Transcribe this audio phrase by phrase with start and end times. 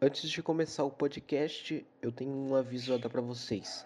[0.00, 3.84] Antes de começar o podcast, eu tenho um aviso a dar pra vocês.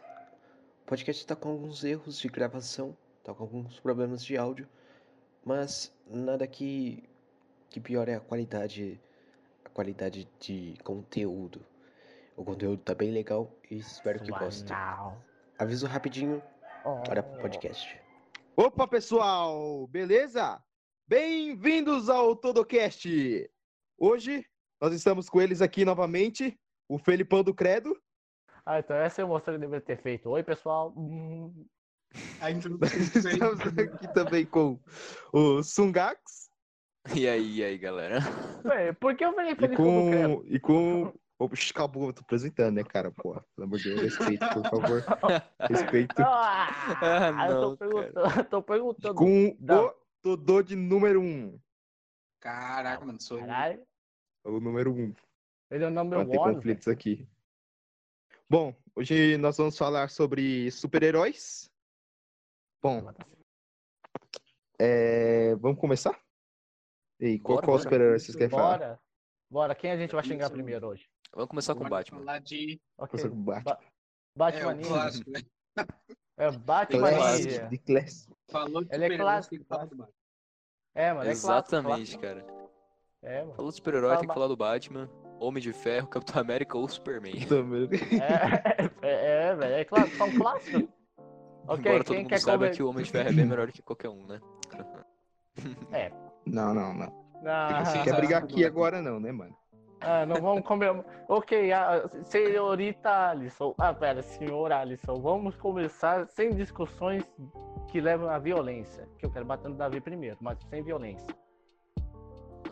[0.83, 4.69] O podcast tá com alguns erros de gravação, tá com alguns problemas de áudio,
[5.45, 7.09] mas nada que
[7.71, 9.01] que piore a qualidade
[9.65, 11.65] a qualidade de conteúdo.
[12.37, 14.77] O conteúdo tá bem legal e espero que gostem.
[15.59, 16.43] Aviso rapidinho,
[16.85, 16.97] Oh.
[17.07, 17.99] bora pro podcast.
[18.55, 19.87] Opa, pessoal!
[19.87, 20.63] Beleza?
[21.09, 23.07] Bem-vindos ao Todocast!
[23.97, 24.45] Hoje
[24.83, 26.59] nós estamos com eles aqui novamente,
[26.89, 27.97] o Felipão do Credo.
[28.67, 30.29] Ah, então essa eu mostrei que deveria ter feito.
[30.29, 30.93] Oi, pessoal.
[30.97, 31.65] Hum,
[32.41, 34.81] A introdução Estamos aqui também com
[35.33, 36.51] o Sungax
[37.15, 38.19] E aí, e aí, galera?
[38.65, 40.37] ué, por que eu falei e Felipe do Credo?
[40.41, 40.45] com.
[40.47, 41.15] E com...
[41.39, 43.13] Oxe, acabou, eu tô apresentando, né, cara?
[43.13, 45.05] Pô, pelo amor de Deus, respeito, por favor.
[45.71, 46.15] Respeito.
[46.19, 46.67] Ah,
[47.37, 49.15] Ah, eu não, tô perguntando, tô perguntando.
[49.15, 51.25] Com o Todô de número 1.
[51.25, 51.61] Um.
[52.41, 53.47] Caraca, mano, sou eu.
[54.43, 54.99] Caralho, O número 1.
[55.03, 55.15] Um.
[55.71, 56.55] ele é o number Pra ter one.
[56.55, 57.27] conflitos aqui.
[58.49, 61.71] Bom, hoje nós vamos falar sobre super-heróis.
[62.83, 63.17] Bom, velho.
[64.79, 66.21] é, vamos começar?
[67.21, 67.83] E qual, Bora, qual bora.
[67.83, 68.79] super-herói vocês querem falar?
[68.79, 69.01] Bora.
[69.51, 70.55] Bora, quem a gente vai xingar Isso.
[70.55, 71.09] primeiro hoje?
[71.33, 72.19] Vamos começar com o Bora Batman.
[72.21, 72.81] falar de...
[72.99, 73.11] Ok.
[73.11, 73.63] Começa com o Batman.
[73.65, 74.89] Ba É, Batman o Ninja.
[74.89, 75.41] clássico, né?
[76.39, 78.01] É Batman de.
[78.51, 79.65] Falou de Ele é clássico.
[80.95, 82.23] É, mano, é clássico, Exatamente, clássico.
[82.23, 82.62] cara.
[83.23, 83.55] É, mano.
[83.55, 87.47] Falou do super-herói, tem que falar do Batman, Homem de Ferro, Capitão América ou Superman.
[87.47, 87.89] Também.
[88.21, 90.89] É, é, é, velho, é claro, são clássicos.
[91.69, 92.77] Ok, Embora todo mundo saiba comer...
[92.77, 94.41] que o Homem de Ferro é bem melhor que qualquer um, né?
[96.45, 97.23] Não, não, não.
[97.47, 99.57] Ah, Você quer brigar ah, aqui agora não, né, mano?
[100.01, 101.05] Ah, não vamos comer.
[101.29, 103.75] Ok, a senhorita Alisson.
[103.79, 105.21] Ah, pera, senhora Alisson.
[105.21, 107.25] Vamos começar sem discussões
[107.89, 109.09] que levam à violência.
[109.19, 111.33] Que eu quero bater no Davi primeiro, mas sem violência.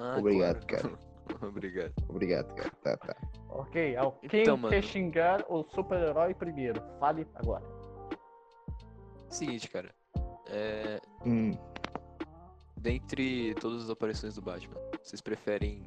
[0.03, 0.99] Ah, Obrigado, claro.
[1.43, 1.93] Obrigado.
[2.09, 2.71] Obrigado, cara.
[2.83, 3.17] Tá, tá.
[3.51, 3.95] Ok,
[4.29, 4.75] quem Então, mano.
[4.75, 6.83] quer xingar o super-herói primeiro?
[6.99, 7.65] Fale agora.
[9.29, 9.95] Seguinte, cara.
[10.49, 11.01] É...
[11.25, 11.53] Hum,
[12.77, 15.83] Dentre todas as aparições do Batman, vocês preferem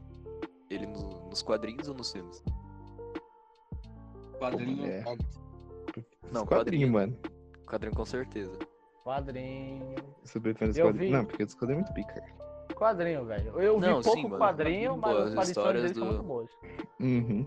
[0.70, 2.44] ele no- nos quadrinhos ou nos filmes?
[4.38, 5.04] Quadrinho, É.
[6.32, 6.92] Não, quadrinho, quadrinho.
[6.92, 7.18] mano.
[7.66, 8.58] Quadrinho com certeza.
[9.04, 9.96] Quadrinho.
[10.24, 11.12] Você prefere os Eu quadrinhos?
[11.12, 11.18] vi.
[11.18, 12.24] Não, porque os quadrinhos é muito pica.
[12.84, 13.60] Quadrinho, velho.
[13.62, 14.38] Eu vi Não, pouco sim, mano.
[14.38, 16.52] quadrinho, mas Pô, as as histórias dele são do- muito boas.
[17.00, 17.46] Uhum.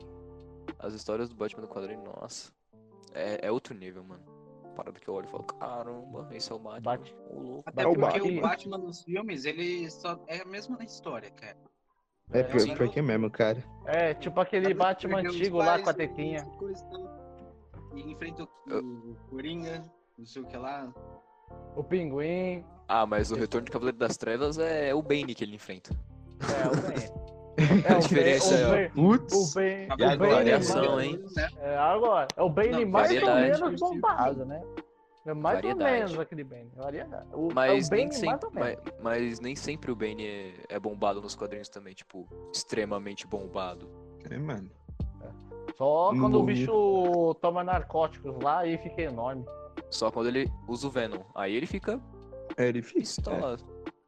[0.78, 2.50] As histórias do Batman no quadrinho, nossa.
[3.14, 4.22] É, é outro nível, mano.
[4.75, 7.12] Parada que eu olho e falo, caramba, esse é o Batman.
[7.66, 8.38] Até É o porque Batman.
[8.38, 11.56] o Batman nos filmes, ele só é a mesma história, cara.
[12.32, 12.75] É, É, pior, sim.
[12.75, 13.62] pior que mesmo, cara.
[13.86, 16.44] É, tipo aquele Batman Porque antigo lá com a tetinha.
[16.58, 16.82] coisa
[17.94, 18.00] e.
[18.00, 19.84] E enfrenta o, o Coringa,
[20.19, 20.92] não sei o que lá.
[21.76, 22.64] O pinguim.
[22.88, 25.91] Ah, mas o Retorno do Cavaleiro das Trevas é o Bane que ele enfrenta.
[26.41, 27.26] É, o Ben.
[27.88, 29.32] A diferença é, Putz!
[29.32, 31.25] o Ben é variação, hein?
[31.34, 31.48] Né?
[31.58, 34.62] É, agora, é o Bane Não, mais ou menos bombado, né?
[35.25, 35.91] É mais Variedade.
[35.91, 36.70] ou menos aquele Bane.
[36.76, 37.26] Variedade.
[37.32, 38.78] O, Mas é o nem, Bane mais sempre, ou menos.
[38.84, 43.88] mas, mas nem sempre o Bane é, é bombado nos quadrinhos também, tipo, extremamente bombado.
[44.30, 44.70] É, mano.
[45.76, 49.44] Só quando o bicho toma narcóticos lá e fica enorme.
[49.91, 51.22] Só quando ele usa o Venom.
[51.34, 52.00] Aí ele fica
[52.56, 53.22] É difícil.
[53.22, 53.56] pistola.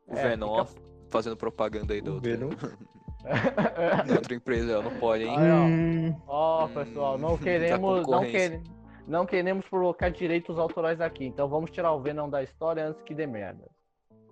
[0.07, 0.67] O É, Venom, ó,
[1.11, 2.51] fazendo propaganda aí O da outra, Venom.
[4.07, 5.37] da outra empresa, não pode, hein?
[5.39, 5.67] Ó.
[5.67, 8.51] Hum, Ó, Hum, pessoal, não tá queremos, não, concorrência.
[8.51, 8.61] quer,
[9.07, 11.27] não queremos provocar direitos autorais aqui.
[11.27, 13.69] Então vamos tirar o Venom da história antes que dê merda.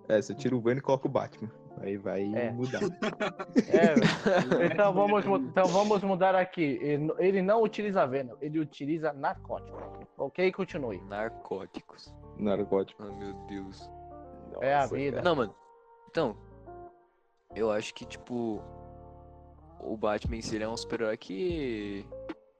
[0.09, 1.51] É, você tira o Venom e coloca o Batman.
[1.81, 2.49] Aí vai É.
[2.51, 2.79] mudar.
[3.69, 6.79] É, então vamos, então vamos mudar aqui.
[7.19, 9.77] Ele não utiliza Venom, ele utiliza narcótico.
[10.17, 10.51] Ok?
[10.53, 10.99] Continue.
[11.03, 12.11] Narcóticos.
[12.39, 13.03] Narcótico.
[13.03, 13.87] Ah, meu Deus.
[14.61, 15.17] É a Nossa, vida.
[15.17, 15.23] cara.
[15.29, 15.55] Não, mano.
[16.09, 16.37] Então,
[17.55, 18.61] eu acho que, tipo,
[19.79, 22.05] o Batman em si ele é um super-herói que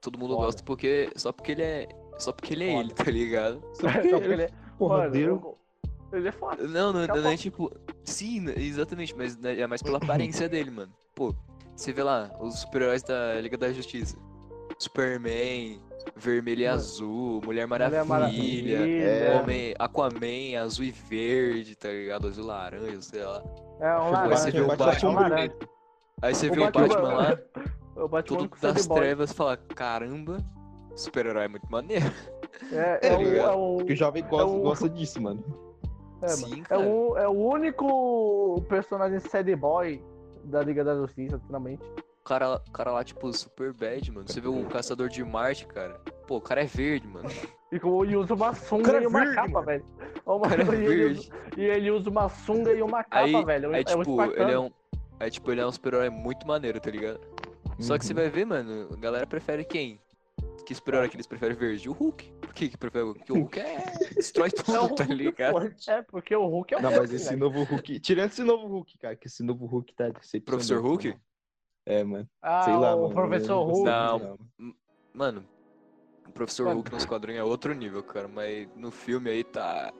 [0.00, 0.46] todo mundo Foda.
[0.46, 1.88] gosta porque só porque ele é
[2.18, 2.80] só porque ele é Foda.
[2.84, 3.62] ele, tá ligado?
[3.74, 5.04] Só Só porque porque ele é porra,
[6.12, 6.66] ele é foda.
[6.66, 7.70] Não, não, não é tipo,
[8.04, 10.92] sim, exatamente, mas né, é mais pela aparência dele, mano.
[11.14, 11.34] Pô,
[11.76, 14.16] você vê lá os super-heróis da Liga da Justiça.
[14.78, 15.80] Superman,
[16.18, 19.38] vermelho e azul, Mulher Mulher Maravilha, É.
[19.40, 22.28] Homem, Aquaman, azul e verde, tá ligado?
[22.28, 23.42] Azul e laranja, sei lá.
[23.80, 24.36] É um Aí laranja.
[24.36, 25.50] você vê o é um Batman.
[26.20, 27.38] Aí você O vê o Batman lá,
[27.96, 30.38] O Batman tudo com das trevas, fala, caramba,
[30.96, 32.06] super-herói é muito maneiro.
[32.72, 35.44] É, É, é, o, é, o, Porque o jovem gosta, o- gosta disso, mano.
[36.22, 40.02] é, Sim, mano, é, o, é o único personagem sad boy
[40.44, 41.82] da Liga da Justiça, finalmente.
[42.28, 44.28] O cara, o cara lá, tipo, super bad, mano.
[44.28, 45.94] Você vê o Caçador de Marte, cara.
[46.26, 47.26] Pô, o cara é verde, mano.
[47.72, 49.64] E, com- e usa uma sunga é e uma verde, capa, mano.
[49.66, 49.84] velho.
[50.46, 51.20] Cara é e, ele verde.
[51.20, 53.74] usa, e ele usa uma sunga e uma capa, Aí, velho.
[53.74, 54.70] aí é um tipo, ele é um.
[55.18, 57.18] Aí, tipo, ele é um super-herói muito maneiro, tá ligado?
[57.78, 58.18] Só que você Uhum.
[58.20, 59.98] vai ver, mano, a galera prefere quem?
[60.66, 61.88] Que super-herói que eles preferem verde?
[61.88, 62.30] O Hulk.
[62.42, 63.20] Por que que prefere o Hulk?
[63.20, 63.84] Porque o Hulk é...
[64.16, 65.52] destrói tudo, É o tá ligado?
[65.52, 65.90] forte.
[65.90, 67.38] É, porque o Hulk é o Não, Hulk, mas esse velho.
[67.38, 68.00] novo Hulk.
[68.00, 70.10] Tirando esse novo Hulk, cara, que esse novo Hulk tá.
[70.44, 71.08] Professor Hulk?
[71.08, 71.20] mano.
[71.88, 72.28] É, mano.
[72.42, 73.14] Ah, Sei lá, o mano.
[73.14, 73.84] professor eu Hulk.
[73.84, 74.38] Não.
[75.14, 75.44] Mano,
[76.28, 76.76] o Professor Mano.
[76.76, 78.28] Hulk nos quadrinhos é outro nível, cara.
[78.28, 79.90] Mas no filme aí tá...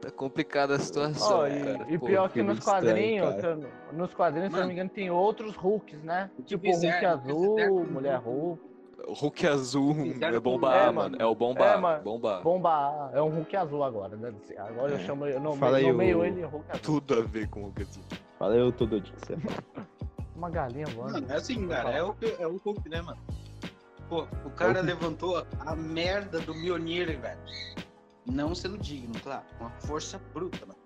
[0.00, 1.86] Tá complicada a situação, Ó, e, cara.
[1.92, 2.84] e Pô, pior que nos estranho,
[3.24, 6.30] quadrinhos, que- nos quadrinhos, se eu não me engano, tem outros Hulks, né?
[6.38, 8.60] O Tipo o Hulk fizeram- o que azul, o Mulher Hulk-
[9.00, 9.10] Hulk.
[9.10, 11.16] O Hulk azul Fizeram é bomba É, A, mano.
[11.20, 12.02] É o bomba É, mano.
[12.04, 12.40] Bomba A.
[12.42, 14.32] Bomba A, é um Hulk azul agora, né?
[14.58, 15.00] Agora eu É.
[15.00, 16.80] chamo, eu nomeio, Fala aí nomeio o- ele Hulk azul.
[16.82, 18.02] Tudo a ver com o Hulk azul.
[18.38, 19.56] Fala eu, tô doidinho que você fala.
[20.38, 21.14] Uma galinha voando.
[21.14, 23.18] Mano, é assim, cara, é o, que- é o Hulk, né, mano?
[24.08, 24.86] Pô, o cara Hulk.
[24.86, 27.38] levantou a merda do Mjolnir, velho.
[28.24, 29.42] Não sendo digno, claro.
[29.58, 30.78] Uma força bruta, mano.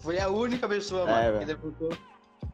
[0.00, 1.46] Foi a única pessoa, É, mano, que velho.
[1.46, 1.88] levantou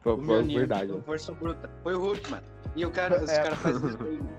[0.01, 1.69] Foi, o foi Mjolnir verdade, com força bruta.
[1.83, 2.43] Foi o Hulk, mano.
[2.77, 3.43] E o cara, os É.
[3.43, 4.37] caras fazem isso aí, mano.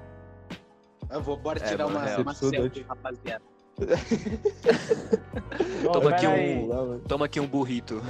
[1.11, 3.45] Eu vou, bora É, tirar mano, uma, é uma selfie, rapaziada.
[5.93, 6.69] Toma aqui um- aí.
[7.07, 8.03] Toma aqui um burrito.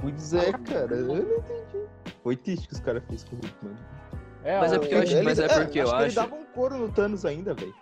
[0.00, 0.94] Pois é, cara.
[0.96, 1.86] Eu não entendi.
[2.22, 3.78] Foi triste que os caras fez com o Hulk, mano.
[4.42, 6.34] É, Mas é porque eu acho- Ele- mas é porque eu que ele acho- dava
[6.34, 7.74] um couro no Thanos ainda, velho.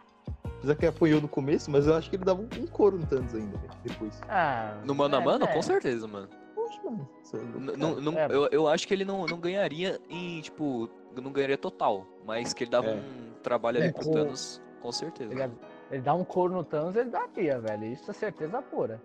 [0.59, 3.33] Apesar que apanhou no começo, mas eu acho que ele dava um, couro no Thanos
[3.35, 3.71] ainda, velho.
[3.85, 4.21] Depois.
[4.29, 5.47] Ah, No mano a é, mano, é.
[5.55, 6.29] com certeza, mano.
[6.55, 7.09] Poxa, mano.
[7.23, 7.41] Isso é
[7.77, 8.27] não- não- É.
[8.29, 10.91] eu, eu acho que ele não, não ganharia em, tipo,
[11.23, 12.05] não ganharia total.
[12.27, 12.95] Mas que ele dava É.
[12.95, 15.33] um trabalho ali É, com o Thanos, com certeza.
[15.33, 15.53] Ele,
[15.93, 17.85] ele dá um couro no Thanos, ele daria, velho.
[17.85, 19.01] Isso é certeza pura.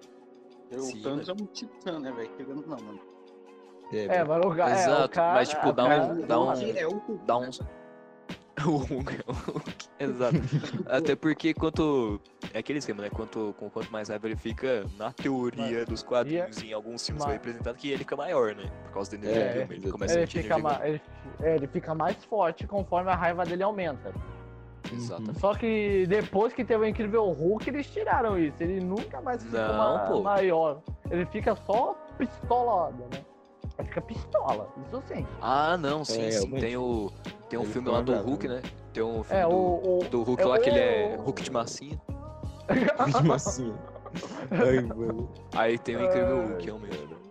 [0.77, 2.29] O Sim, Thanos é um titã, né, velho?
[2.37, 2.99] Querendo não, mano.
[3.91, 5.33] É, É, mas o, ca- é, o Exato, cara...
[5.33, 7.69] mas, tipo, o dá um- cara- dá um- é o Hulk, dá né, velho?
[8.65, 10.35] O Hulk, o Hulk, Exato.
[10.85, 12.21] Até porque quanto.
[12.53, 13.09] É aquele esquema, né?
[13.09, 17.33] Quanto, com quanto mais raiva ele fica, na teoria dos quadrinhos, em alguns filmes foi
[17.33, 18.71] mas- representado que ele fica maior, né?
[18.85, 19.75] Por causa da energia É, filme.
[19.75, 20.63] Ele começa a Ele fica, energia.
[20.63, 21.01] ma- ele,
[21.41, 24.13] é, ele fica mais forte conforme a raiva dele aumenta.
[24.91, 25.39] Exato.
[25.39, 28.61] Só que depois que teve o Incrível Hulk, eles tiraram isso.
[28.61, 30.21] Ele nunca mais fica Não, ma- pô.
[30.21, 30.81] maior.
[31.09, 33.23] Ele fica só pistolado, né?
[33.79, 35.25] Ele fica pistola, isso sim.
[35.41, 36.37] Ah, não, sim, É, sim.
[36.39, 36.61] realmente.
[36.61, 37.11] Tem o.
[37.49, 38.55] Tem um Ele filme lá do Hulk, né?
[38.55, 38.61] né?
[38.93, 41.21] Tem um filme É, do, o, o- do Hulk é, lá que ele é o-
[41.21, 41.99] Hulk de massinha.
[43.21, 43.75] De massinha.
[44.51, 45.29] Ai, mano.
[45.55, 47.22] Aí tem o Incrível Hulk, realmente.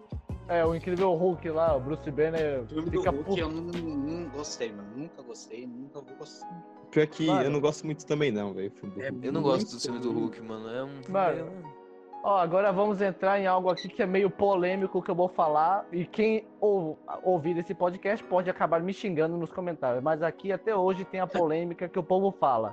[0.52, 3.38] É, o Incrível Hulk lá, o Bruce Banner O filme do fica Hulk puto.
[3.40, 4.88] eu não, não gostei, mano.
[4.96, 6.48] Nunca gostei, nunca vou gostar.
[6.90, 7.42] Pior que Mano.
[7.44, 8.70] eu não gosto muito também, não, velho.
[8.98, 9.10] É.
[9.22, 10.12] Eu não gosto do filme do.
[10.12, 10.68] Hulk, mano.
[10.68, 11.00] É um.
[11.08, 11.38] Mano.
[11.68, 11.82] é-
[12.24, 15.88] Ó, agora vamos entrar em algo aqui que é meio polêmico que eu vou falar.
[15.90, 20.02] E quem ou- ouvir esse podcast pode acabar me xingando nos comentários.
[20.04, 22.70] Mas aqui até hoje tem a polêmica que o povo fala.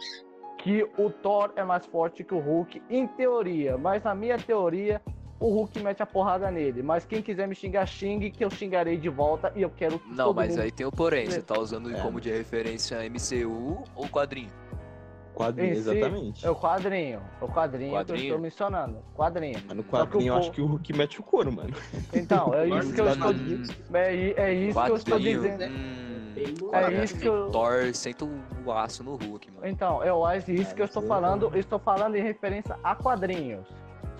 [0.60, 3.76] Que o Thor é mais forte que o Hulk, em teoria.
[3.78, 5.02] Mas na minha teoria,
[5.39, 6.83] o Hulk mete a porrada nele.
[6.83, 9.51] Mas quem quiser me xingar, xingue, que eu xingarei de volta.
[9.56, 11.27] E eu quero que Não, todo mas mundo aí tem o porém.
[11.27, 12.00] Você tá usando É.
[12.01, 14.50] como de referência MCU ou quadrinho?
[15.33, 16.45] Quadrinho, si, exatamente.
[16.45, 17.21] É o quadrinho.
[17.41, 18.24] É o quadrinho, que eu Quadrinho?
[18.25, 18.97] estou mencionando.
[19.15, 19.63] Quadrinho.
[19.65, 21.74] Mas no quadrinho eu acho que o Hulk mete o couro, mano.
[22.12, 23.63] Então, é isso que eu estou Hum,
[23.94, 25.63] É, é isso que eu estou quadrinho, dizendo.
[25.63, 28.25] hum, É quadrinho, isso que eu- Thor senta
[28.65, 29.65] o aço no Hulk, mano.
[29.68, 32.94] Então, eu acho isso Ah, que eu estou falando, eu estou falando em referência a
[32.94, 33.65] quadrinhos.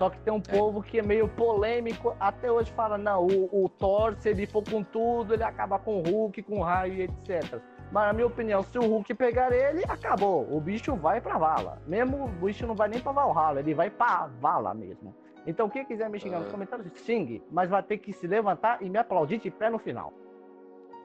[0.00, 0.56] Só que tem um É.
[0.56, 4.64] povo que é meio polêmico, até hoje fala, não, o, o Thor, se ele for
[4.64, 7.60] com tudo, ele acaba com o Hulk, com o raio e etc.
[7.92, 10.50] Mas na minha opinião, se o Hulk pegar ele, acabou.
[10.50, 11.82] O bicho vai pra vala.
[11.86, 15.14] Mesmo o bicho não vai nem pra Valhalla, ele vai pra vala mesmo.
[15.46, 16.52] Então quem quiser me xingar nos Ah.
[16.52, 20.14] comentários, xingue, mas vai ter que se levantar e me aplaudir de pé no final.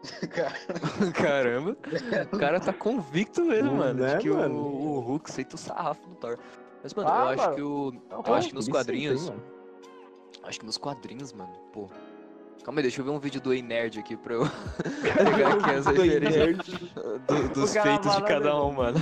[1.13, 1.75] Caramba,
[2.31, 4.55] o cara tá convicto mesmo, mano, né, de que o- mano?
[4.55, 6.37] O, Hulk senta o sarrafo no Thor.
[6.85, 7.55] Mas, mano, Ah, eu acho mano.
[7.55, 7.93] que o.
[8.11, 9.33] É o Eu acho que nos quadrinhos.
[10.43, 11.89] Acho que nos quadrinhos, mano, pô.
[12.63, 14.41] Calma aí, deixa eu ver um vídeo do Ei Nerd aqui pra eu
[15.01, 16.57] pegar aqui as referências nerd.
[17.27, 18.97] do- dos feitos de cada um, mano.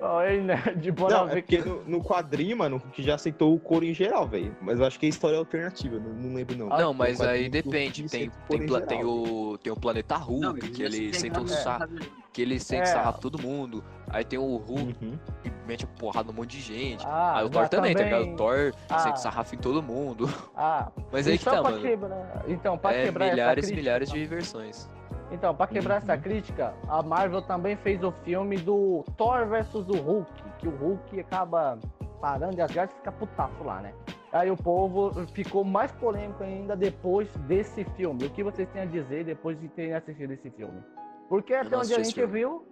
[0.00, 0.56] Ó, hein, né?
[0.76, 3.84] De bora Não, é ver porque no, no quadrinho, mano, Hulk já aceitou o couro
[3.84, 4.54] em geral, velho.
[4.62, 6.68] Mas eu acho que é história alternativa, não, não lembro não.
[6.68, 8.02] Não, Tem mas aí que depende.
[8.08, 11.40] Tem, tem, couro em pla- geral, tem o, tem o Planeta Hulk, que ele senta
[11.40, 11.88] o sarro,
[12.36, 12.86] que ele sente É.
[12.92, 13.82] sarrafo todo mundo.
[14.10, 15.18] Aí tem o Hulk Uhum.
[15.42, 17.02] que mete a porrada num monte de gente.
[17.06, 18.34] Ah, aí o Thor já também, tá também- ligado?
[18.34, 18.98] O Thor Ah.
[18.98, 20.28] sente sarrafo em todo mundo.
[20.54, 21.80] Ah, Mas aí e que só tá, mano.
[21.80, 22.42] quebrar.
[22.46, 23.80] Então, pra É quebrar milhares essa e crítica.
[23.80, 24.90] milhares de versões.
[25.32, 26.20] Então, pra quebrar essa Uhum.
[26.20, 31.18] crítica, a Marvel também fez o filme do Thor versus o Hulk, que o Hulk
[31.18, 31.78] acaba
[32.20, 33.94] parando e as garras fica putaço lá, né?
[34.30, 38.26] Aí o povo ficou mais polêmico ainda depois desse filme.
[38.26, 40.82] O que vocês têm a dizer depois de terem assistido esse filme?
[41.28, 42.64] Porque até não onde a gente viu.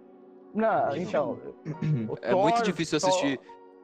[0.53, 1.37] Não, então.
[2.09, 3.39] o É muito Thor- difícil Thor- assistir.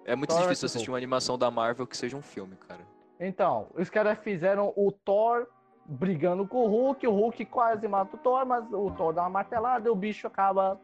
[0.05, 2.81] É muito Thor difícil assistir uma animação da Marvel que seja um filme, cara.
[3.19, 5.47] Então, os caras fizeram o Thor
[5.85, 9.29] brigando com o Hulk, o Hulk quase mata o Thor, mas o Thor dá uma
[9.29, 10.79] martelada e o bicho acaba,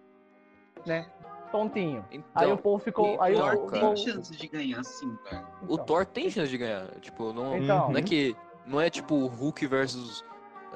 [0.85, 1.09] né,
[1.51, 2.05] tontinho.
[2.11, 3.19] Então, aí o povo ficou.
[3.21, 5.45] Aí o o, Thor o, tem chance de ganhar sim, cara.
[5.61, 6.87] o então, Thor tem chance de ganhar.
[6.99, 7.89] Tipo, não, Então.
[7.91, 8.35] não é que.
[8.65, 10.25] Não é tipo o Hulk versus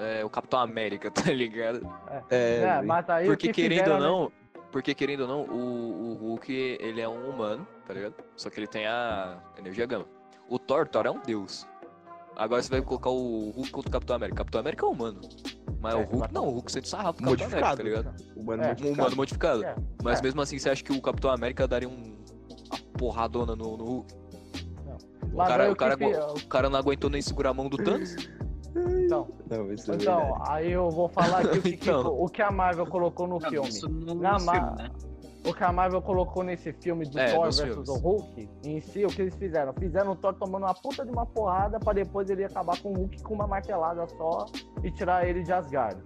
[0.02, 1.82] é, o Capitão América, tá ligado?
[2.10, 2.88] É, É, velho.
[2.88, 4.08] mas aí Porque que querendo fizeram, ou né?
[4.08, 4.32] não,
[4.72, 8.16] porque querendo ou não, o, o Hulk, ele é um humano, tá ligado?
[8.36, 10.06] Só que ele tem a energia gama.
[10.50, 11.68] O Thor, Thor é um deus.
[12.36, 14.38] Agora você vai colocar o Hulk contra o Capitão América.
[14.38, 15.20] Capitão América é humano.
[15.82, 16.34] Mas É, o Hulk exatamente.
[16.34, 18.16] não, o Hulk sente sarrafo do Capitão América, tá ligado?
[18.36, 18.66] Humano É.
[18.66, 18.94] Um modificado.
[19.02, 19.64] humano modificado.
[19.66, 20.24] É, Mas é.
[20.24, 24.14] mesmo assim, você acha que o Capitão América daria um, uma porradona no, no Hulk?
[25.34, 25.96] O cara, o, cara,
[26.34, 28.16] o cara não aguentou nem segurar a mão do Thanos?
[29.12, 30.44] Então, Não, isso é então verdade.
[30.50, 32.22] aí eu vou falar aqui o que, que- Então.
[32.22, 33.68] o que a Marvel colocou no Não, filme.
[33.70, 34.90] isso no, Na no ma- filme, né?
[35.44, 37.90] O que a Marvel colocou nesse filme do É, Thor filmes.
[37.90, 39.74] o Hulk, em si, o que eles fizeram?
[39.74, 42.96] Fizeram o Thor tomando uma puta de uma porrada pra depois ele acabar com o
[42.96, 44.46] Hulk com uma martelada só
[44.84, 46.00] e tirar ele de Asgard.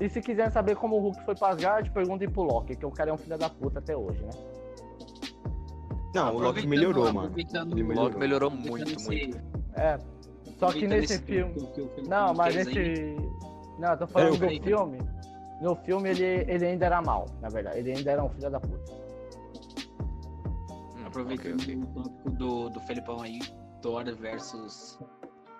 [0.00, 2.90] E se quiserem saber como o Hulk foi pra Asgard, perguntem pro Loki, que o
[2.90, 4.30] cara é um filho da puta até hoje, né?
[6.12, 7.32] Não, o Loki melhorou, mano.
[7.36, 7.46] Ele
[7.82, 8.04] O melhorou.
[8.04, 9.38] Loki melhorou muito, muito.
[9.76, 9.96] É.
[10.62, 11.54] Só que nesse esse filme.
[11.54, 13.16] que o Felipe Não, mas nesse.
[13.80, 14.98] Não, eu tô falando eu do filme.
[15.60, 17.78] No filme ele, ele ainda era mal, na verdade.
[17.80, 18.92] Ele ainda era um filho da puta.
[20.96, 21.82] Hum, Aproveitando ok, ok.
[21.82, 23.40] o tópico do, do Felipão aí,
[23.80, 25.00] Thor versus,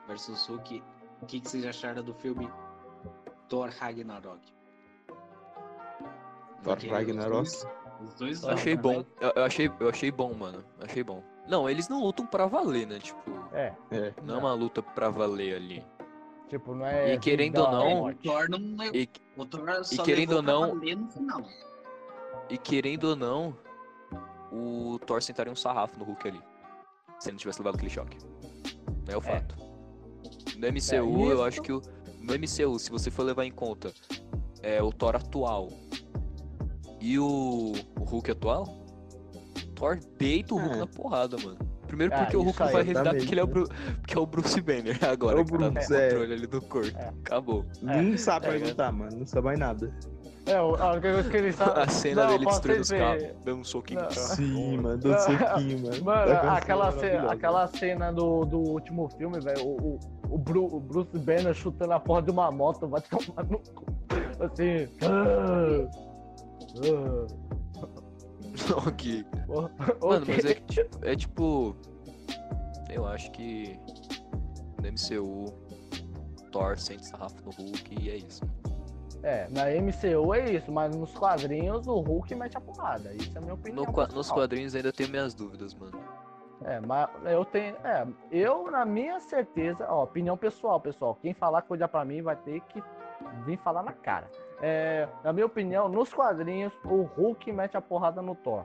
[0.07, 0.83] versus Hulk,
[1.21, 2.49] o que, que vocês acharam do filme
[3.49, 4.41] Thor Ragnarok?
[6.63, 7.43] Thor Ragnarok.
[7.43, 7.67] Os dois,
[8.03, 8.99] os dois Eu achei bom.
[8.99, 9.07] né?
[9.21, 10.65] Eu, eu achei, eu achei bom, mano.
[10.79, 11.23] Eu achei bom.
[11.49, 12.99] Não, eles não lutam pra valer, né?
[12.99, 13.21] Tipo,
[13.53, 14.15] É, É.
[14.25, 15.85] não é uma luta pra valer ali.
[16.49, 17.15] tipo, não é.
[17.15, 18.23] E querendo ou não, É, o morte.
[18.29, 21.43] Thor não é- E, o Thor só querendo ou não- no final.
[22.51, 23.57] e querendo ou não,
[24.53, 26.41] o Thor sentaria um sarrafo no Hulk ali.
[27.19, 28.19] Se ele não tivesse levado aquele choque.
[29.09, 29.57] É o fato.
[30.59, 31.81] No MCU, eu isso- acho que o.
[32.21, 33.91] No MCU, se você for levar em conta
[34.63, 35.69] é, o Thor atual
[37.01, 38.82] e o, o Hulk atual,
[39.83, 40.79] Thor deita o Hulk É.
[40.79, 41.59] na porrada, mano.
[41.89, 43.69] Primeiro Ah, porque o Hulk não vai revidar porque ele é o, Bru...
[44.01, 46.09] porque é o Bruce Banner agora É o que tá no Bruce, é.
[46.09, 46.99] controle ali do corpo.
[46.99, 47.09] É.
[47.09, 47.67] Acabou.
[47.83, 48.67] Não sabe é, mais é.
[48.67, 49.17] lutar, mano.
[49.19, 49.93] Não sabe mais nada.
[50.47, 51.81] É, a única coisa que ele sabe.
[51.81, 54.01] A cena Não, dele destruindo os carros, dando um soquinho.
[54.03, 54.11] Não.
[54.11, 54.99] Sim, mano.
[54.99, 55.19] Dando Não.
[55.19, 56.05] soquinho, mano.
[56.05, 60.01] Mano, Aquela aquela, cena aquela cena do, do último filme, velho, o, o,
[60.35, 63.85] o, Bru- o Bruce Banner chutando a porra de uma moto, vai tomar no cu.
[64.41, 64.89] Assim.
[65.03, 65.89] ah,
[66.85, 67.27] ah,
[68.87, 69.25] ok.
[70.01, 71.77] Mano, mas é que tipo, é tipo.
[72.91, 73.79] Eu acho que
[74.83, 75.53] no MCU,
[76.51, 78.43] Thor sente sarrafo no Hulk e é isso.
[79.23, 83.15] É, na MCU é isso, mas nos quadrinhos o Hulk mete a porrada.
[83.15, 83.85] Isso é a minha opinião.
[83.85, 85.99] No nos quadrinhos ainda tenho minhas dúvidas, mano.
[86.65, 87.77] É, mas eu tenho.
[87.85, 91.17] É, eu, na minha certeza, ó, opinião pessoal, pessoal.
[91.21, 92.83] Quem falar coisa pra mim vai ter que
[93.45, 94.29] vir falar na cara.
[94.65, 98.65] É, na minha opinião, nos quadrinhos, o Hulk mete a porrada no Thor.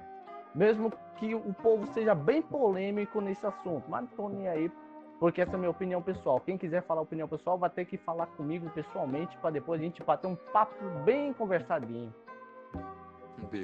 [0.54, 3.89] Mesmo que o povo seja bem polêmico nesse assunto.
[3.89, 4.72] Mas não tô nem aí,
[5.20, 6.39] porque essa é a minha opinião pessoal.
[6.39, 10.04] Quem quiser falar opinião pessoal vai ter que falar comigo pessoalmente pra depois a gente
[10.04, 12.13] bater um papo bem conversadinho.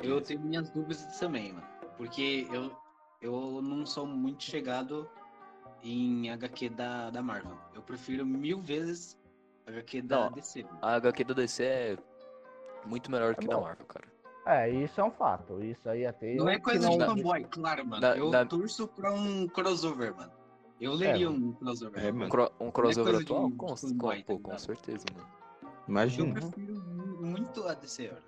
[0.03, 1.67] Eu tenho minhas dúvidas também, mano.
[1.97, 2.71] Porque eu,
[3.21, 5.07] eu não sou muito chegado
[5.83, 7.57] em HQ da, da Marvel.
[7.75, 9.15] Eu prefiro mil vezes
[9.67, 10.65] HQ da Não, DC.
[10.81, 11.97] A HQ da DC é
[12.85, 13.61] muito melhor do É que da bom.
[13.63, 14.05] Marvel, cara.
[14.45, 15.63] É, isso é um fato.
[15.63, 16.35] Isso aí até.
[16.35, 18.01] Não eu é coisa não- de fanboy, claro, mano.
[18.01, 20.31] Na- eu na- torço pra um crossover, mano.
[20.81, 22.03] Eu leria um crossover.
[22.05, 22.29] É, Um, mano.
[22.29, 23.49] cro- um crossover coisa de- atual?
[23.49, 24.59] de Com, fanboy, com, pô, tá com ligado?
[24.59, 25.27] certeza, mano.
[25.63, 26.33] Eu Imagina.
[26.33, 28.23] prefiro mu- muito a DC, mano.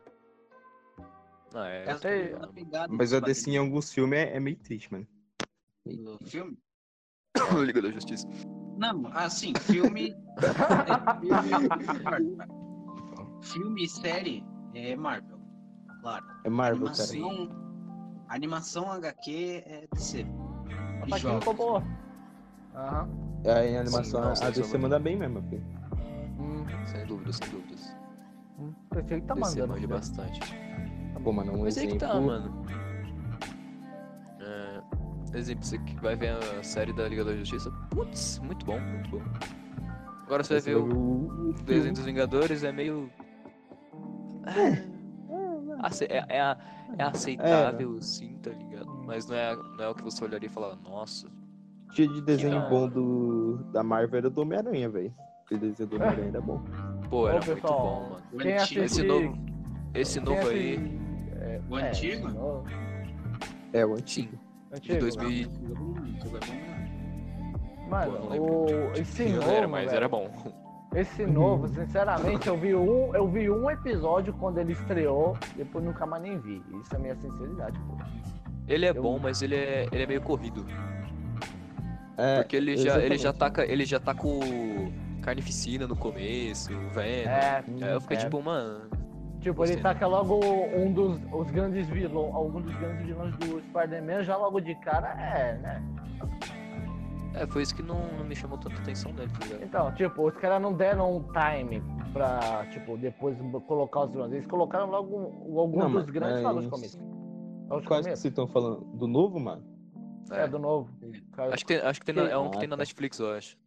[1.53, 1.89] Ah, é.
[1.89, 5.07] Essa é, pela pegada Mas a DC em alguns filmes é, é meio triste, mano.
[5.85, 6.57] do filme?
[7.65, 8.25] Liga da Justiça.
[8.77, 10.13] Não, assim, filme.
[10.37, 11.69] é filme,
[13.45, 15.39] filme e série é Marvel.
[16.01, 16.25] Claro.
[16.43, 17.03] É Marvel, cara.
[17.09, 17.49] animação,
[18.29, 20.25] animação HQ é DC.
[21.11, 21.39] A jogos.
[21.39, 21.83] ficou boa.
[22.75, 23.09] Aham.
[23.43, 25.63] É, em animação, não, a DC manda bem mesmo, filho.
[26.39, 27.95] Hum, Sem dúvidas, sem dúvidas.
[28.59, 28.73] hum.
[28.89, 29.67] Pensei que tá DC mandando.
[29.67, 29.89] manja filho.
[29.95, 30.39] bastante.
[31.23, 32.07] Pô, mano, um Mas aí que exemplo.
[32.07, 32.65] tá, mano.
[34.39, 37.71] É, exemplo, você que vai ver a série da Liga da Justiça.
[37.89, 39.21] Putz, muito bom, muito bom.
[40.25, 40.85] Agora você vai ver o
[41.49, 43.09] o- desenho dos Vingadores, é meio.
[44.45, 46.57] É, ace- é, é, a-
[46.97, 48.87] é aceitável, sim, tá ligado?
[49.05, 51.27] Mas não é, não é o que você olharia e falar, nossa.
[51.91, 55.13] Tinha de desenho da bom do, da Marvel era do Homem-Aranha, velho.
[55.45, 56.61] Aquele desenho do Homem-Aranha era bom.
[57.09, 58.23] Pô, era Ô, muito pessoal, bom, mano.
[58.33, 59.37] O Quem antigo, Esse novo,
[59.93, 61.05] esse novo aí, assistir-
[61.37, 62.27] É, O é, antigo?
[63.73, 64.39] É, o antigo.
[64.71, 67.89] Antigo, de 2000 e- Jogo bom, jogo é bom mesmo.
[67.89, 68.51] Mano, Pô, não lembro
[68.91, 68.97] o...
[68.97, 70.29] esse novo, era, mas velho, era bom.
[70.95, 76.05] Esse novo, sinceramente, eu vi um, eu vi um episódio quando ele estreou, depois nunca
[76.05, 76.63] mais nem vi.
[76.81, 77.97] Isso é minha sinceridade, pô.
[78.67, 80.65] Ele é Eu- bom, mas ele é, ele é meio corrido.
[82.17, 84.39] É, Porque ele já, ele já taca, ele já tá com
[85.21, 87.29] carnificina no começo, Venom.
[87.29, 88.19] É, Aí eu fiquei é.
[88.21, 88.89] tipo, mano.
[89.41, 90.39] Tipo, ele taca logo
[90.75, 95.09] um dos os grandes vilões, algum dos grandes vilões do Spider-Man, já logo de cara,
[95.21, 95.83] é, né?
[97.37, 99.63] É, foi isso que não, não me chamou tanta atenção nele, tá ligado?
[99.63, 101.81] Então, tipo, os caras não deram um time
[102.13, 103.37] pra, tipo, depois
[103.67, 104.31] colocar os vilões.
[104.31, 106.97] Eles colocaram logo algum Não, dos grandes começo.
[106.97, 108.85] Logo no Quais que vocês estão falando?
[108.97, 109.63] Do novo, mano?
[110.31, 110.91] É, do novo.
[111.33, 112.81] Cara, Acho que tem, acho que tem na- é um que Ah, tem na tá.
[112.81, 113.57] Netflix, eu acho.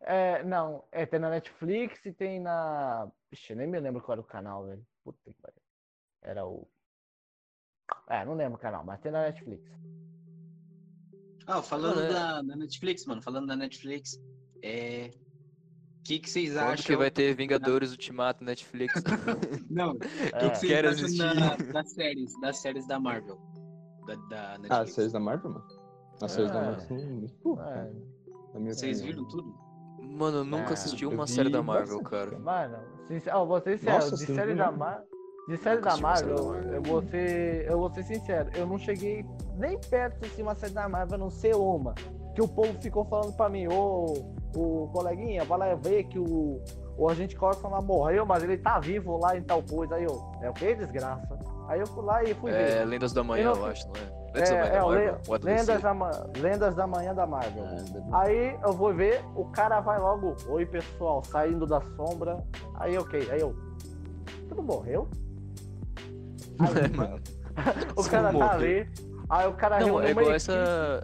[0.00, 3.10] É, não, é, tem na Netflix e tem na.
[3.30, 4.86] Vixe, nem me lembro qual era o canal, velho.
[5.04, 5.60] Puta que pariu.
[6.22, 6.66] Era o.
[8.08, 9.68] É, não lembro o canal, mas tem na Netflix.
[11.48, 14.20] Ah, falando Mano, é- da, da Netflix, mano, falando da Netflix,
[14.62, 15.10] é.
[15.14, 16.84] O que, que vocês Quando acham?
[16.84, 19.02] que vai ter Vingadores Ultimato Netflix?
[19.70, 19.98] Não, o
[20.32, 21.18] É, que, que vocês Quero acham assistir.
[21.40, 23.38] da- das séries, das séries da Marvel?
[24.06, 24.94] Da, da Ah, as Netflix.
[24.94, 25.64] séries da Marvel, mano?
[26.20, 26.64] As séries da É.
[26.66, 27.92] Marvel são muito boas, é.
[28.58, 29.54] minha Vocês viram tudo?
[30.00, 32.38] Mano, eu nunca Ah, assisti uma série da Marvel, bastante, cara.
[32.38, 33.34] Mano, sincer...
[33.34, 34.70] oh, vou ser sincero, Nossa, de série da?
[34.70, 35.08] Marvel.
[35.48, 36.72] De série da uma série Marvel, da Marvel.
[36.74, 37.66] eu vou ser.
[37.70, 39.24] Eu vou ser sincero, eu não cheguei
[39.56, 41.94] nem perto de uma série da Marvel, a não ser uma.
[42.34, 44.12] Que o povo ficou falando pra mim, ô,
[44.54, 46.60] o coleguinha, vai lá ver que o,
[46.96, 49.94] o agente Coulson lá morreu, mas ele tá vivo lá em tal coisa.
[49.96, 50.74] Aí eu, é o que?
[50.74, 51.38] Desgraça.
[51.66, 52.84] Aí eu fui lá e fui É ver.
[52.84, 54.18] Lendas da Manhã, Eu eu não- acho, não é?
[54.34, 55.14] Lendas da É, Manhã é, da o Marvel?
[55.14, 57.64] É Lendas, da Ma- Lendas da Manhã da Marvel.
[57.64, 62.36] Da- Aí eu vou ver, o cara vai logo, oi pessoal, saindo da sombra.
[62.74, 63.54] Aí ok, aí eu.
[64.48, 65.08] Tudo morreu?
[66.58, 67.20] Aí, Mano,
[67.96, 68.88] o cara tá ali.
[69.30, 71.02] Aí o cara Não, é igual essa.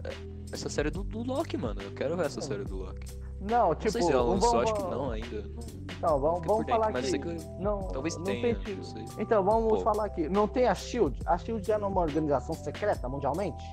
[0.51, 1.81] Essa série do, do Loki, mano.
[1.81, 3.05] Eu quero ver essa série do Loki.
[3.41, 5.41] Não, Não tipo, sei se ela vamos- lançou, acho que vamos- não ainda.
[5.41, 5.63] Não
[5.97, 7.19] Então, vamos, vamos falar mas aqui.
[7.19, 9.05] que Não, talvez não tenha, tem não sei.
[9.19, 9.79] Então, vamos Pô.
[9.79, 10.29] falar aqui.
[10.29, 11.19] Não tem a Shield?
[11.25, 13.63] A Shield já não é uma organização secreta mundialmente?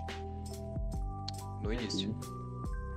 [1.63, 2.15] No início.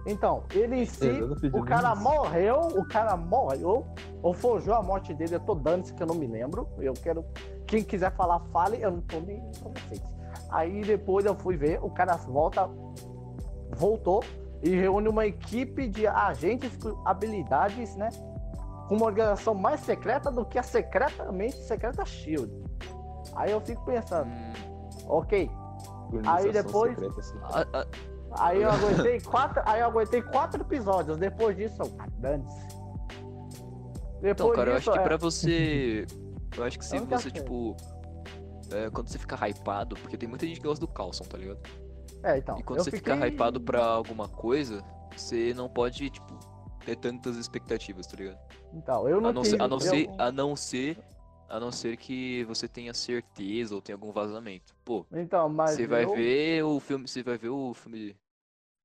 [0.07, 3.85] Então, ele em si, Exatamente, o cara morreu, o cara morreu,
[4.25, 6.67] ou forjou a morte dele, eu tô dando isso que eu não me lembro.
[6.79, 7.23] Eu quero.
[7.67, 10.01] Quem quiser falar, fale, eu não tô nem pra vocês.
[10.49, 12.67] Aí depois eu fui ver, o cara volta,
[13.75, 14.23] voltou
[14.63, 18.09] e reúne uma equipe de agentes com habilidades, né?
[18.87, 22.51] Com uma organização mais secreta do que a secretamente secreta Shield.
[23.35, 24.53] Aí eu fico pensando, Hum,
[25.07, 25.51] ok,
[26.25, 27.37] Aí depois- secreta, assim.
[27.43, 27.85] a- a-
[28.37, 31.15] Aí eu aguentei quatro, aí eu aguentei quatro episódios.
[31.17, 32.74] Depois disso, eu, ah, dane-se.
[34.25, 36.07] Depois Então, cara, eu acho que é, pra você.
[36.57, 37.75] Eu acho que se nunca você, tipo.
[38.71, 41.59] é, quando você fica hypado, porque tem muita gente que gosta do Carlson, tá ligado?
[42.23, 43.13] é, então, E quando você fiquei...
[43.13, 44.83] fica hypado pra alguma coisa,
[45.15, 46.39] você não pode, tipo,
[46.83, 48.39] ter tantas expectativas, tá ligado?
[48.73, 50.97] Então, eu não A não, tive, ser, a não eu- ser, a não ser,
[51.47, 54.75] a não ser que você tenha certeza ou tenha algum vazamento.
[54.83, 58.17] Pô, Então, mas você vai eu- ver o filme, você vai ver o filme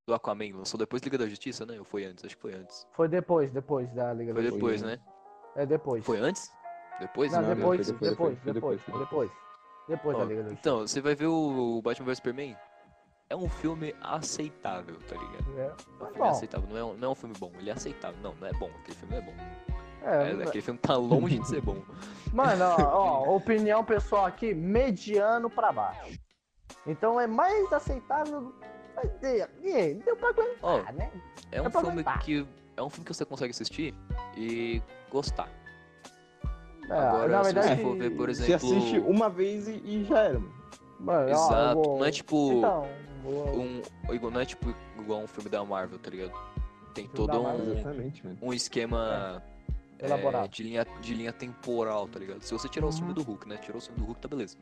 [0.06, 1.78] do Aquaman, lançou depois da Liga da Justiça, né?
[1.78, 2.24] Ou foi antes?
[2.26, 2.86] Acho que foi antes.
[2.92, 4.98] Foi depois, depois da Liga Foi da depois, né?
[5.56, 6.04] É depois.
[6.04, 6.50] Foi antes?
[7.00, 7.32] Depois?
[7.32, 9.30] Não, Não, depois, depois, depois, depois, depois,
[9.88, 10.16] depois.
[10.18, 10.60] Da Liga da Justiça.
[10.60, 12.56] Então, você vai ver o Batman vs Superman?
[13.28, 15.58] É um filme aceitável, tá ligado?
[15.58, 17.70] É, É um filme bom, aceitável, não é, um, não é um filme bom, ele
[17.70, 18.20] é aceitável.
[18.22, 19.34] Não, não é bom, aquele filme é bom.
[20.02, 21.76] é, É, aquele filme tá longe de ser bom.
[22.34, 22.82] Mano, ó,
[23.28, 26.18] ó, opinião pessoal aqui, mediano pra baixo.
[26.86, 28.52] Então é mais aceitável.
[28.96, 31.10] Mas deu, e, deu pra aguentar, Ó, né?
[31.52, 32.18] É um filme aguentar.
[32.20, 32.46] que.
[32.76, 33.94] É um filme que você consegue assistir
[34.36, 35.48] e gostar.
[36.88, 38.76] É, Agora, na se verdade, você for ver, por Você exemplo.
[38.76, 40.40] assiste uma vez e, e já era,
[40.98, 41.28] mano.
[41.30, 41.74] Exato.
[41.82, 42.52] vou- Não é tipo.
[42.58, 42.88] Então,
[43.22, 46.32] vou- um, não é tipo igual um filme da Marvel, tá ligado?
[46.94, 49.40] Tem todo um, um esquema
[50.00, 50.48] é, Elaborado.
[50.48, 52.42] de, linha, de linha temporal, tá ligado?
[52.42, 52.96] Se você tirar o Uhum.
[52.96, 53.56] filme do Hulk, né?
[53.58, 54.56] Tirou o filme do Hulk, tá beleza.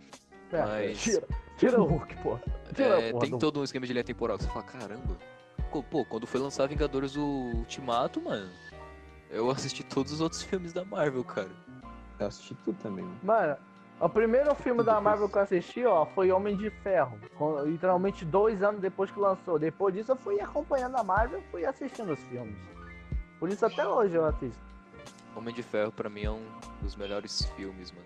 [0.52, 2.38] é, mas- tira, tira o Hulk, pô.
[2.78, 4.38] É, tem do- todo um esquema de linha temporal.
[4.38, 5.16] Você fala, caramba.
[5.90, 8.50] Pô, quando foi lançar Vingadores o Ultimato, mano,
[9.30, 11.50] eu assisti todos os outros filmes da Marvel, cara.
[12.18, 13.18] Eu assisti tudo também, mano.
[13.22, 13.56] Mano,
[14.00, 17.18] o primeiro filme da Marvel que eu assisti, ó, foi Homem de Ferro.
[17.36, 19.58] com- literalmente dois anos depois que lançou.
[19.58, 22.56] Depois disso eu fui acompanhando a Marvel e fui assistindo os filmes.
[23.38, 24.58] Por isso até hoje eu assisto.
[25.36, 26.44] Homem de Ferro, pra mim, é um
[26.82, 28.04] dos melhores filmes, mano.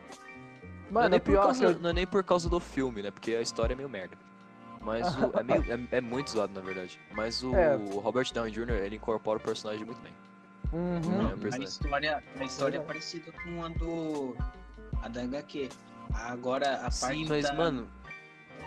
[0.91, 1.79] não, é Mano, nem o por pior causa, eu...
[1.79, 3.11] não é nem por causa do filme, né?
[3.11, 4.17] Porque a história é meio merda.
[4.83, 7.01] Mas o- é, meio, é, é muito zoado, na verdade.
[7.15, 7.75] Mas o, É.
[7.77, 10.13] o Robert Downey Jr., ele incorpora o personagem muito bem.
[10.73, 11.29] Uhum.
[11.51, 14.37] É, A história, a história é parecida com a do.
[15.03, 15.69] a da HQ.
[16.15, 16.95] Agora a parte.
[16.95, 17.89] Sim, mas, da, mano,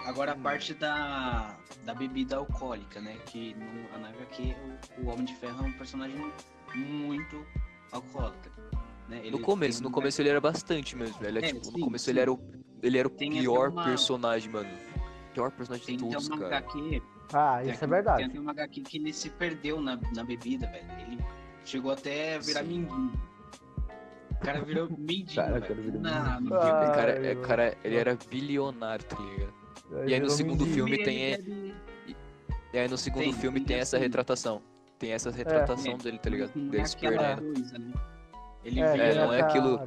[0.05, 3.17] Agora a parte da, da bebida alcoólica, né?
[3.25, 4.55] Que no, na HQ
[4.99, 6.15] o, o Homem de Ferro é um personagem
[6.75, 7.43] muito
[7.91, 8.51] alcoólatra.
[9.09, 9.19] Né?
[9.21, 11.15] Ele No começo, no um começo ele era bastante mesmo.
[11.25, 12.11] Ele é, É, tipo, no sim, começo sim.
[12.11, 12.39] ele era o,
[12.83, 14.69] ele era o Tem pior uma- personagem, mano.
[15.33, 16.57] Pior personagem Tem de todos, cara.
[16.57, 17.01] HQ.
[17.33, 18.17] Ah, tem isso é verdade.
[18.19, 20.85] Tem até uma HQ que ele se perdeu na, na bebida, velho.
[20.99, 21.19] Ele
[21.65, 22.67] chegou até a virar Sim.
[22.79, 23.11] mendigo.
[24.31, 26.39] O cara virou mendigo, Cara, o cara virou Na- Ah.
[26.41, 29.53] O é, cara, ele era bilionário, tá ligado?
[30.01, 30.73] Aí E aí no segundo mendigo.
[30.75, 31.75] filme tem- bebe-
[32.73, 34.03] E aí no segundo Tem, filme tem tem essa assim.
[34.05, 34.61] retratação.
[34.99, 36.51] Tem essa retratação dele, tá ligado?
[36.55, 37.53] Não é Dele se aquela perdendo.
[37.53, 37.93] coisa, né?
[38.63, 39.79] Ele É, vira, É, não é aquilo-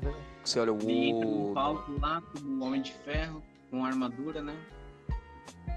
[0.44, 1.54] Você olha ele entra no o.
[1.54, 4.54] palco lá como Homem de Ferro, com armadura, né?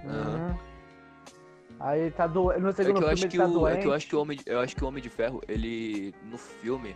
[0.06, 0.50] Aham.
[0.50, 0.71] Uhum.
[1.84, 2.60] Aí ele tá doente.
[2.62, 3.78] No É segundo que eu filme acho ele que tá o, doente.
[3.78, 5.42] é que eu acho que o homem, de- eu acho que o Homem de Ferro,
[5.48, 6.96] ele no filme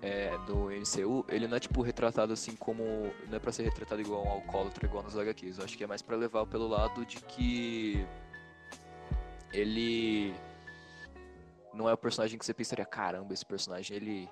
[0.00, 2.82] é, do MCU, ele não é tipo retratado assim como
[3.28, 5.58] não é pra ser retratado igual um alcoólatra igual nos HQs.
[5.58, 8.06] Eu acho que é mais pra levar pelo lado de que
[9.52, 10.34] ele
[11.74, 14.28] não é o personagem que você pensaria, caramba, esse personagem ele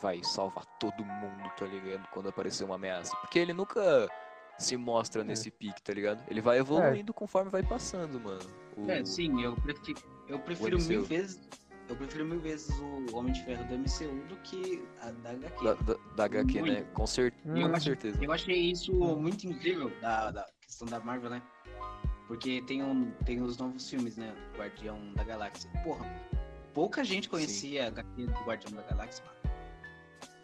[0.00, 2.06] vai salvar todo mundo, tá ligado?
[2.10, 3.14] Quando aparecer uma ameaça.
[3.16, 4.08] Porque ele nunca
[4.58, 5.24] se mostra É.
[5.24, 6.22] nesse pique, tá ligado?
[6.28, 8.40] Ele vai evoluindo conforme vai passando, mano.
[8.76, 11.40] O- É, sim, eu prefiro, eu prefiro mil vezes.
[11.86, 15.64] Eu prefiro mil vezes o Homem de Ferro do MCU do que a da HQ.
[15.64, 16.70] Da, da, da HQ, né?
[16.76, 16.92] Muito.
[16.92, 17.52] Com, cer Hum.
[17.52, 18.24] com Eu certeza.
[18.24, 21.42] Eu achei isso muito incrível da, da questão da Marvel, né?
[22.26, 24.34] Porque tem, um, tem os novos filmes, né?
[24.56, 25.70] Guardião da Galáxia.
[25.84, 26.06] Porra,
[26.72, 29.54] pouca gente conhecia a HQ do Guardião da Galáxia, mano.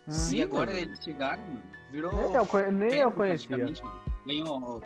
[0.09, 0.33] Hum.
[0.35, 0.79] E agora mano.
[0.83, 2.13] eles chegaram, mano, virou.
[2.13, 3.49] Nem eu, nem eu conhecia.
[3.57, 4.01] praticamente, mano.
[4.27, 4.83] Ganhou.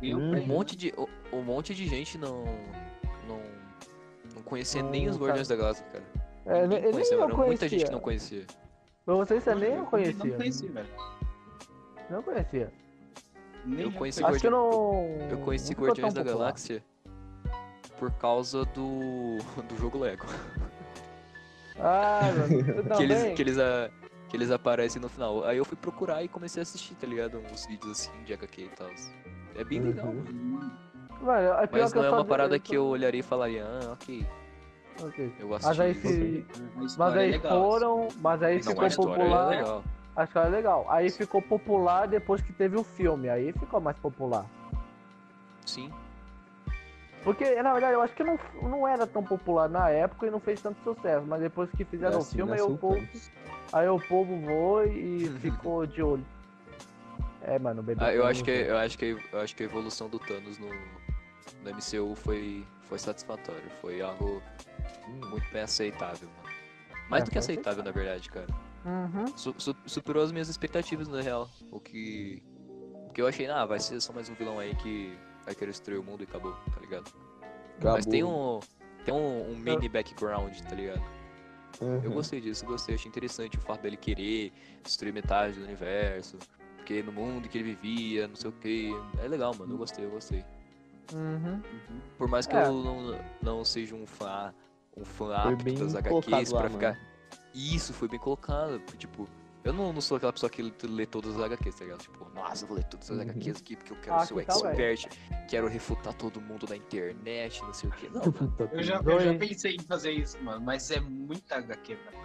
[0.00, 0.26] Ganhou Hum.
[0.28, 0.48] Um prêmio.
[0.48, 0.94] monte de,
[1.32, 2.44] um, monte de gente não.
[3.26, 3.40] Não,
[4.34, 6.04] não conhecia nem Não, os Guardiões da Galáxia, cara.
[6.46, 7.46] É, nem, nem conhecia, eu conhecia.
[7.46, 8.44] Muita gente que não conhecia.
[9.04, 10.34] Pra vocês, você nem eu Não conhecia.
[10.36, 10.88] conhecia, velho.
[12.10, 12.72] Não conhecia.
[13.64, 14.76] Nem Eu conheci Acho que eu Guardi-
[15.20, 15.28] não.
[15.30, 16.38] Eu conheci não Guardiões da popular.
[16.44, 16.82] Galáxia
[17.98, 19.38] por causa do.
[19.68, 20.24] do jogo Lego.
[21.78, 22.20] Ah,
[22.96, 23.34] que, eles, também?
[23.34, 23.90] que, eles, a-
[24.28, 25.44] que eles aparecem no final.
[25.44, 27.38] Aí eu fui procurar e comecei a assistir, tá ligado?
[27.52, 28.90] Uns vídeos assim de HQ e tal.
[29.54, 30.70] É bem legal, Uhum.
[31.60, 33.92] é pior Mas não eu é uma parada tô- que eu olharia e falaria, ah,
[33.92, 34.26] ok,
[35.02, 35.32] Ok.
[35.38, 36.08] eu Mas assisti aí isso.
[36.08, 36.46] se.
[36.56, 38.08] A Mas é aí legal, foram.
[38.20, 39.52] Mas aí Não, ficou a história popular.
[39.52, 39.84] é legal.
[40.16, 40.86] A história é legal.
[40.90, 43.28] Aí ficou popular depois que teve o filme.
[43.28, 44.44] Aí ficou mais popular.
[45.64, 45.92] Sim.
[47.22, 50.40] Porque, na verdade, eu acho que não, não era tão popular na época e não
[50.40, 51.24] fez tanto sucesso.
[51.26, 53.30] Mas depois que fizeram o Assim, filme, aí nasceu o, povo, Thanos.
[53.72, 56.24] Aí o povo foi e ficou de olho.
[57.42, 58.04] É, mano, o bebê.
[58.04, 60.68] Ah, eu acho que eu acho que eu acho que a evolução do Thanos no,
[60.68, 64.42] no MCU foi foi satisfatória, foi algo
[65.30, 66.56] muito bem aceitável, mano.
[67.08, 68.46] Mais É, do que aceitável, na verdade, cara.
[68.84, 69.26] Uhum.
[69.36, 71.48] Su- su- superou as minhas expectativas na real.
[71.70, 72.42] O que
[73.08, 75.70] o que eu achei, ah, vai ser só mais um vilão aí que vai querer
[75.70, 77.10] destruir o mundo e acabou, tá ligado?
[77.82, 78.60] Mas tem um
[79.04, 81.02] tem um, um mini background, tá ligado?
[81.80, 82.00] Uhum.
[82.02, 86.38] Eu gostei disso, gostei, achei interessante o fato dele querer destruir metade do universo,
[86.76, 88.90] porque no mundo que ele vivia, não sei o que.
[89.22, 90.44] É legal, mano, eu gostei, eu gostei.
[91.12, 91.62] Uhum.
[92.16, 92.66] Por mais que É.
[92.66, 94.52] eu não, não seja um fã,
[94.96, 96.98] um fã apto das HQs lá, pra ficar.
[97.54, 98.80] Isso, foi bem colocado.
[98.96, 99.28] Tipo,
[99.64, 102.00] eu não, não sou aquela pessoa que lê todas as HQs, tá ligado?
[102.00, 103.22] Tipo, nossa, eu vou ler todas as Uhum.
[103.30, 105.06] HQs aqui porque eu quero Ah, ser o expert,
[105.48, 108.08] quero refutar todo mundo na internet, não sei o que.
[108.08, 111.94] Não, mano, Eu já, eu já pensei em fazer isso, mano, mas é muita HQ,
[111.94, 112.18] velho.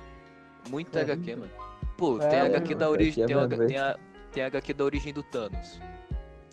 [0.70, 1.02] muita É.
[1.04, 1.52] HQ, mano.
[1.98, 4.00] Pô, É, tem mano, HQ da aqui origem, é tem, mesmo, tem, a,
[4.32, 5.80] tem a HQ da origem do Thanos.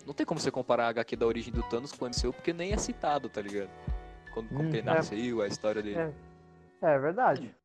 [0.05, 2.51] Não tem como você comparar a HQ da origem do Thanos com o MCU, porque
[2.53, 3.69] nem é citado, tá ligado?
[4.33, 4.83] Quando, que ele Uhum.
[4.95, 5.99] nasceu, a história dele.
[5.99, 6.13] É.
[6.83, 7.55] É verdade.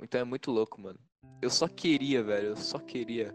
[0.00, 0.98] Então é muito louco, mano.
[1.42, 3.34] Eu só queria, velho, eu só queria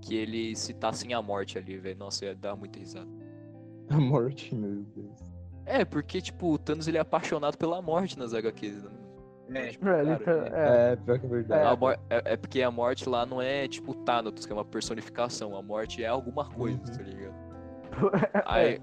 [0.00, 1.98] que eles citassem a morte ali, velho.
[1.98, 3.08] Nossa, ia dar muita risada.
[3.88, 5.20] A morte, meu Deus.
[5.64, 8.82] É, porque, tipo, o Thanos ele é apaixonado pela morte nas HQs.
[8.84, 8.90] Né?
[9.54, 10.92] É, Tipo, É, ele cara, tá- é.
[10.92, 11.84] É, pior que é verdade.
[12.10, 15.56] é, é porque a morte lá não é tipo Thanatos, que é uma personificação.
[15.56, 16.84] A morte é alguma coisa, Uhum.
[16.84, 17.34] tá ligado?
[18.44, 18.80] Aí,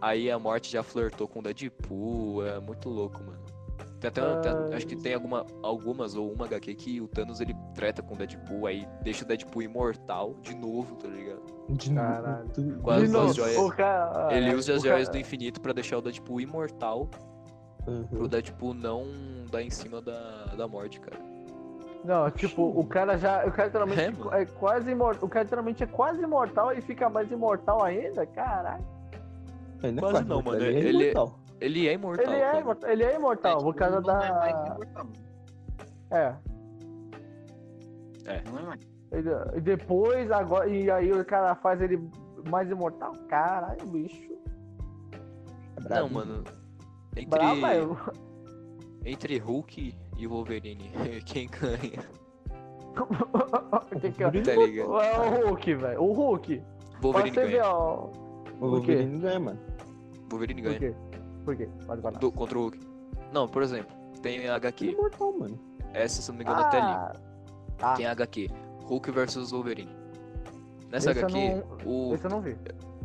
[0.00, 3.38] aí a morte já flertou com o Deadpool, é muito louco, mano.
[4.00, 4.76] Tem até, tem- Ah.
[4.76, 8.16] acho que tem alguma, algumas ou uma HQ que o Thanos ele treta com o
[8.16, 11.42] Deadpool, aí deixa o Deadpool imortal de novo, tá ligado?
[11.70, 13.74] De novo, Quase De duas novo, joias.
[13.74, 17.08] cara- Ele usa as o cara- joias do infinito pra deixar o Deadpool imortal,
[17.88, 18.04] Uhum.
[18.04, 19.04] pro Deadpool não
[19.50, 21.18] dar em cima da, da morte, cara.
[22.04, 23.44] Não, tipo, o cara já.
[23.44, 25.24] O cara literalmente É, é, quase imortal.
[25.26, 28.24] O cara literalmente é quase imortal e fica mais imortal ainda?
[28.24, 28.84] Caralho.
[29.82, 31.38] Ele é Quase não, mano, Ele é ele- imortal.
[31.60, 32.24] Ele é imortal.
[32.32, 34.66] Ele é imortal, ele é imortal, por causa é mais da.
[34.74, 35.06] imortal,
[36.10, 36.34] É.
[38.50, 38.80] Não é mais.
[39.10, 40.68] Ele- E depois, agora.
[40.68, 41.98] E aí o cara faz ele
[42.48, 43.12] mais imortal?
[43.28, 44.28] Caralho, bicho.
[45.76, 46.44] É Não, mano.
[47.16, 47.96] Entre, Brava, eu.
[49.04, 50.92] entre Hulk e Wolverine,
[51.26, 52.04] quem ganha?
[54.00, 54.30] Que que é?
[54.30, 55.00] Tá ligado?
[55.00, 56.02] É o Hulk, velho.
[56.02, 56.62] O Hulk.
[57.00, 57.64] Wolverine ver, ganha.
[57.68, 58.06] ó.
[58.60, 58.70] O?
[58.70, 59.58] Wolverine ganha, mano.
[60.30, 60.94] Wolverine ganha.
[61.48, 61.66] Por quê?
[61.86, 62.18] Pode falar.
[62.18, 62.78] Do, contra o Hulk.
[63.32, 64.90] Não, por exemplo, tem a HQ.
[64.90, 65.58] Imortal, mano.
[65.94, 66.92] Essa, se eu não me engano, até ali.
[66.92, 67.12] Ah,
[67.80, 67.94] ah.
[67.94, 68.50] Tem a HQ.
[68.84, 69.96] Hulk versus Wolverine.
[70.92, 72.54] Nessa Esse HQ, não- o, Esse eu não vi.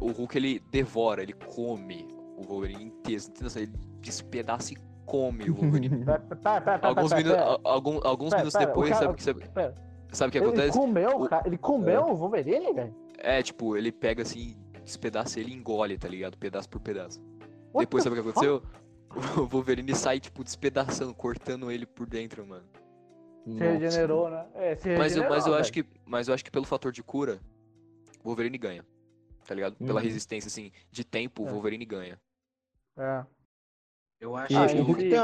[0.01, 2.05] o Hulk ele devora, ele come
[2.37, 3.23] o Wolverine inteiro.
[3.55, 3.67] Ele
[4.01, 6.03] despedaça e come o Wolverine.
[6.03, 7.45] Pera, pera, pera, alguns pera, minu- pera.
[7.45, 9.73] a- algum- alguns minutos depois, cara- sabe, sabe,
[10.11, 10.77] sabe o que Ele acontece?
[10.77, 11.47] comeu, O- cara.
[11.47, 12.93] Ele comeu o Wolverine, velho?
[13.19, 16.37] É, tipo, ele pega assim, despedaça ele engole, tá ligado?
[16.37, 17.21] Pedaço por pedaço.
[17.73, 18.45] What Depois, the sabe o que fuck?
[18.45, 18.83] aconteceu?
[19.43, 22.65] O Wolverine sai, tipo, despedaçando, cortando ele por dentro, mano.
[23.45, 24.47] Se regenerou, né?
[24.55, 25.85] É, se Mas eu, mas eu acho que.
[26.05, 27.39] Mas eu acho que pelo fator de cura,
[28.23, 28.83] o Wolverine ganha.
[29.45, 29.75] Tá ligado?
[29.75, 30.03] Pela Uhum.
[30.05, 31.51] resistência, assim, de tempo, o É.
[31.51, 32.19] Wolverine ganha.
[32.97, 33.23] É.
[34.19, 35.15] Eu acho Ah, que o Hulk ele-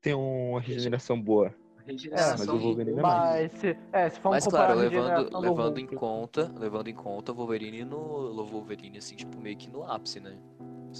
[0.00, 1.54] tem uma, regeneração boa.
[1.78, 3.52] a regeneração mas o Wolverine é mais.
[3.52, 7.34] Mas, se, é, se for Mas claro, levando, levando em conta, levando em conta o
[7.34, 7.96] Wolverine no.
[7.98, 10.36] O Wolverine, assim, tipo, meio que no ápice, né?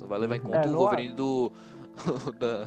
[0.01, 1.53] Não vai levar em conta É, o Wolverine do.
[2.39, 2.67] da.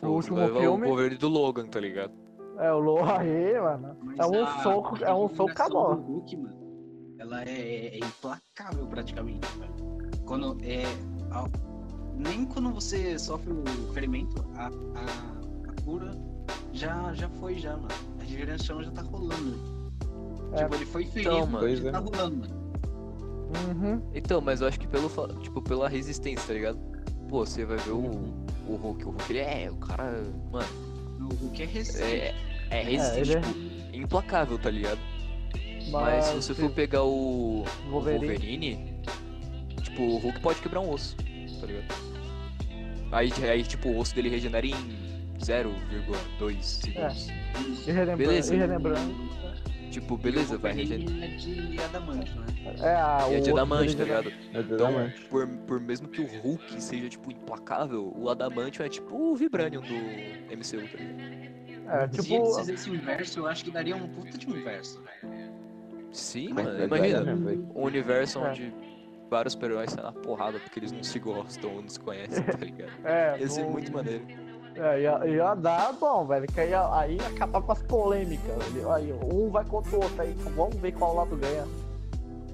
[0.00, 0.84] Pô, você último vai levar filme.
[0.84, 2.12] o Wolverine do Logan, tá ligado?
[2.58, 3.96] É, o Loa aí, mano.
[4.02, 5.94] Mas É um a- soco, é um soco acabou.
[5.94, 6.56] Hulk, mano,
[7.18, 9.74] ela é, é implacável praticamente, velho.
[10.24, 10.84] Quando é.
[11.32, 11.48] a-
[12.14, 16.12] nem quando você sofre o ferimento, a, a, a cura
[16.72, 17.88] já, já foi já, mano.
[18.18, 19.58] A regeneração já tá rolando.
[20.52, 20.62] É.
[20.62, 21.68] Tipo, ele foi ferido, Então, mano.
[21.68, 22.00] já Pois tá é.
[22.00, 22.55] rolando, mano.
[23.68, 24.02] Uhum.
[24.14, 25.08] Então, mas eu acho que pelo,
[25.40, 26.78] tipo, pela resistência, tá ligado?
[27.28, 28.00] Pô, você vai ver o,
[28.68, 30.66] o Hulk, o Hulk, ele é, o cara, mano,
[31.20, 32.02] O Hulk é recente.
[32.04, 32.34] é,
[32.70, 34.98] é resistente, ele é- tipo, implacável, tá ligado?
[35.90, 38.26] Mas Mas se você for pegar o, o Wolverine.
[38.26, 38.94] Wolverine,
[39.82, 41.16] tipo, o Hulk pode quebrar um osso,
[41.60, 41.94] tá ligado?
[43.12, 44.74] Aí, aí tipo, o osso dele regenera em
[45.38, 47.28] 0,2 segundos.
[47.86, 48.54] E relembrando, Beleza.
[48.54, 49.14] e relembrando.
[49.96, 51.24] Tipo, beleza, vai regenerar.
[51.24, 52.46] É de adamante, né?
[52.82, 54.30] É, a, E é o de adamante, tá ligado?
[54.52, 55.24] É Então, Adamante.
[55.24, 59.80] por, por mesmo que o Hulk seja, tipo, implacável, o Adamantium é tipo o Vibranium
[59.80, 59.94] do
[60.54, 61.16] MCU, tá ligado?
[61.88, 64.82] É, Se tipo, eles fizessem inverso, eu acho que daria um puta de velho.
[66.12, 67.34] Sim, Mas mano, É imagina.
[67.34, 67.58] né?
[67.74, 68.50] Um universo É.
[68.50, 68.74] onde
[69.30, 72.58] vários super-heróis saem na porrada porque eles não se gostam ou não se conhecem, tá
[72.58, 72.92] ligado?
[73.02, 74.26] é, Ia ser no- muito maneiro.
[74.78, 76.46] É, ia, ia dar bom, velho.
[76.46, 78.62] Que aí, aí ia acabar com as polêmicas.
[78.72, 78.92] velho.
[78.92, 80.32] Aí, um vai contra o outro aí.
[80.54, 81.66] Vamos ver qual lado ganha.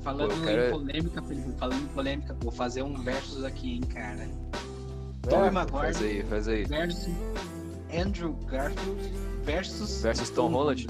[0.02, 3.74] Falando Pô, eu quero- em polêmica, Felipe, falando em polêmica, vou fazer um versus aqui,
[3.76, 4.28] hein, cara.
[5.28, 6.64] É, Faz Maguire aí, faz aí.
[6.64, 7.14] versus
[7.94, 9.12] Andrew Garfield
[9.44, 10.88] versus Versus Tom Holland?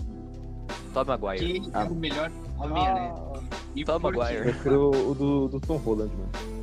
[0.95, 1.61] Tom Maguire.
[1.61, 1.85] Quem é Ah.
[1.85, 3.13] o melhor Homem-Aranha?
[3.15, 3.41] Ah,
[3.75, 3.99] E Tom?
[3.99, 4.43] Maguire.
[4.43, 6.62] Prefiro o do, do Tom Holland, mano.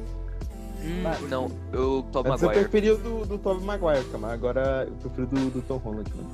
[0.82, 2.60] Hum, não, eu Tom Antes eu Maguire.
[2.70, 6.10] preferia o do, do Tobey Maguire, cara, mas agora eu prefiro do, do Tom Holland,
[6.15, 6.30] mano.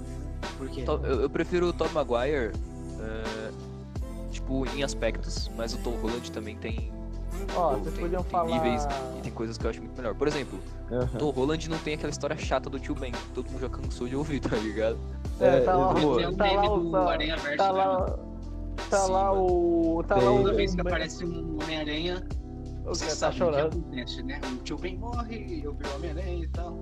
[0.58, 0.84] Por quê?
[0.84, 2.52] To- Eu, eu prefiro o Tom Maguire,
[3.02, 3.52] é,
[4.32, 6.92] tipo, em aspectos, mas o Tom Holland também tem,
[7.56, 8.52] ó, Pô, vocês tem- podiam tem falar.
[8.52, 10.14] níveis e tem coisas que eu acho muito melhor.
[10.14, 10.60] Por exemplo,
[10.92, 11.08] Aham.
[11.18, 14.08] Tom Holland não tem aquela história chata do tio Ben, que todo mundo já cansou
[14.08, 14.98] de ouvir, tá ligado?
[15.40, 17.58] É, É, tá lá, o- É o tá meme lá, do o- tá, Aranha Verso,
[17.58, 18.20] tá né, lá, mano?
[18.92, 19.42] tá Sim, lá mano.
[19.98, 20.04] o.
[20.04, 20.38] Tá Tem- lá o.
[20.38, 22.45] Toda vez que o- aparece um Homem-Aranha, o
[22.86, 23.78] você tá sabe o que chorando.
[23.80, 24.40] acontece, né?
[24.54, 26.78] O tio Ben morre, eu vi o Homem-Aranha e tal.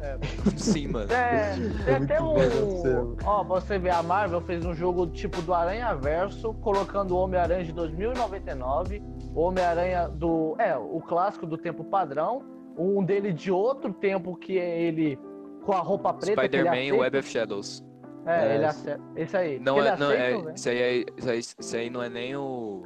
[0.00, 0.16] É,
[0.56, 1.12] Sim, mano.
[1.12, 3.16] É, tem até um.
[3.24, 7.64] Ó, você vê, a Marvel fez um jogo tipo do Aranha Verso, colocando o Homem-Aranha
[7.64, 9.02] de 2099,
[9.34, 10.54] o Homem-Aranha do.
[10.58, 12.42] É, o clássico do tempo padrão,
[12.78, 15.18] um dele de outro tempo que é ele
[15.64, 16.42] com a roupa preta.
[16.42, 16.96] Spider-Man.
[16.98, 17.84] Web of Shadows.
[18.24, 19.02] É, É, ele esse- acerta.
[19.16, 19.58] Esse aí.
[19.58, 20.52] Não é, não, aceita, é, velho.
[20.54, 22.82] isso aí, é, isso aí, isso aí não é nem o.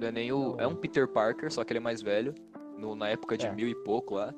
[0.00, 0.56] Não é nem o.
[0.58, 2.34] É um Peter Parker, só que ele é mais velho.
[2.78, 3.52] no- na época de É.
[3.52, 4.32] mil e pouco lá.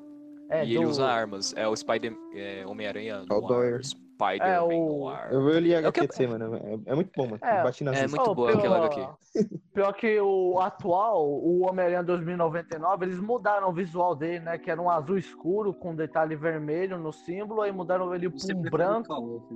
[0.49, 1.53] É, e ele do- usa armas.
[1.55, 2.11] É o Spider.
[2.33, 3.83] É, Homem-Aranha É.
[3.83, 5.11] Spider-Man É, o-.
[5.31, 6.55] Eu li a É o que- HQC, mano.
[6.55, 7.39] É, é muito bom, mano.
[7.43, 9.07] É, Bate na é muito Oh, boa aquela HQ.
[9.75, 14.57] Pior que o atual, o Homem-Aranha 2099, eles mudaram o visual dele, né?
[14.57, 18.55] Que era um azul escuro com detalhe vermelho no símbolo, aí mudaram ele pra Você
[18.55, 19.47] um branco.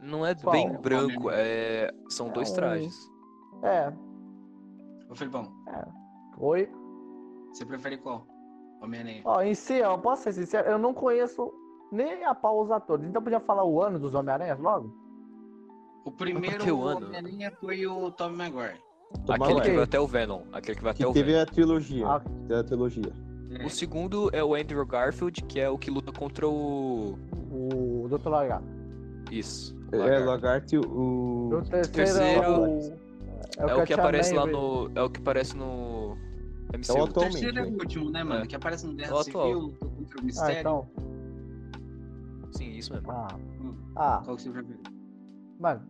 [0.00, 0.52] Não é Qual?
[0.52, 1.90] bem branco, é...
[2.10, 2.94] são É dois um- trajes.
[3.62, 3.90] É,
[5.12, 5.52] Ô, Felipão,
[6.38, 6.70] oi.
[7.52, 8.26] você prefere qual?
[8.82, 9.20] Homem-Aranha.
[9.26, 11.52] Ó, em si, ó, posso ser sincero, eu não conheço
[11.92, 13.04] nem a pau os atores.
[13.06, 14.90] Então podia falar o ano dos Homem-Aranhas logo?
[16.06, 16.80] O primeiro o?
[16.80, 18.80] Homem-Aranha foi o Tobey Maguire.
[19.26, 19.60] Toma Aquele lá.
[19.60, 20.42] que vai até o Venom.
[20.50, 21.42] Aquele que vai até Que o teve Venom.
[21.42, 22.06] a trilogia.
[22.08, 22.20] Ah.
[22.20, 23.12] Teve a trilogia.
[23.50, 27.18] É, O segundo é o Andrew Garfield, que é o que luta contra o.
[27.52, 28.28] O Dr.
[28.30, 28.66] Lagarto.
[29.30, 29.76] Isso.
[29.92, 30.26] o É, Lagarto.
[30.26, 31.48] Lagarto e o.
[31.52, 33.01] O terceiro, terceiro é o,
[33.58, 34.90] É o que aparece lá no.
[34.94, 36.16] É o que aparece no.
[36.72, 36.92] É o MCU.
[37.00, 37.76] o atualmente, terceiro é o né?
[37.80, 38.44] último, né, mano?
[38.44, 38.46] É.
[38.46, 39.46] Que aparece no É Guerra o atual.
[39.46, 40.60] Civil, contra o Ah, Mistério.
[40.60, 40.86] então.
[42.52, 43.10] Sim, isso mesmo.
[43.10, 43.28] Ah,
[43.60, 43.74] Hum.
[43.96, 44.78] ah Qual que você prefere?
[45.58, 45.82] mano.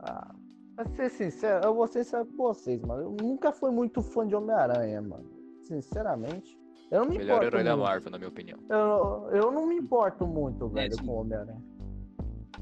[0.00, 0.34] Ah,
[0.76, 3.02] Pra ser sincero, eu vou ser sincero com vocês, mano.
[3.02, 5.24] Eu nunca fui muito fã de Homem-Aranha, mano.
[5.64, 6.56] Sinceramente.
[6.88, 7.88] Eu não me Melhor importo herói da muito.
[7.88, 8.58] Marvel, na minha opinião.
[8.70, 11.04] Eu, eu não me importo muito, velho, sim.
[11.04, 11.60] com o Homem-Aranha.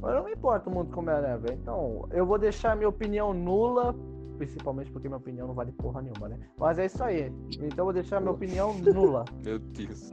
[0.02, 1.58] Eu não me importo muito com o Homem-Aranha, velho.
[1.60, 3.94] Então, eu vou deixar minha opinião nula,
[4.36, 6.38] principalmente porque minha opinião não vale porra nenhuma, né?
[6.58, 7.32] Mas é isso aí.
[7.54, 9.24] Então eu vou deixar minha opinião nula.
[9.44, 10.12] Meu Deus.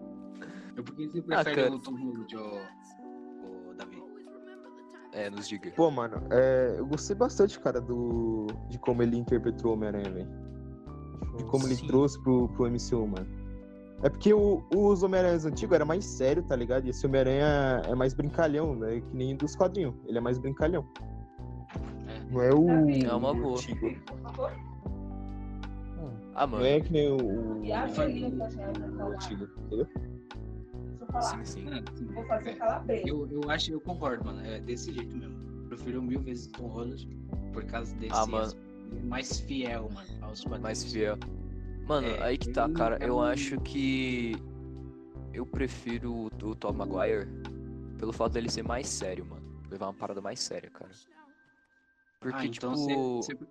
[0.76, 1.76] Eu por que você Ah, prefere cara.
[1.76, 4.02] o Tom Holland, ô, ô, Davi?
[5.12, 5.70] É, nos diga.
[5.76, 10.30] Pô, mano, é, eu gostei bastante, cara, do de como ele interpretou o Homem-Aranha, velho.
[11.38, 11.86] De como ele Sim.
[11.88, 13.28] trouxe pro, pro MCU, mano.
[14.02, 16.86] É porque o- os Homem-Aranhas antigos era mais sério, tá ligado?
[16.86, 19.00] E esse Homem-Aranha é mais brincalhão, né?
[19.02, 19.94] Que nem dos quadrinhos.
[20.08, 20.86] Ele é mais brincalhão.
[22.34, 22.36] É.
[22.36, 22.90] Não é o.
[23.06, 23.54] É uma boa.
[23.58, 23.88] antigo.
[23.88, 23.98] Hum.
[26.36, 26.66] Ah, Não mano.
[26.66, 27.74] é que nem o, o, o
[29.14, 29.88] antigo, entendeu?
[31.22, 31.66] Sim, sim.
[32.14, 33.08] Vou fazer calabresa.
[33.08, 34.42] Eu, eu acho, eu concordo, mano.
[34.46, 35.36] É desse jeito mesmo.
[35.68, 37.08] Prefiro mil vezes Tom Holland
[37.54, 38.52] por causa desse Ah, mano.
[39.04, 40.62] mais fiel, mano, aos quadrinhos.
[40.64, 41.18] Mais fiel.
[41.88, 42.98] Mano, É, aí que tá, cara.
[43.04, 44.36] Eu um- acho que.
[45.34, 47.28] Eu prefiro o, o Tom Maguire
[47.98, 49.42] pelo fato dele ser mais sério, mano.
[49.70, 50.92] Levar uma parada mais séria, cara.
[52.24, 52.74] Porque, ah, então
[53.22, 53.46] tipo.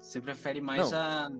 [0.00, 0.98] você prefere mais Não.
[0.98, 1.30] a.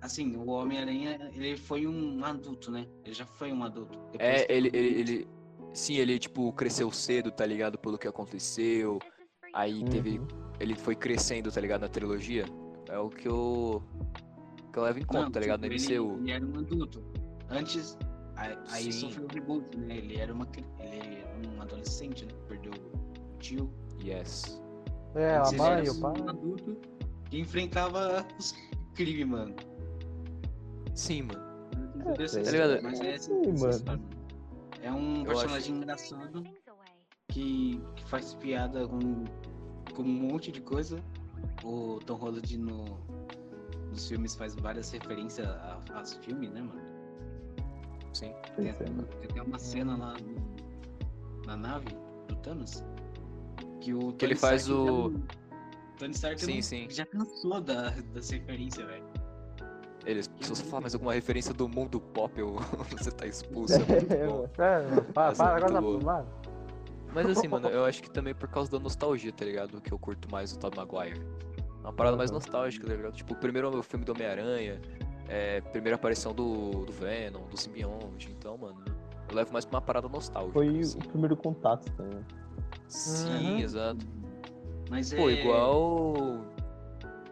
[0.00, 2.86] Assim, o Homem-Aranha, ele foi um adulto, né?
[3.04, 3.96] Ele já foi um adulto.
[4.10, 5.28] Depois É, ele, ele- ele, ele.
[5.72, 7.78] Sim, ele, tipo, cresceu cedo, tá ligado?
[7.78, 8.98] Pelo que aconteceu.
[9.54, 10.18] Aí teve.
[10.18, 10.26] Uhum.
[10.58, 11.82] Ele foi crescendo, tá ligado?
[11.82, 12.44] Na trilogia.
[12.88, 13.82] É o que eu.
[14.72, 15.60] Que eu levo em conta, Não, tá ligado?
[15.62, 16.18] tipo, No ele, MCU.
[16.20, 17.04] ele era um adulto.
[17.48, 17.96] Antes.
[18.70, 18.92] Aí, Sim.
[18.92, 19.98] sofreu o reboot, né?
[19.98, 20.48] Ele era, uma,
[20.80, 22.32] ele era um adolescente, né?
[22.48, 23.70] Perdeu o tio.
[24.02, 24.60] Yes.
[25.14, 26.20] É, a mãe, era o pai.
[26.20, 26.76] um adulto
[27.28, 28.54] que enfrentava os
[28.94, 29.54] crimes, mano.
[30.94, 31.42] Sim, mano.
[32.04, 32.82] Tá ligado?
[32.82, 34.08] Mas é, Sim, mano.
[34.82, 36.42] é um Eu personagem engraçado
[37.28, 39.24] que, que faz piada com,
[39.94, 40.98] com um monte de coisa.
[41.64, 42.84] O Tom Holland no,
[43.90, 46.82] nos filmes faz várias referências a, aos filmes, né, mano?
[48.12, 48.32] Sim.
[48.56, 48.88] Tem, é, tem
[49.30, 51.86] até uma cena lá no- na nave
[52.28, 52.84] do Thanos
[53.82, 55.18] que o Que ele faz Stark o- já
[55.98, 56.86] Tony Stark Sim, não- sim.
[56.90, 59.04] já cansou da, das referências, velho.
[60.04, 62.56] Eles, se você falar mais alguma referência do mundo pop, eu,
[62.98, 63.74] você tá expulso.
[63.74, 63.78] É
[64.58, 66.24] É, para, para, agora vai.
[67.14, 69.80] Mas assim, mano, eu acho que também por causa da nostalgia, tá ligado?
[69.80, 71.20] Que eu curto mais o Tobey Maguire.
[71.58, 73.14] É uma parada mais nostálgica, tá ligado?
[73.14, 74.80] Tipo, o primeiro filme do Homem-Aranha,
[75.28, 78.30] é, primeira aparição do, do Venom, do simbionte.
[78.36, 78.82] Então, mano,
[79.28, 80.52] eu levo mais pra uma parada nostálgica.
[80.54, 80.98] Foi assim.
[80.98, 82.24] o primeiro contato também.
[82.92, 83.58] Sim, Uhum.
[83.58, 84.06] exato.
[84.90, 85.32] Mas Pô, é...
[85.32, 86.12] igual.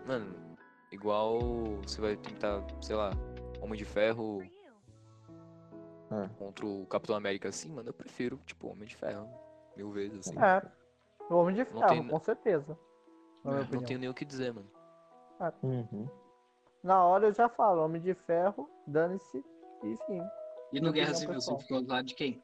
[0.07, 0.35] Mano,
[0.90, 1.38] igual
[1.83, 3.11] você vai tentar, sei lá,
[3.61, 4.42] Homem de Ferro
[6.11, 6.29] É.
[6.38, 9.29] contra o Capitão América assim, mano, eu prefiro, tipo, Homem de Ferro.
[9.77, 10.38] Mil vezes, assim.
[10.42, 10.62] É.
[11.31, 12.77] O Homem de Ferro, tem- com certeza.
[13.44, 14.68] Minha Não tenho nem o que dizer, mano.
[15.62, 16.09] Uhum.
[16.83, 19.44] Na hora eu já falo, Homem de Ferro, dane-se,
[19.85, 20.20] e sim.
[20.73, 22.42] E no Guerra Civil, você ficou do lado de quem?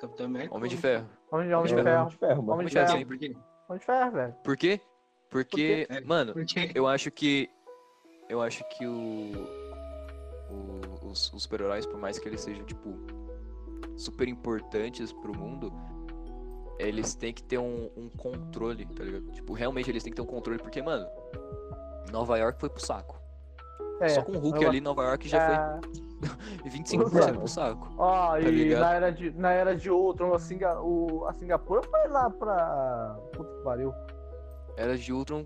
[0.00, 0.54] Capitão América?
[0.54, 1.06] Homem de ou- Ferro.
[1.30, 2.00] Homem, Homem de É, Ferro.
[2.00, 2.40] Homem de Ferro.
[2.40, 2.98] Homem Homem de de Ferro, Ferro.
[2.98, 3.06] sim.
[3.06, 3.36] Por quê?
[3.68, 4.34] Homem de Ferro, velho.
[4.44, 4.80] Por quê?
[5.30, 6.70] Porque, É, mano, Por quê?
[6.74, 7.48] eu acho que.
[8.28, 9.32] Eu acho que o.
[10.50, 12.96] o- os, os super-heróis, por mais que eles sejam, tipo,
[13.96, 15.72] super importantes pro mundo,
[16.78, 19.30] eles têm que ter um, um controle, tá ligado?
[19.32, 21.06] Tipo, realmente eles têm que ter um controle, porque, mano,
[22.10, 23.19] Nova York foi pro saco.
[24.00, 25.80] É, Só com o Hulk eu- ali, Nova York já é,
[26.62, 27.92] foi 25% pro saco.
[27.98, 28.80] Ó, e ligado?
[28.80, 33.16] na era de, na era de Ultron, a, Singa, o, a Singapura foi lá pra.
[33.32, 33.92] Puta que pariu.
[34.76, 35.44] Era de Ultron,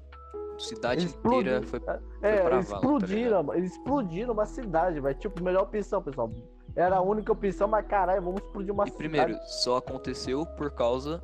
[0.58, 1.40] cidade Explodiu.
[1.40, 1.80] inteira foi.
[2.22, 5.18] É, pra eles vala, tá explodiram, eles explodiram uma cidade, velho.
[5.18, 6.30] Tipo, melhor opção, pessoal.
[6.76, 9.08] Era a única opção, mas caralho, vamos explodir uma E cidade.
[9.08, 11.20] primeiro, só aconteceu por causa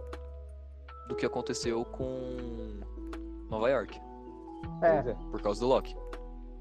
[1.09, 2.81] do que aconteceu com
[3.49, 4.01] Nova York.
[4.83, 5.17] É, é.
[5.31, 5.97] por causa do Loki.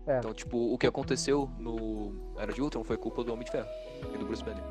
[0.09, 0.17] É.
[0.17, 3.67] Então, tipo, o que aconteceu no Era de Ultron foi culpa do Homem de Ferro
[4.13, 4.63] e do Bruce Banner.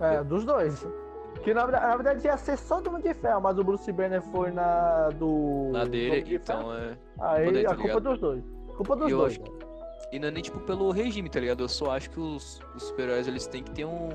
[0.00, 0.84] é, dos dois.
[1.44, 3.90] Que na verdade, na verdade ia ser só do Homem de Ferro, mas o Bruce
[3.92, 5.70] Banner foi na do.
[5.72, 6.34] Na do dele, Ferro.
[6.34, 6.98] então é.
[7.20, 8.44] Aí poder, tá a culpa dos dois.
[8.76, 9.32] Culpa dos E dois.
[9.40, 9.42] acho
[10.12, 11.62] E não é nem tipo pelo regime, tá ligado?
[11.62, 14.08] Eu só acho que os, os super-heróis eles têm que ter um,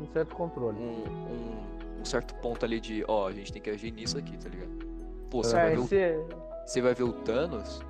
[0.00, 0.76] Um certo controle.
[0.78, 4.36] um, um, um certo ponto ali de, ó, a gente tem que agir nisso aqui,
[4.38, 4.70] tá ligado?
[5.30, 6.18] Pô, você, É, vai ver o, esse,
[6.66, 7.80] você vai ver o Thanos,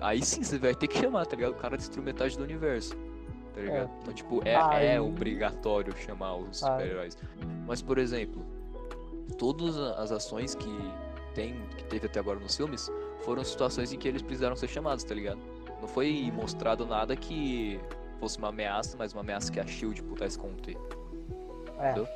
[0.00, 1.52] aí sim você vai ter que chamar, tá ligado?
[1.52, 2.94] O cara destruiu metade do universo.
[3.54, 3.90] Tá ligado?
[4.02, 7.18] Então, tipo, é, é obrigatório chamar os Aí- super-heróis.
[7.66, 8.44] Mas, por exemplo,
[9.36, 10.68] todas as ações que
[11.34, 12.90] tem, que teve até agora nos filmes,
[13.24, 15.40] foram situações em que eles precisaram ser chamados, tá ligado?
[15.80, 17.80] Não foi mostrado nada que
[18.20, 20.76] fosse uma ameaça, mas uma ameaça que a SHIELD pudesse conter.
[21.78, 22.08] é, entendeu?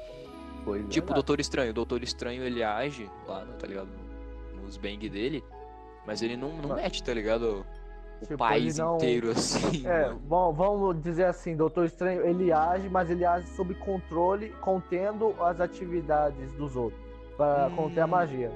[0.77, 0.89] É.
[0.89, 1.15] Tipo o.
[1.15, 1.71] Doutor Estranho.
[1.71, 3.89] O Doutor Estranho, ele age lá, no- tá ligado?
[4.63, 5.45] Nos bang dele.
[6.07, 7.65] Mas ele não, não mete, tá ligado?
[8.21, 9.87] O Tipo, país ele não- inteiro assim.
[9.87, 10.21] É, mano.
[10.21, 15.61] bom, vamos dizer assim, Doutor Estranho, ele age, mas ele age sob controle, contendo as
[15.61, 17.01] atividades dos outros,
[17.37, 17.77] Pra Hum.
[17.77, 18.53] conter a magia.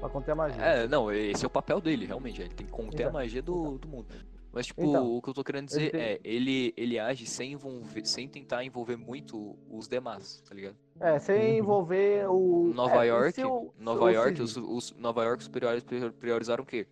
[0.00, 0.62] Pra conter a magia.
[0.62, 2.40] É, não, esse é o papel dele, realmente.
[2.40, 4.06] Ele tem que conter a Então, magia do, do mundo.
[4.52, 7.26] Mas, tipo, Então, o que eu tô querendo ele dizer tem- é, ele, ele age
[7.26, 10.74] sem envolver, sem tentar envolver muito os demais, tá ligado?
[11.00, 12.72] É, sem envolver o.
[12.74, 16.66] Nova é, York, o- Nova o York, os, os Nova York superiores prior- priorizaram o
[16.66, 16.86] quê?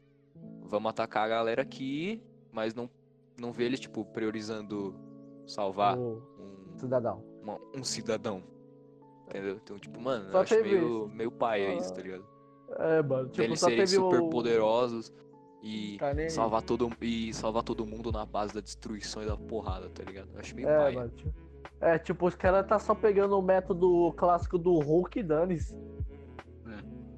[0.62, 2.88] Vamos atacar a galera aqui, mas não,
[3.38, 4.94] não vê eles, tipo, priorizando
[5.46, 7.22] salvar o um, cidadão.
[7.42, 8.42] uma- um cidadão.
[9.26, 9.56] Entendeu?
[9.62, 11.08] Então, tipo, mano, Só eu acho meio, isso.
[11.14, 12.24] meio paia Ah, isso, tá ligado?
[12.78, 14.30] É, mano, tipo, Eles só serem teve super o.
[14.30, 15.12] poderosos
[15.62, 19.90] e Tá salvar todo e salvar todo mundo na base da destruição e da porrada,
[19.90, 20.30] tá ligado?
[20.32, 20.94] Eu acho meio É, paia.
[20.98, 21.30] mano, tipo,
[21.80, 25.76] é, tipo, os caras tá só pegando o método clássico do Hulk e dane-se.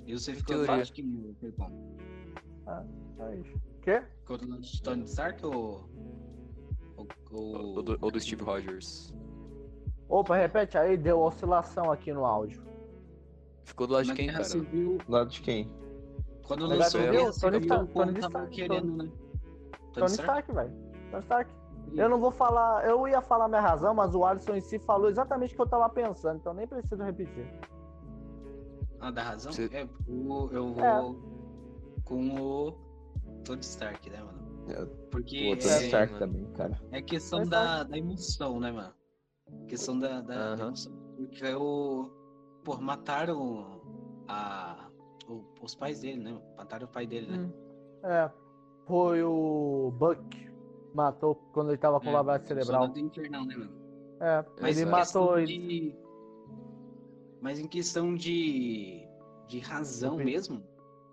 [0.06, 0.66] E você ficou Teoria.
[0.66, 1.96] do lado de quem, Felipão?
[3.20, 3.60] É isso.
[3.82, 4.02] Quê?
[4.20, 5.88] Ficou do lado de Tony Stark ou.
[6.96, 7.06] Ou.
[7.32, 9.14] ou- Ou do, ou do Steve Rogers.
[10.08, 12.60] Opa, repete aí, deu oscilação aqui no áudio.
[13.64, 14.42] Ficou do lado de quem, cara?
[14.42, 15.72] Civil, Do lado de quem?
[16.42, 19.10] quando lançou Tony o Tony tava Stark, querendo, né?
[19.92, 20.72] Tony Stark, velho.
[21.12, 21.50] Tony Stark.
[21.94, 25.08] Eu não vou falar, eu ia falar minha razão, mas o Alisson em si falou
[25.10, 27.46] exatamente o que eu tava pensando, então nem preciso repetir.
[29.00, 29.52] Ah, dá razão?
[29.52, 32.02] Você- É, eu vou É.
[32.04, 32.72] com o
[33.44, 34.40] Tony Stark, né, mano?
[34.68, 36.26] É, Porque O É, Tony Stark mano.
[36.26, 36.80] também, cara.
[36.92, 38.94] é questão da, da emoção, né, mano?
[39.66, 40.66] Questão da, da, da Aham.
[40.68, 40.92] emoção.
[41.16, 42.10] Porque o.
[42.64, 43.80] Pô, mataram
[44.28, 44.90] a,
[45.26, 46.40] o- os pais dele, né?
[46.56, 47.38] Mataram o pai dele, né?
[47.38, 47.52] Hum.
[48.04, 48.30] É,
[48.86, 50.49] foi o Buck.
[50.94, 52.82] Matou quando ele tava com É, lavagem cerebral.
[52.86, 53.72] Soldado Infernal, né, mano?
[54.20, 55.58] É, Mas ele em matou questão ele.
[55.58, 55.96] de-
[57.40, 59.06] Mas em questão de,
[59.48, 60.62] de razão mesmo,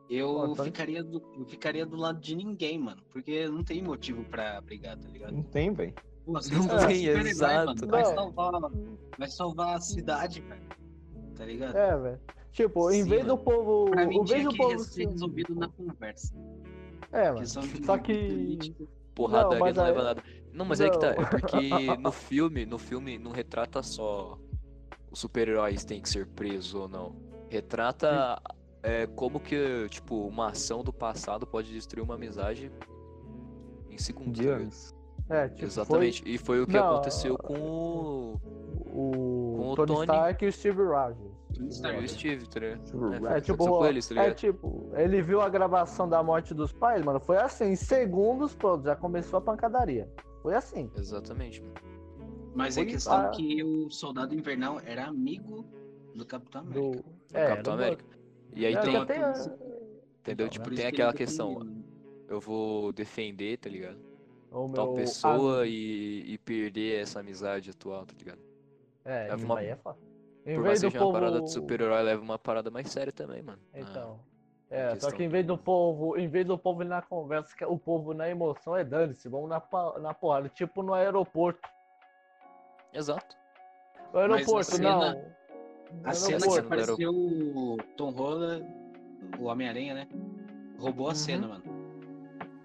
[0.09, 3.01] eu ficaria, do, eu ficaria do lado de ninguém, mano.
[3.09, 5.33] Porque não tem motivo pra brigar, tá ligado?
[5.33, 5.93] Não tem, velho.
[6.27, 7.87] Não tem, super-herói, exato.
[7.87, 8.51] Vai salvar,
[9.17, 10.61] vai salvar a cidade, velho.
[11.37, 11.77] Tá ligado?
[11.77, 12.19] É, velho.
[12.51, 13.37] Tipo, em Sim, vez mano.
[13.37, 13.91] do povo.
[13.91, 14.79] Pra mim Em vez do povo.
[14.79, 16.35] ser resolvido na conversa.
[17.13, 17.43] É, mano.
[17.45, 17.49] De
[17.85, 18.13] Só que.
[18.13, 18.83] política.
[19.17, 20.23] Porradaria Não, não, leva a nada.
[20.53, 21.15] Não, mas é que tá.
[21.15, 21.23] Não.
[21.23, 21.57] É porque
[21.97, 24.37] no filme, no filme não retrata só
[25.11, 27.15] os super-heróis têm que ser presos ou não.
[27.49, 28.39] Retrata
[28.83, 32.71] é, como que, tipo, uma ação do passado pode destruir uma amizade
[33.89, 34.37] em segundos.
[34.37, 34.57] tá?
[34.57, 34.95] Dias.
[35.29, 36.23] É, tipo, Exatamente.
[36.25, 38.51] E foi o que Não, aconteceu com o, foi
[38.85, 40.01] o, Com o Tony, Tony.
[40.03, 41.26] Stark e o Steve Rogers.
[41.69, 42.07] Stark.
[42.07, 42.87] Steve, tá ligado?
[42.87, 43.31] Steve É, Rogers.
[43.31, 44.35] É tipo, eles, tá é ligado?
[44.37, 47.19] tipo, ele viu a gravação da morte dos pais, mano.
[47.19, 50.09] Foi assim, em segundos, pronto, já começou a pancadaria.
[50.41, 50.89] Foi assim.
[50.97, 51.73] Exatamente, mano.
[52.55, 53.29] Mas é Foi- questão ah.
[53.29, 55.65] que o soldado invernal era amigo
[56.15, 56.81] do Capitão América.
[56.81, 58.05] Do, Do é, Capitão do- América.
[58.55, 59.33] E aí É, tem, entendeu?
[60.27, 61.67] então, Tipo, tem aquela questão,
[62.27, 63.97] eu vou defender, tá ligado?
[64.49, 68.39] o Tal meu pessoa e, e perder essa amizade atual, tá ligado?
[69.05, 69.97] É, isso uma- aí é foda.
[70.47, 71.09] Em Por vez mais que seja povo...
[71.11, 73.59] uma parada de super-herói, leva uma parada mais séria também, mano.
[73.73, 74.19] Ah, Então.
[74.71, 77.53] a É, só que em vez do povo, em vez do povo ir na conversa,
[77.55, 79.61] que o povo na emoção é dane-se, vamos na,
[79.99, 81.67] na porrada, tipo no aeroporto.
[82.93, 83.35] Exato.
[84.13, 85.37] O aeroporto, cena- não.
[86.03, 88.65] A No cena que Aeroporto, apareceu o Tom Holland,
[89.39, 90.07] o Homem-Aranha, né?
[90.79, 91.15] Roubou a Uhum.
[91.15, 91.63] cena, mano.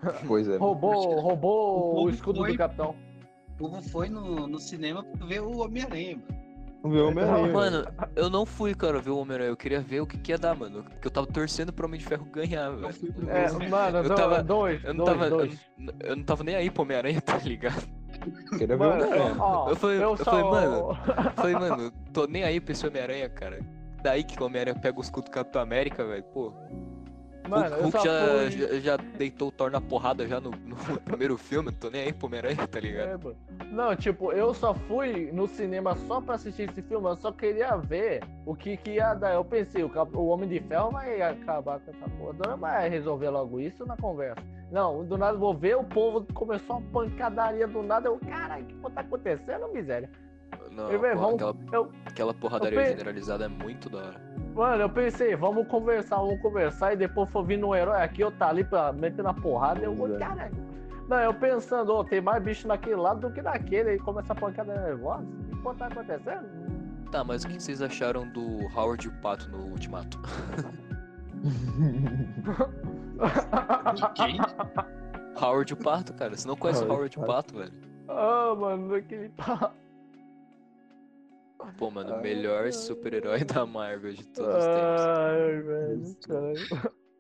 [0.29, 0.57] Pois é.
[0.57, 2.95] Roubou, roubou O o, escudo foi- do capitão.
[3.55, 6.42] O povo foi no, no cinema pra ver o Homem-Aranha, mano.
[6.85, 7.53] Ver o Homem-Aranha.
[7.53, 9.51] Mano, eu não fui, cara, ver o Homem-Aranha.
[9.51, 10.83] Eu queria ver o que, que ia dar, mano.
[10.83, 12.95] Porque eu tava torcendo pro Homem de Ferro ganhar, Eu velho.
[13.29, 15.27] É, mano, Eu tava- dois, Eu não dois, tava.
[15.31, 15.59] Eu, dois.
[15.79, 17.87] não- eu não tava nem aí pro Homem-Aranha, tá ligado?
[18.59, 19.37] Queria ver o Homem-Aranha.
[19.69, 20.99] Eu falei- eu só- falei, mano,
[21.37, 23.61] Falei, mano, tô nem aí pra esse Homem-Aranha, cara.
[24.03, 26.25] Daí que o Homem-Aranha pega o escudo do Capitão América, velho.
[26.25, 26.53] Pô,
[27.49, 28.51] Mano, Hulk já, fui...
[28.51, 31.71] já, já deitou o Thor na porrada já no, no primeiro filme.
[31.71, 33.37] Não tô nem aí pro Homem-Aranha, tá ligado?
[33.61, 33.65] É.
[33.67, 37.77] Não, tipo, eu só fui no cinema só pra assistir esse filme, eu só queria
[37.77, 39.35] ver o que, que ia dar.
[39.35, 43.61] Eu pensei, o, o Homem de Ferro vai acabar com essa porra, vai resolver logo
[43.61, 44.43] isso na conversa.
[44.71, 48.89] Não, do nada vou ver, o povo começou uma pancadaria do nada, eu, caralho, o
[48.89, 50.09] que tá acontecendo, miséria?
[50.71, 54.21] Não, Eu, porra, vamos- aquela, eu- aquela porradaria eu generalizada é muito da hora.
[54.55, 58.31] Mano, eu pensei, vamos conversar, vamos conversar, e depois for vindo um herói aqui, eu
[58.33, 60.55] tá ali pra meter na porrada, eu vou, caralho.
[61.09, 64.37] Não, eu pensando, ó, tem mais bicho naquele lado do que naquele, e começa a
[64.37, 66.47] pancada nervosa, o que porra tá acontecendo?
[67.11, 70.19] Tá, mas o que vocês acharam do Howard e o Pato no Ultimato?
[74.15, 74.39] Quem?
[75.41, 76.37] Howard e o Pato, cara.
[76.37, 77.73] Você não conhece o Howard Howard e o Pato, velho?
[78.09, 79.73] Ah, mano, aquele pá.
[81.79, 82.73] Pô, mano, o Ai, melhor ai.
[82.73, 85.03] super-herói da Marvel de todos os tempos.
[85.19, 86.69] Ai, velho, caralho.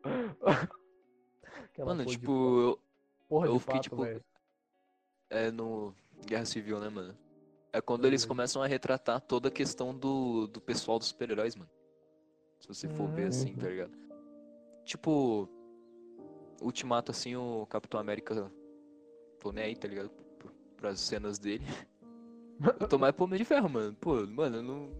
[1.84, 2.78] Mano, tipo, eu,
[3.28, 4.24] porra eu de fiquei, pato, tipo, velho.
[5.30, 5.94] é no
[6.26, 7.16] Guerra Civil, né, mano?
[7.72, 8.28] É quando eles Uhum.
[8.28, 11.70] começam a retratar toda a questão do, do pessoal dos super-heróis, mano.
[12.60, 13.92] Se você for ver assim, tá ligado?
[14.84, 15.48] Tipo,
[16.60, 18.52] Ultimato, assim, o Capitão América.
[19.40, 20.10] Tô nem aí, tá ligado?
[20.76, 21.64] Pras cenas dele.
[22.80, 23.94] Eu tô mais pro Homem de Ferro, mano.
[24.00, 24.90] Pô, mano, eu não.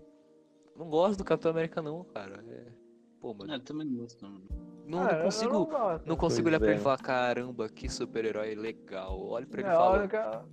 [0.77, 2.43] Não gosto do Capitão América, não, cara.
[2.49, 2.67] É...
[3.21, 3.53] Pô, mano.
[3.53, 4.41] Ah, eu também não gosto, não.
[4.87, 5.53] Não, Ah, não consigo.
[5.53, 6.07] não gosto.
[6.07, 6.81] Não consigo olhar pra ele é.
[6.81, 9.21] e falar, caramba, que super-herói legal.
[9.29, 9.99] Olha pra ele e É, fala.
[10.01, 10.45] única-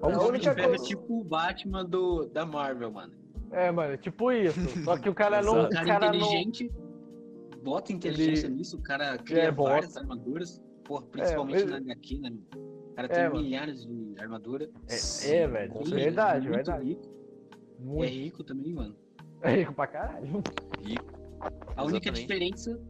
[0.00, 3.12] O a Homem de única Ferro é tipo o Batman do, da Marvel, mano.
[3.50, 4.58] É, mano, tipo isso.
[4.84, 5.54] Só que o cara não.
[5.54, 5.72] Um Exato.
[5.72, 6.14] O cara, cara não.
[6.14, 6.72] inteligente,
[7.62, 9.70] bota inteligência Ele- nisso, o cara cria É, bota.
[9.72, 12.30] várias armaduras, porra, principalmente mas- na HQ, né?
[12.30, 12.67] mano?
[12.98, 13.42] O cara É, tem mano.
[13.42, 14.68] milhares de armadura.
[14.88, 15.72] É, é, velho.
[15.72, 15.94] Ele certeza.
[15.94, 16.88] Verdade, muito verdade.
[16.88, 18.96] Rico, é Muito rico também, mano.
[19.44, 20.42] rico pra caralho.
[20.82, 21.04] Rico.
[21.76, 22.20] A única Exatamente.
[22.22, 22.80] diferença,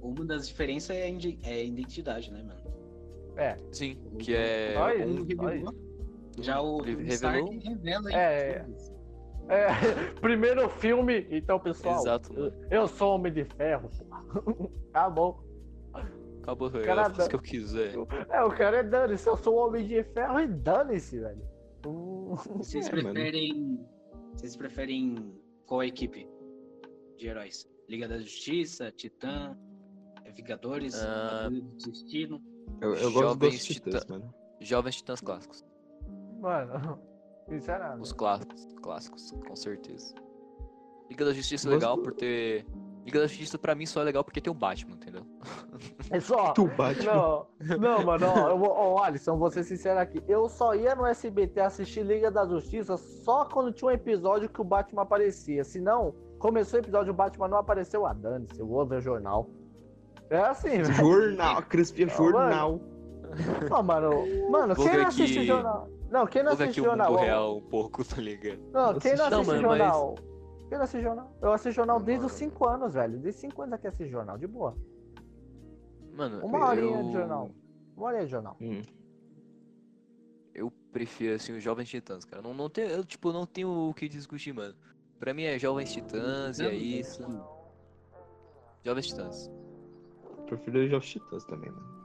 [0.00, 1.08] uma das diferenças é a
[1.50, 2.60] é identidade, né, mano?
[3.36, 4.72] É, Sim, que é.
[4.72, 5.74] Só Um revelou,
[6.40, 7.12] já o revelou?
[7.12, 8.64] Stark revela É.
[8.74, 8.94] isso.
[9.50, 9.66] é.
[10.22, 12.00] Primeiro filme, então, pessoal.
[12.00, 12.66] Exato, eu, mano.
[12.70, 14.70] eu sou homem de ferro, porra.
[14.88, 15.45] Acabou.
[16.46, 17.94] Acabou, Cara, faço o que eu quiser.
[18.30, 19.28] É, o cara é dane-se.
[19.28, 21.42] Eu sou homem de ferro e dane-se, velho.
[21.84, 23.12] Hum, Vocês É, mano.
[23.12, 23.86] preferem.
[24.32, 25.34] Vocês preferem
[25.66, 26.28] qual equipe
[27.16, 27.68] de heróis?
[27.88, 29.56] Liga da Justiça, Titã,
[30.24, 31.48] é Vingadores, Ah.
[31.50, 32.40] Do Destino.
[32.80, 34.34] Eu, eu gosto Jovens dos Titãs, mano.
[34.60, 35.64] Jovens Titãs clássicos.
[36.40, 37.00] Mano,
[37.48, 38.02] sinceramente.
[38.02, 40.14] Os clássicos, clássicos, com certeza.
[41.10, 42.64] Liga da Justiça é legal por ter.
[43.06, 45.22] Liga da Justiça pra mim só é legal porque tem o Batman, entendeu?
[46.10, 46.52] É só.
[46.52, 47.12] Tu Batman.
[47.14, 47.46] Não,
[47.80, 50.22] não, mano, ó, eu vou, ó, Alisson, vou ser sincero aqui.
[50.28, 54.60] Eu só ia no SBT assistir Liga da Justiça só quando tinha um episódio que
[54.60, 55.64] o Batman aparecia.
[55.64, 59.00] Se não, começou o episódio, o Batman não apareceu, ah, dane-se, eu vou ver o
[59.00, 59.48] jornal.
[60.30, 60.92] É assim, velho.
[60.94, 62.80] Jornal, Crispia Jornal.
[63.68, 64.10] Não, mano,
[64.50, 65.88] mano, Vou quem não assiste aqui- jornal?
[66.08, 67.10] Não, quem não Vou assiste aqui o jornal?
[67.10, 68.60] mundo ó, real um pouco, tá ligado?
[68.72, 70.35] Não, quem não Não, assiste mano, mas-
[70.68, 71.36] Quem não assiste jornal?
[71.40, 72.52] Eu assisto jornal desde os Mano.
[72.52, 73.18] 5 anos, velho.
[73.18, 74.76] Desde 5 anos aqui assisto jornal, de boa.
[76.12, 77.04] Mano, Uma horinha eu...
[77.04, 77.50] de jornal.
[77.96, 78.56] Uma horinha de jornal.
[78.60, 78.82] Hum.
[80.54, 82.42] Eu prefiro, assim, os Jovens Titãs, cara.
[82.42, 84.74] Não, não tenho, eu, tipo, não tenho o que discutir, mano.
[85.18, 87.22] Pra mim é Jovens Titãs e é isso.
[88.82, 89.50] Jovens Titãs.
[90.46, 91.96] Prefiro os Jovens Titãs também, mano.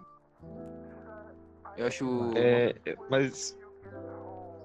[1.78, 2.32] Eu acho.
[2.36, 3.57] É, é, mas.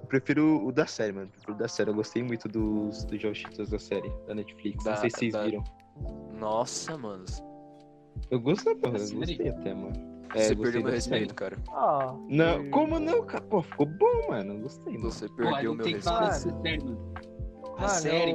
[0.07, 1.27] Eu prefiro o da série, mano.
[1.29, 1.91] Prefiro o da série.
[1.91, 4.85] Eu gostei muito dos, dos Jovens Titãs da série, da Netflix.
[4.85, 5.65] Da- Não sei se vocês da- viram.
[6.39, 7.25] Nossa, mano.
[8.31, 8.87] Eu gostei, pô.
[8.87, 10.17] Eu gostei até, mano.
[10.35, 11.57] É, Você perdeu meu respeito, cara.
[11.71, 13.43] Ah, Não, como não, cara?
[13.45, 14.55] Pô, ficou bom, mano.
[14.55, 15.11] Eu gostei, mano.
[15.11, 16.15] Você Pô, perdeu não meu respeito.
[16.15, 16.33] Mano.
[16.33, 17.13] série, mano.
[17.77, 18.35] A Mano, série,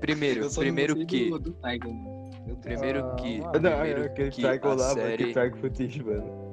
[0.00, 1.30] Primeiro, primeiro que.
[1.30, 2.58] Do, do Tiger, mano.
[2.62, 3.40] Primeiro Ah, que.
[3.40, 3.52] mano.
[3.60, 4.94] Não, Primeiro aquele que Trico a lá, mano.
[5.00, 5.30] série.
[5.30, 6.48] Aquele footage, mano.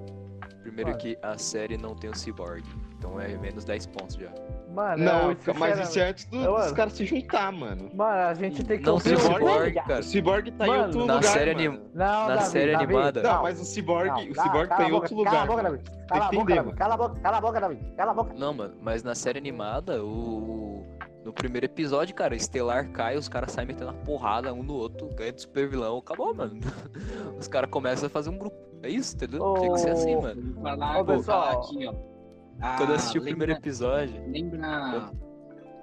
[0.62, 1.02] Primeiro Mano.
[1.02, 2.64] que a série não tem o Cyborg.
[3.06, 4.30] Então é menos 10 pontos já.
[4.74, 6.76] Mano, Não, eu, mas isso é antes do- Eu, dos mano.
[6.76, 7.90] caras se juntar, mano.
[7.94, 10.00] Mano, a gente tem que Não tem o o Cyborg, cara.
[10.00, 11.70] O Cyborg tá em Mano, outro na lugar, série mano.
[11.70, 13.22] anim- Não, Na Davi, série Davi, animada.
[13.24, 15.44] Não, mas o Cyborg, Não, o cala- Cyborg cala tá em boca, outro Cala a
[15.44, 15.64] lugar, boca.
[15.64, 15.84] Davi.
[16.10, 16.66] Cala a que boca, entender, Davi.
[16.68, 16.78] mano.
[16.78, 17.94] Cala a boca, cala a boca, Davi.
[17.96, 18.34] Cala a boca.
[18.38, 20.84] Não, mano, mas na série animada, o.
[21.24, 25.08] No primeiro episódio, cara, Estelar cai, os caras saem metendo uma porrada um no outro,
[25.16, 26.60] ganha de super vilão, acabou, mano.
[27.40, 28.56] Os caras começam a fazer um grupo.
[28.84, 29.56] É isso, entendeu?
[29.56, 30.40] Tinha que ser assim, mano.
[30.40, 31.44] Eu vou falar, vou pessoal.
[31.46, 32.15] falar aqui, ó.
[32.62, 34.24] Ah, Quando eu assisti o lembra- primeiro episódio.
[34.32, 35.12] Lembra.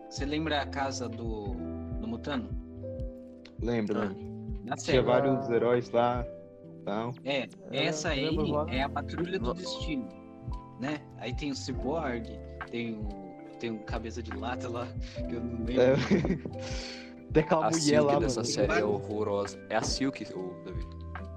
[0.08, 1.54] Você lembra a casa do,
[2.00, 2.48] do Mutano?
[3.60, 4.08] Lembra, Ah.
[4.64, 4.74] né?
[4.78, 6.24] Tinha vários heróis lá.
[6.84, 7.12] Tal.
[7.24, 8.74] É, essa aí lembro agora.
[8.74, 10.08] é a Patrulha do No- Destino,
[10.80, 11.00] né?
[11.18, 12.24] Aí tem o Cyborg,
[12.72, 13.08] tem o,
[13.60, 14.88] tem o Cabeça de Lata lá,
[15.28, 15.80] que eu não lembro.
[15.80, 15.94] É.
[17.32, 18.52] Tem aquela A mulher Silk lá, dessa mano.
[18.52, 19.64] série é horrorosa.
[19.70, 20.86] É a Silk, o David.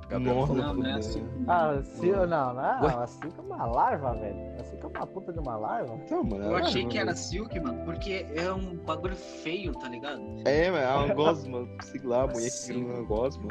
[0.09, 0.47] Gabriel.
[0.47, 1.27] Não, não é assim.
[1.47, 3.03] Ah, se, não, não, Ué?
[3.03, 4.59] assim que é uma larva, velho.
[4.59, 5.95] Assim que é uma puta de uma larva.
[5.95, 6.43] Então, mano.
[6.43, 10.21] Eu achei mano, que era Silk, mano, porque é um bagulho feio, tá ligado?
[10.45, 11.67] É, mano, é uma gosma.
[11.81, 13.47] Sei lá, a mulher que criou uma gosma.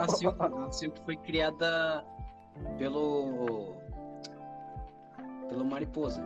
[0.00, 2.04] A Silk, a Silk foi criada
[2.78, 3.74] pelo.
[5.48, 6.22] pelo Mariposa.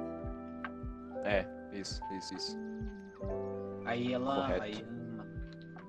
[1.24, 2.58] É, isso, isso, isso.
[3.86, 4.42] Aí ela.
[4.42, 4.62] Correto.
[4.62, 4.99] Aí,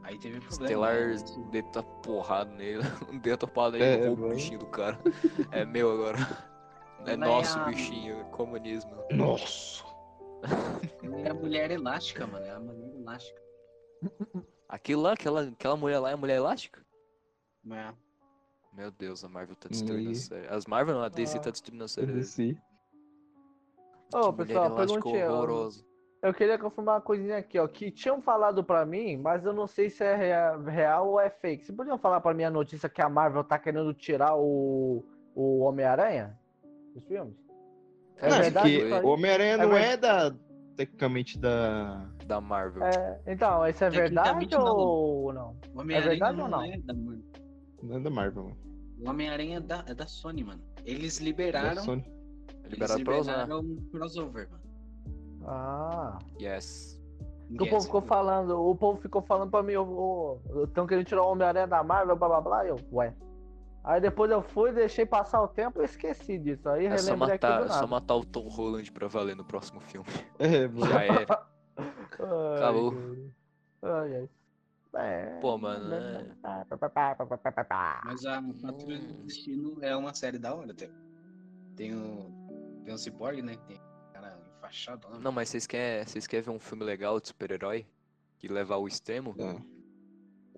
[0.03, 0.63] aí teve problema.
[0.65, 1.49] Estelar né?
[1.51, 2.83] deita porrada nele.
[3.21, 4.99] Deita porrada É, nele, roubou o bichinho do cara.
[5.51, 6.17] É meu agora.
[7.03, 8.91] É Ela nosso a- bichinho, comunismo.
[9.11, 9.83] Nossa.
[11.25, 12.45] É a mulher elástica, mano.
[12.45, 13.41] É a mulher elástica.
[14.69, 16.85] Aquilo lá, aquela, aquela mulher lá é a mulher elástica?
[17.71, 17.91] É.
[18.71, 20.15] Meu Deus, a Marvel tá destruindo a Aí.
[20.15, 20.47] série.
[20.47, 21.41] As Marvel não, a DC Ah.
[21.41, 22.11] tá destruindo a série.
[22.13, 22.55] Desci.
[24.13, 25.23] Ô, Que pessoal, mulher elástica pergunte.
[25.23, 25.85] horrorosa.
[26.21, 27.67] Eu queria confirmar uma coisinha aqui, ó.
[27.67, 31.29] Que tinham falado pra mim, mas eu não sei se é rea- real ou é
[31.29, 31.65] fake.
[31.65, 35.03] Vocês podiam falar pra mim a notícia que a Marvel tá querendo tirar o,
[35.35, 36.37] o Homem-Aranha
[36.93, 37.35] dos filmes?
[38.17, 39.03] É Não, verdade isso aí?
[39.03, 40.33] o Homem-Aranha É não é da.
[40.77, 42.07] Tecnicamente da.
[42.25, 42.83] Da Marvel.
[42.85, 44.63] É, então, isso é verdade não.
[44.77, 45.57] ou não?
[45.75, 46.63] O Homem-Aranha verdade ou não?
[46.63, 47.23] é da Marvel.
[47.83, 48.57] Não é da Marvel, mano.
[48.99, 50.61] O Homem-Aranha é da, é da Sony, mano.
[50.85, 51.83] Eles Da liberaram.
[51.83, 52.05] Eles
[52.69, 53.31] Liberado pra usar.
[53.41, 54.63] liberaram um crossover, mano.
[55.45, 56.19] Ah.
[56.39, 56.99] Yes.
[57.49, 59.73] Que o povo Yes, ficou falando, o povo ficou falando pra mim,
[60.63, 63.13] estão querendo tirar o Homem-Aranha da Marvel, blá blá blá, e eu, ué.
[63.83, 66.69] Aí depois eu fui, deixei passar o tempo e esqueci disso.
[66.69, 67.79] Aí É só matar, do é nada.
[67.79, 70.07] só matar o Tom Holland pra valer no próximo filme.
[70.39, 70.85] É, mano.
[70.85, 71.47] Já era.
[72.19, 72.93] Ai, Acabou.
[73.81, 74.29] Ai, ai.
[74.93, 76.25] É, Pô, mano, é-
[78.03, 80.89] Mas a Patrulha do Destino é uma série da hora, até.
[81.75, 82.29] Tem o.
[82.83, 83.55] Tem o Cyborg, né?
[83.67, 83.79] Tem
[84.65, 85.19] enfaixado lá.
[85.19, 87.85] Não, mas vocês querem vocês querem ver um filme legal de super-herói?
[88.37, 89.35] Que leva ao extremo?
[89.39, 89.59] Ah,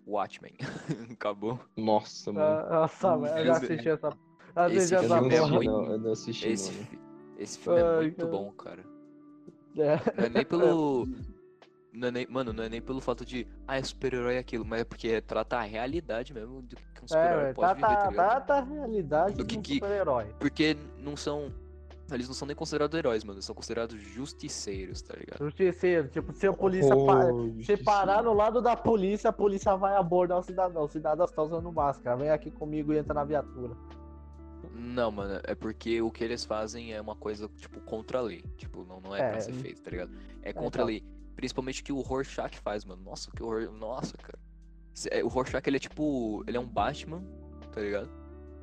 [0.05, 0.53] Watchmen.
[1.11, 1.59] Acabou.
[1.77, 2.45] Nossa, mano.
[2.45, 4.09] Ah, Nossa, mano, eu já assisti essa.
[4.55, 5.63] já esse essa filme é porra.
[5.63, 6.99] não, eu não assisti, Esse, fi-
[7.37, 8.29] esse filme é Ai, muito cara.
[8.29, 8.83] bom, cara.
[9.77, 9.95] É.
[10.17, 11.07] Não é nem pelo.
[11.95, 13.45] Não é nem, mano, não é nem pelo fato de.
[13.67, 17.07] Ah, é super-herói aquilo, mas é porque trata a realidade mesmo do que um É,
[17.07, 20.25] super-herói velho, pode tá, viver, tá tá, tá a realidade Do que um que- super-herói.
[20.39, 21.53] Porque não são.
[22.11, 23.35] Eles não são nem considerados heróis, mano.
[23.37, 25.39] Eles são considerados justiceiros, tá ligado?
[25.43, 29.75] Justiceiro, tipo, se a polícia pa- Oh, se parar no lado da polícia, a polícia
[29.75, 30.83] vai abordar o cidadão.
[30.83, 32.15] O cidadão está usando máscara.
[32.17, 33.75] Vem aqui comigo e entra na viatura.
[34.75, 38.43] Não, mano, é porque o que eles fazem é uma coisa, tipo, contra a lei.
[38.57, 40.11] Tipo, não, não é, É, pra ser feito, tá ligado?
[40.41, 40.85] É contra a então.
[40.85, 41.03] lei.
[41.35, 43.01] Principalmente o que o Rorschach faz, mano.
[43.03, 43.71] Nossa, que horror.
[43.71, 44.37] Nossa, cara.
[45.09, 46.43] É, O Rorschach, ele é tipo.
[46.47, 47.23] Ele é um Batman,
[47.71, 48.09] tá ligado?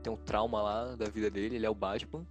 [0.02, 2.24] Tem um trauma lá da vida dele, ele é o Batman.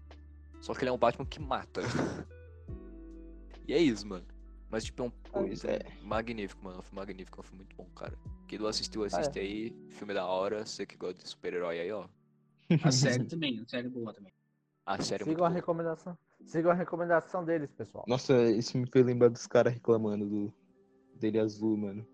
[0.61, 1.81] Só que ele é um Batman que mata.
[3.67, 4.25] e é isso, mano.
[4.69, 5.11] Mas, tipo, é um.
[5.31, 5.79] Pois é.
[6.03, 6.79] Magnífico, mano.
[6.79, 8.17] É filme magnífico, é filme muito bom, cara.
[8.47, 9.75] Quem não assistiu, Ah, assiste aí.
[9.89, 10.65] Filme da hora.
[10.65, 12.07] Você que gosta de super-herói aí, ó.
[12.83, 14.31] A série também, a série boa também.
[14.85, 15.55] A série é Sigam a boa.
[15.55, 16.17] recomendação.
[16.45, 18.05] Sigam a recomendação deles, pessoal.
[18.07, 20.53] Nossa, isso me fez lembrar dos caras reclamando do
[21.15, 22.07] dele azul, mano.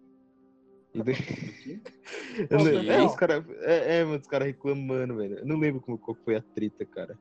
[0.93, 1.16] E daí...
[2.50, 5.39] Eu Pô, é, os cara, é, é, mano, os caras reclamando, velho.
[5.39, 7.18] Eu não lembro como, qual foi a treta, cara.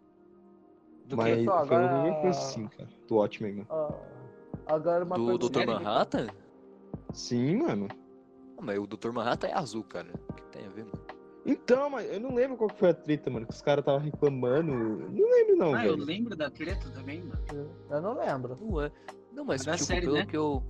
[1.05, 1.37] Do Mas?
[1.39, 2.89] Pessoal, foi agora- alguma coisa assim, cara.
[3.07, 3.67] Do Watchmen, mano.
[3.71, 3.95] Ah,
[4.75, 5.39] agora uma Do.
[5.51, 5.67] Dr.
[5.67, 6.27] Manhattan?
[7.13, 7.89] Sim, mano.
[8.57, 9.11] Ah, mas o Dr.
[9.13, 10.09] Manhattan é azul, cara.
[10.29, 11.05] O que tem a ver, mano?
[11.47, 13.47] Então, mas eu não lembro qual que foi a treta, mano.
[13.47, 14.73] Que os caras estavam reclamando.
[14.73, 16.05] Não lembro, não, Ah, eu velho.
[16.07, 17.43] lembro da treta também, mano.
[17.91, 18.57] Eu não lembro.
[18.61, 18.91] Não é.
[19.31, 20.25] Não, mas Da tipo, série, pelo né?
[20.27, 20.63] que eu.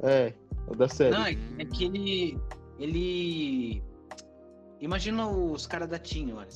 [0.00, 0.32] É,
[0.68, 1.10] o da série.
[1.10, 2.38] Não, é, é que ele.
[2.78, 3.82] Ele.
[4.80, 6.48] Imagina os caras da Team, olha.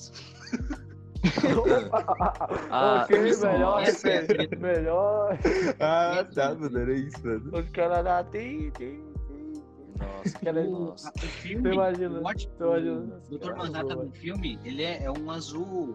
[2.70, 5.38] Ah, ok, melhor, é melhor.
[5.80, 6.78] Ah, tá, mano.
[6.78, 7.58] Era isso, mano.
[7.58, 9.52] Os caras da tem, tem, tem.
[9.98, 11.08] Nossa, Cara, O, nossa.
[11.08, 13.20] a- o filme, Tu imagina, o, ótimo- tu imagina.
[13.30, 13.54] o Dr.
[13.56, 15.92] Manhattan no filme, ele é, é um azul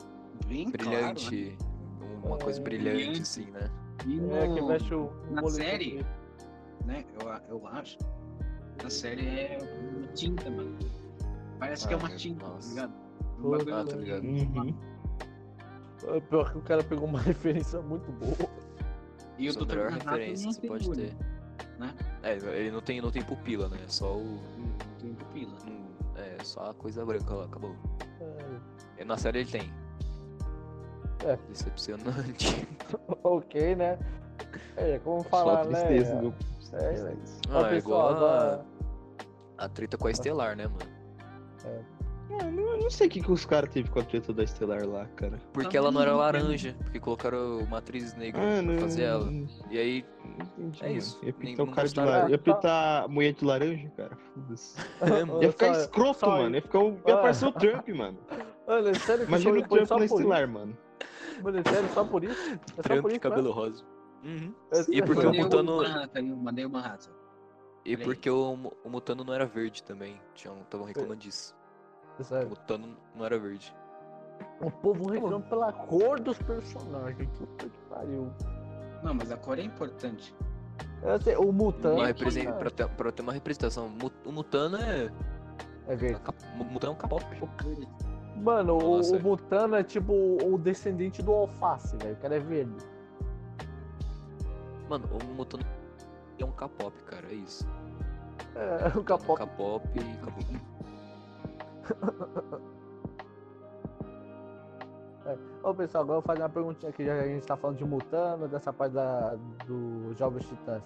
[0.48, 1.58] bem Brilhante.
[2.24, 2.64] Uma coisa É.
[2.64, 3.22] brilhante, Brilhante.
[3.22, 3.60] assim, né?
[3.60, 3.72] claro.
[4.08, 5.92] E É, que no- mexe o, o na série?
[5.92, 6.06] dele.
[6.86, 7.98] né, eu, eu acho.
[8.84, 9.58] A série é
[9.98, 10.78] uma tinta, mano.
[11.60, 12.70] Parece que é Ah, uma meu- tinta, tá nossa.
[12.70, 12.94] ligado?
[13.40, 14.24] Um Ah, tá ligado.
[14.24, 14.76] Uhum.
[16.08, 18.50] É Pior que o cara pegou uma referência muito boa.
[19.38, 19.68] E o é a Dr.
[19.68, 21.16] melhor Manhattan referência que você pode olho, ter.
[21.80, 21.94] né?
[22.24, 23.78] É, ele não tem, não tem pupila, né?
[23.84, 24.24] É só o.
[24.58, 25.54] Não tem pupila.
[25.68, 25.86] um-
[26.18, 27.76] É, só a coisa branca lá, acabou.
[28.22, 29.74] É, E na série ele tem.
[31.26, 31.36] É.
[31.50, 32.68] Decepcionante.
[33.24, 33.98] ok, né?
[34.78, 35.84] É, como Só falar, né?
[35.86, 36.34] tristeza, viu?
[36.74, 37.42] É, Tristeza.
[37.50, 38.66] Ó, Ah, é igual a, agora-
[39.58, 40.96] a treta com a Estelar, né, mano?
[42.32, 44.44] Ah, não, eu não sei o que, que os caras teve com a treta da
[44.44, 45.40] Estelar lá, cara.
[45.54, 46.24] Porque ela não era não, né?
[46.24, 48.74] laranja, porque colocaram uma atriz negra Ah, não.
[48.74, 49.26] pra fazer ela.
[49.30, 50.06] não E aí,
[50.58, 50.98] entendi, É mano.
[50.98, 51.18] isso.
[51.24, 52.32] Ia Nem- pintar o não cara de laranja.
[52.32, 54.18] Ia pintar a mulher de laranja, cara.
[54.34, 54.76] Foda-se.
[55.42, 56.56] é, Ia ficar Só- escroto, só- mano.
[56.56, 56.98] Ia, ficar um...
[57.08, 57.18] ia Ah.
[57.18, 58.18] parecer o Trump, mano.
[58.68, 60.78] Mano, é sério que Imagina o foi Trump só na por Estelar, mano.
[61.44, 62.52] Mano, é sério, só por isso?
[62.52, 63.84] É só Trump por de isso, cabelo rosa.
[64.24, 64.54] Uhum.
[64.74, 64.80] né?
[64.80, 67.12] É E porque o Mutano- o eu mandei o Manhattan.
[67.86, 70.20] E Olha porque o, o Mutano não era verde também.
[70.36, 71.56] Estavam reclamando disso.
[72.20, 72.50] O sério.
[72.50, 73.74] Mutano não era verde.
[74.62, 77.30] O povo reclama pela cor dos personagens.
[77.38, 78.32] Puta que pariu.
[79.04, 80.36] Não, mas a cor é importante.
[81.22, 81.96] Sei, o Mutano.
[81.96, 83.92] Uma é- pra, ter, pra ter uma representação.
[84.26, 85.12] O Mutano é.
[85.88, 86.20] É verde.
[86.60, 87.26] O Mutano é um capop.
[88.36, 89.16] Mano, o, Nossa.
[89.16, 92.14] o Mutano é tipo o descendente do alface, velho.
[92.14, 92.76] O cara é verde.
[94.90, 95.64] Mano, o Mutano
[96.40, 97.28] é um capop, cara.
[97.30, 97.68] É isso.
[98.56, 100.75] É, o Um capop e
[101.92, 102.62] acabou.
[105.64, 107.78] Ô pessoal, agora eu vou fazer uma perguntinha aqui, já que a gente tá falando
[107.78, 110.84] de Mutano, dessa parte da, do Jovens Titãs.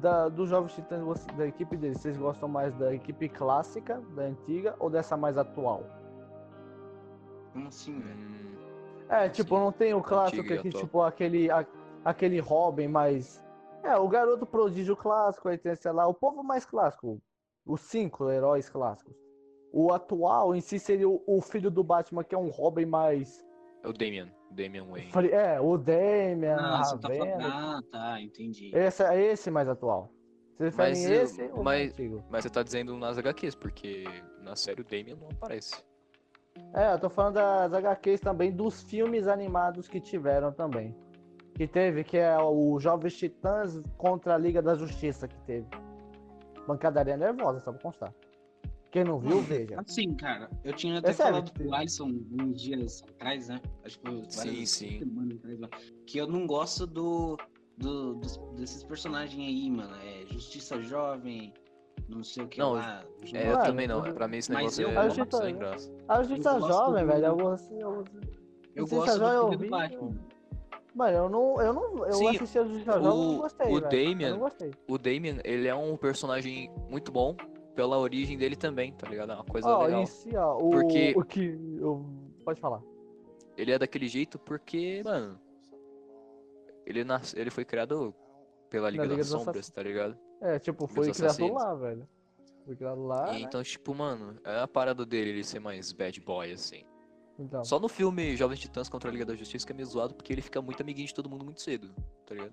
[0.00, 4.22] da, dos Jovens Titãs, você- da equipe deles, vocês gostam mais da equipe clássica, da
[4.22, 5.84] antiga, ou dessa mais atual?
[7.52, 8.16] Como assim, velho?
[8.16, 8.56] Hum,
[9.08, 10.84] É, tipo, Sim, não tem o clássico antiga que, atual.
[10.84, 11.66] tipo, aquele, a-
[12.04, 13.44] aquele Robin mais.
[13.82, 17.20] É, o garoto prodígio clássico, aí tem, sei lá, o povo mais clássico.
[17.64, 19.14] Os cinco heróis clássicos.
[19.72, 23.44] O atual em si seria o, filho do Batman, que é um Robin mais.
[23.82, 24.28] é o Damian.
[24.50, 25.10] Damian Wayne.
[25.32, 27.28] É, o Damian, Ah, você tá falando.
[27.40, 27.78] Ravena.
[27.78, 28.70] Ah, tá, entendi.
[28.74, 30.10] Esse é esse mais atual.
[30.56, 32.24] Preferem Mas, eu- esse mas- antigo?
[32.30, 34.04] Mas você tá dizendo nas HQs, porque
[34.42, 35.84] na série o Damian não aparece.
[36.72, 40.96] É, eu tô falando das HQs também, dos filmes animados que tiveram também.
[41.54, 45.66] Que teve, que é o Jovens Titãs contra a Liga da Justiça que teve.
[46.66, 48.14] Bancadaria nervosa, só pra constar.
[48.96, 49.78] Quem não viu, veja.
[49.78, 53.60] Assim, cara, eu tinha até É sério, falado pro Alisson uns dias atrás, né?
[53.84, 55.36] Acho que foi Sim, várias sim.
[55.36, 55.68] atrás, lá,
[56.06, 57.36] que eu não gosto do,
[57.76, 59.94] do- dos- desses personagens aí, mano.
[59.96, 61.52] É Justiça Jovem,
[62.08, 63.04] não sei o que Não, lá.
[63.34, 64.02] É, eu também não.
[64.06, 65.92] eu- Pra mim esse negócio eu é gosto- sem graça.
[66.08, 67.74] A Justiça Eu gosto Jovem, do- velho, eu gosto.
[67.74, 68.04] Eu,
[68.74, 69.66] Eu Justiça gosto Jovem eu do filho vi.
[69.66, 70.26] do Batman.
[70.94, 71.60] Mano, eu não.
[71.60, 73.66] Eu, não, eu Sim, assisti a Justiça Jovem e não gostei.
[73.66, 73.88] o velho.
[73.90, 74.70] Damian- Eu não gostei.
[74.88, 77.36] O Damian, ele é um personagem muito bom
[77.76, 79.32] pela origem dele também, tá ligado?
[79.32, 80.06] É uma coisa Ó, legal.
[80.06, 81.58] si, ó, o, Porque- o que.
[81.78, 82.04] Eu,
[82.42, 82.82] pode falar.
[83.56, 85.38] Ele é daquele jeito porque, mano.
[86.86, 87.34] Ele, nas...
[87.34, 88.14] ele foi criado
[88.70, 90.16] pela Liga, Liga das Sombras, tá ligado?
[90.40, 91.62] É, tipo, foi criado assassinos.
[91.62, 92.08] lá, velho.
[92.64, 93.28] Foi criado lá.
[93.30, 93.40] E né?
[93.40, 96.84] então, tipo, mano, é a parada dele ele ser mais bad boy, assim.
[97.38, 97.62] Então.
[97.64, 100.32] Só no filme Jovens Titãs contra a Liga da Justiça que é meio zoado porque
[100.32, 101.90] ele fica muito amiguinho de todo mundo muito cedo,
[102.24, 102.52] tá ligado?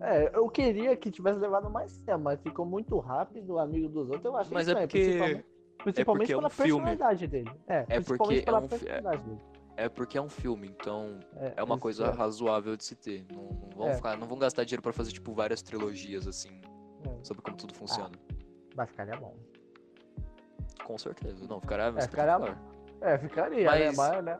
[0.00, 4.24] É, eu queria que tivesse levado mais tempo, mas ficou muito rápido, amigo dos outros.
[4.24, 5.44] Eu achei Mas é porque- principalmente,
[5.84, 6.70] principalmente é um pela filme.
[6.86, 7.50] personalidade dele.
[7.68, 9.40] É, É porque é um é- personalidade dele.
[9.76, 11.20] É porque é um filme, então
[11.56, 12.10] é uma isso coisa é.
[12.10, 13.24] razoável de se ter.
[13.32, 13.94] Não, não vão É.
[13.94, 16.60] ficar, não vão gastar dinheiro pra fazer tipo várias trilogias assim
[17.06, 17.24] É.
[17.24, 18.10] sobre como tudo funciona.
[18.76, 19.34] Mas ficaria bom.
[20.84, 21.46] Com certeza.
[21.48, 22.62] Não, ficará É, ficaria espetacular.
[23.00, 23.92] É, ficaria, Mas- né?
[23.96, 24.38] Mas, né?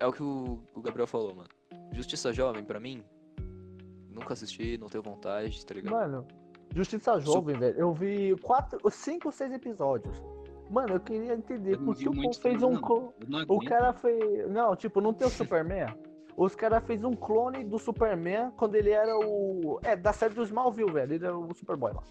[0.00, 1.48] É o que o, o Gabriel falou, mano.
[1.92, 3.02] Justiça Jovem, pra mim,
[4.10, 5.92] nunca assisti, não tenho vontade, tá ligado?
[5.92, 6.26] Mano,
[6.74, 7.76] Justiça Jovem, velho.
[7.78, 10.22] Eu vi quatro, cinco, seis episódios.
[10.70, 12.72] Mano, eu queria entender Eu por que o fez um.
[12.72, 12.80] não.
[12.80, 14.50] clo- Eu não O cara fez.
[14.50, 15.94] Não, tipo, não tem o Superman.
[16.36, 19.80] Os caras fez um clone do Superman quando ele era o.
[19.82, 21.14] É, da série do Smallville, velho.
[21.14, 22.02] Ele era o Superboy lá.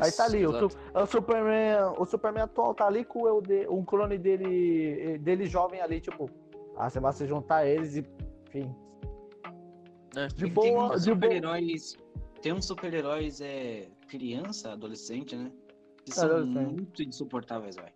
[0.00, 1.94] Aí tá ali, o, su- o Superman.
[1.98, 5.18] O Superman atual tá ali com o um clone dele.
[5.18, 6.30] dele jovem ali, tipo.
[6.76, 8.04] Ah, você vai se juntar eles e.
[8.48, 8.74] Enfim.
[10.16, 10.88] É, De tem boa.
[10.88, 10.98] boa.
[10.98, 11.96] super-heróis.
[12.40, 15.50] Tem uns super-heróis é, criança, adolescente, né?
[16.04, 16.72] Que são Adolescente.
[16.72, 17.92] muito insuportáveis, velho.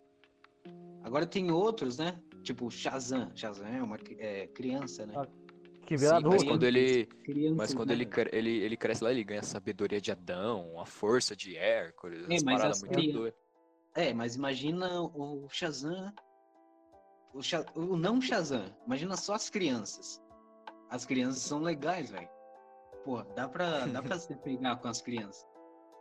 [1.03, 2.19] Agora tem outros, né?
[2.43, 3.31] Tipo Shazam.
[3.35, 5.15] Shazam é uma é, criança, né?
[5.17, 5.27] Ah,
[5.87, 9.03] Que vira Sim, mas quando ele, Criança, mas quando né, ele, cre- ele, ele cresce
[9.03, 12.77] lá, ele ganha a sabedoria de Adão, a força de Hércules, É, as mas paradas
[12.79, 13.41] as muito cri- doidas.
[13.95, 16.13] É, mas imagina o Shazam.
[17.35, 18.65] O, Sha- o não Shazam.
[18.87, 20.23] Imagina só as crianças.
[20.89, 22.29] As crianças são legais, velho.
[23.05, 25.45] Porra, dá pra, dá pra se pegar com as crianças.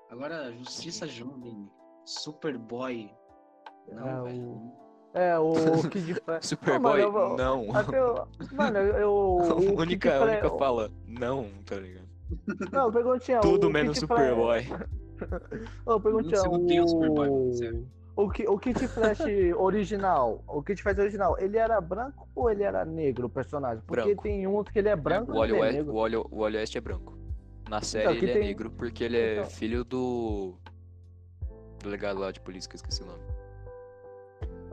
[0.09, 1.69] Agora, Justiça Jovem,
[2.05, 3.09] Superboy.
[3.87, 4.71] Não, É, velho.
[5.13, 5.53] É, o
[5.89, 6.45] Kid Flash.
[6.47, 7.75] Superboy, mano, eu- não.
[7.75, 9.11] Até eu, mano, eu.
[9.47, 12.07] o A Kid única, Flash- única fala, não, tá ligado?
[12.71, 13.41] Não, perguntinha.
[13.41, 14.65] Tudo o menos Kid Flash- Superboy.
[15.85, 17.85] Ô, perguntinha, não tem o Superboy, o...
[18.15, 19.19] o, Ki- o Kid Flash
[19.57, 23.83] original, o Kid Flash original, ele era branco ou ele era negro, o personagem?
[23.85, 24.23] Porque Branco.
[24.23, 25.91] tem um que ele é branco O Wally ele é negro.
[25.91, 27.17] o Wally, o Wally West é branco.
[27.69, 29.45] Na série Então, ele é tem- negro porque ele é Então.
[29.49, 30.55] filho do.
[31.83, 33.19] Do legado lá de polícia, que eu esqueci o nome.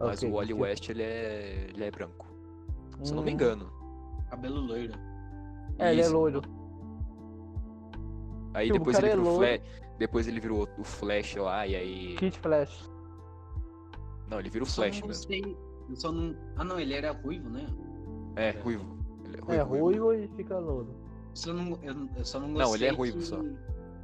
[0.01, 1.67] Mas Ok, o Wally que- West ele é.
[1.75, 2.27] ele é branco.
[3.03, 3.73] Se eu não me Hum, engano.
[4.31, 4.95] Cabelo loiro.
[5.79, 6.13] É, ele é Isso.
[6.13, 6.43] loiro.
[8.55, 9.37] Aí Tipo, o depois ele é virou.
[9.39, 9.61] Flash.
[9.99, 12.17] Depois ele virou o Flash lá, e aí.
[12.17, 12.91] Kid Flash.
[14.31, 15.23] Não, ele vira o Flash não mesmo.
[15.27, 15.57] sei.
[15.89, 16.37] Eu só não.
[16.57, 17.67] Ah, não, ele era ruivo, né?
[18.37, 18.99] É, ruivo.
[19.25, 19.53] Ele é ruivo.
[19.53, 19.85] É, ruivo.
[19.85, 20.95] ruivo e fica loiro.
[21.35, 22.77] Só não, eu, eu só não Não, gostei.
[22.77, 23.41] ele é ruivo que- só.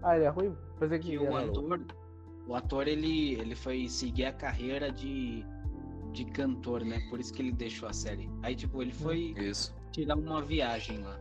[0.02, 0.56] Ah, ele é ruivo?
[0.78, 1.80] Pensei que que ele o ator,
[2.46, 5.44] o ator ele, ele foi seguir a carreira de,
[6.14, 7.00] de cantor, né?
[7.10, 8.30] Por isso que ele deixou a série.
[8.42, 9.74] Aí tipo, ele foi Isso.
[9.92, 11.18] tirar uma viagem lá.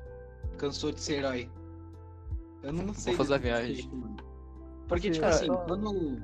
[0.58, 1.50] Cansou de ser herói.
[2.62, 3.16] Eu não sei.
[3.16, 3.76] fazer a desse viagem.
[3.76, 4.18] jeito, mano.
[4.88, 6.22] Porque, tipo é, assim, quando,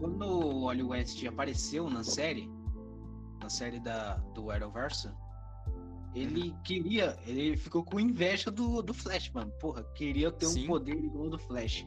[0.00, 2.50] quando o Wally West apareceu na série,
[3.40, 5.10] na série da, do Arrowverse,
[6.14, 9.50] ele queria, ele ficou com inveja do, do Flash, mano.
[9.60, 10.64] Porra, queria ter Sim.
[10.64, 11.86] um poder igual ao do Flash.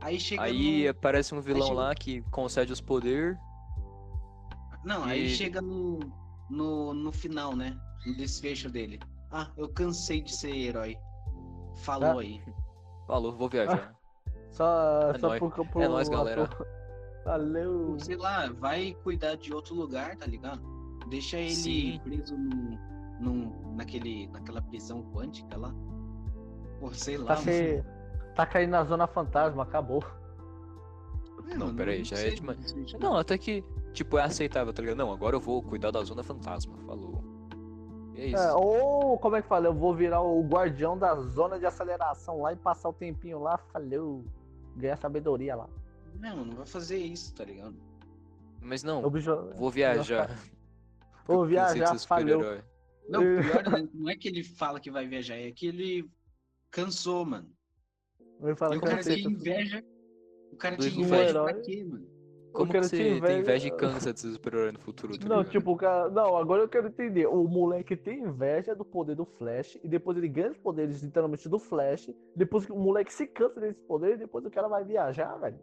[0.00, 0.90] Aí chega Aí no...
[0.90, 3.36] aparece um vilão chega- lá que concede os poderes.
[4.86, 5.98] Não, aí E- chega no,
[6.48, 7.76] no, no final, né?
[8.06, 9.00] No desfecho dele.
[9.32, 10.96] Ah, eu cansei de ser herói.
[11.82, 12.22] Falou Ah.
[12.22, 12.40] aí.
[13.06, 13.94] Falou, vou viajar.
[14.52, 15.40] Só, É só nóis.
[15.40, 16.48] pro É nóis, galera.
[17.24, 17.96] Valeu.
[17.98, 20.62] Sei lá, vai cuidar de outro lugar, tá ligado?
[21.10, 22.00] Deixa ele Sim.
[22.04, 22.78] preso num,
[23.20, 25.74] num, naquele, naquela prisão quântica lá.
[26.78, 27.26] Pô, sei lá.
[27.26, 27.84] Tá, se...
[28.36, 30.02] tá caindo na zona fantasma, acabou.
[31.56, 32.74] Não, peraí, já é demais.
[32.92, 33.64] não Não, até que,
[33.96, 34.98] tipo, é aceitável, tá ligado?
[34.98, 36.76] Não, agora eu vou cuidar da zona fantasma.
[36.86, 37.24] Falou.
[38.14, 38.36] E é isso.
[38.36, 39.66] É, ou, como é que fala?
[39.66, 43.56] Eu vou virar o guardião da zona de aceleração lá e passar o tempinho lá.
[43.58, 44.24] Falou.
[44.76, 45.68] Ganhar sabedoria lá.
[46.20, 47.74] Não, não vai fazer isso, tá ligado?
[48.60, 49.34] Mas não, O bicho...
[49.54, 50.28] vou viajar.
[51.26, 52.58] Vou preciso viajar, falhou.
[53.08, 56.10] Não, pior né, não é que ele fala que vai viajar, é que ele
[56.70, 57.48] cansou, mano.
[58.40, 59.84] Ele fala e o cara tinha inveja.
[60.52, 61.42] O cara tinha inveja.
[61.42, 62.15] pra quê, mano?
[62.56, 65.38] Como que você inveja- tem inveja e cansa de ser super-herói no futuro, tá Não,
[65.38, 65.50] ligado?
[65.52, 66.08] tipo, cara.
[66.10, 67.26] Não, agora eu quero entender.
[67.26, 71.48] O moleque tem inveja do poder do Flash e depois ele ganha os poderes literalmente
[71.48, 72.10] do Flash.
[72.34, 75.58] Depois que o moleque se cansa desse poder e depois o cara vai viajar, velho.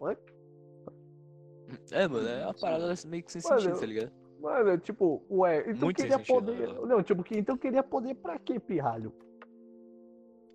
[0.00, 1.92] What the fuck?
[1.92, 4.12] É, mano, é uma parada meio que sem Mano, sentido, tá ligado?
[4.40, 6.68] Mano, tipo, ué, então Muito queria sentido, poder.
[6.86, 9.12] Não, tipo, que então queria poder pra quê, pirralho?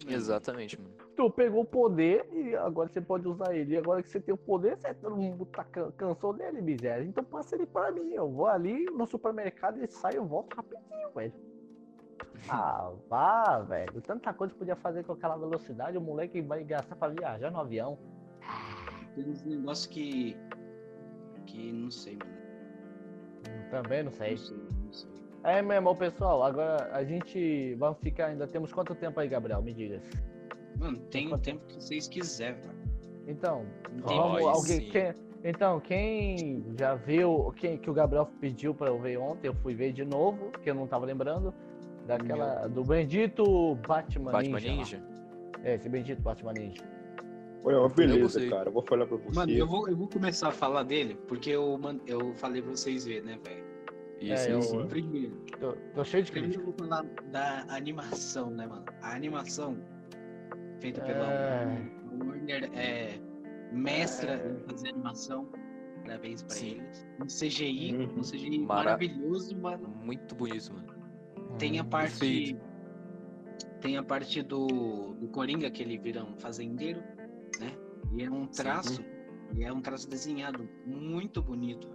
[0.08, 0.94] Exatamente, mano.
[1.16, 3.74] Tu pegou o poder e agora você pode usar ele.
[3.76, 7.06] E agora que você tem o poder, você todo mundo tá can- cansou dele, miséria.
[7.06, 8.12] Então passa ele pra mim.
[8.14, 11.34] Eu vou ali no supermercado e saio e volto rapidinho, velho.
[12.50, 14.02] Ah, vá, velho.
[14.02, 17.60] Tanta coisa que podia fazer com aquela velocidade, o moleque vai gastar pra viajar no
[17.60, 17.98] avião.
[19.16, 20.36] Tem uns negócios que.
[21.46, 23.70] que não sei, mano.
[23.70, 24.04] Também.
[24.04, 24.58] Não sei, não sei.
[25.44, 26.44] É mesmo, pessoal.
[26.44, 28.48] Agora a gente vai ficar ainda.
[28.48, 29.62] Temos quanto tempo aí, Gabriel?
[29.62, 30.02] Me diga.
[30.78, 32.84] Mano, tem o tempo que vocês quiserem, velho.
[33.28, 33.66] Então,
[34.02, 35.14] vamos, alguém, quem,
[35.44, 39.74] então, quem já viu, quem que o Gabriel pediu pra eu ver ontem, eu fui
[39.74, 41.54] ver de novo, que eu não tava lembrando,
[42.06, 44.98] daquela, do bendito Batman, Batman Ninja.
[44.98, 45.04] Ninja?
[45.64, 46.84] É, esse bendito Batman Ninja.
[47.64, 48.50] Olha, uma beleza, gostei.
[48.50, 48.68] cara.
[48.68, 49.36] Eu vou falar pra você.
[49.40, 53.06] Mano, eu vou, eu vou começar a falar dele, porque eu, eu falei pra vocês
[53.06, 53.73] verem, né, velho?
[54.20, 54.86] Isso, eu- isso.
[54.88, 56.72] Primeiro, Tô, tô cheio de primeiro crítica.
[56.84, 58.86] eu vou falar da animação, né, mano?
[59.02, 59.78] A animação
[60.80, 61.92] feita pela É.
[62.22, 63.20] Warner é
[63.72, 65.48] mestra em fazer animação.
[66.06, 66.82] Parabéns pra Sim.
[66.82, 67.08] eles.
[67.22, 68.20] Um CGI, Uhum.
[68.20, 69.88] um CGI Mara- maravilhoso, mano.
[69.88, 70.94] Muito bonito, mano.
[71.58, 72.18] Tem a Hum, parte.
[72.18, 72.62] feito.
[73.80, 77.02] Tem a parte do, do Coringa, que ele vira um fazendeiro,
[77.60, 77.74] né?
[78.14, 79.04] E é um traço.
[79.56, 81.90] E é um traço desenhado muito bonito.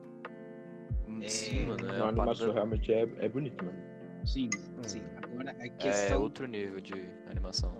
[1.26, 1.86] Sim, mano.
[1.88, 2.52] É a uma animação parada...
[2.52, 3.78] realmente é, é bonita, mano.
[4.24, 4.50] Sim,
[4.82, 5.02] sim.
[5.22, 6.22] Agora a É questão.
[6.22, 7.72] outro nível de animação.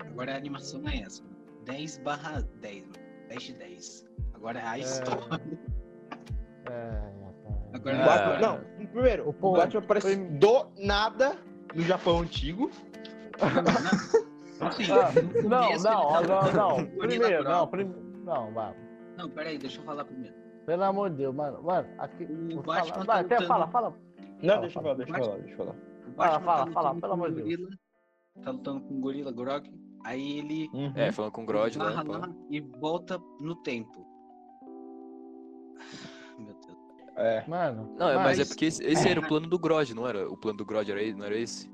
[0.00, 1.22] Agora a animação é essa.
[1.22, 1.36] mano.
[1.64, 2.94] 10 barra 10, mano.
[3.28, 4.06] 10 de 10.
[4.34, 4.80] Agora a É.
[4.82, 5.40] história.
[6.70, 6.90] É,
[7.24, 7.74] rapaz.
[7.74, 8.04] Agora É.
[8.04, 11.36] Batman, não, primeiro, o Pô, Batman aparece foi- do nada
[11.74, 12.70] no Japão antigo.
[13.40, 15.12] Ah,
[15.42, 16.76] não, não, não.
[16.86, 17.94] com gorila Primeiro, não, prim...
[18.24, 18.74] não, vai.
[19.16, 20.34] Não, peraí, deixa eu falar primeiro.
[20.66, 21.62] Pelo amor de Deus, mano.
[21.62, 22.24] Mano, aqui.
[22.24, 23.90] O Batman falar- tá Vai, até fala, fala.
[24.42, 24.82] Não, Fala, deixa eu fala.
[24.82, 25.72] falar, deixa eu falar, deixa eu falar.
[25.72, 27.48] O Fala, Batman fala, tá fala, pelo amor de Deus.
[27.48, 27.78] gorila,
[28.42, 29.70] Tá lutando com o gorila Grog.
[30.04, 30.92] Aí ele Uhum.
[30.96, 31.46] É, falando com o
[32.04, 32.12] pô.
[32.12, 34.04] lá e volta no tempo.
[36.38, 36.78] Meu Deus.
[37.16, 37.44] É.
[37.46, 37.94] Mano.
[37.98, 40.28] Não, é- mas, é Mas- porque esse, esse era o plano do Grod, não era?
[40.28, 41.70] O plano do Grod era, não era esse?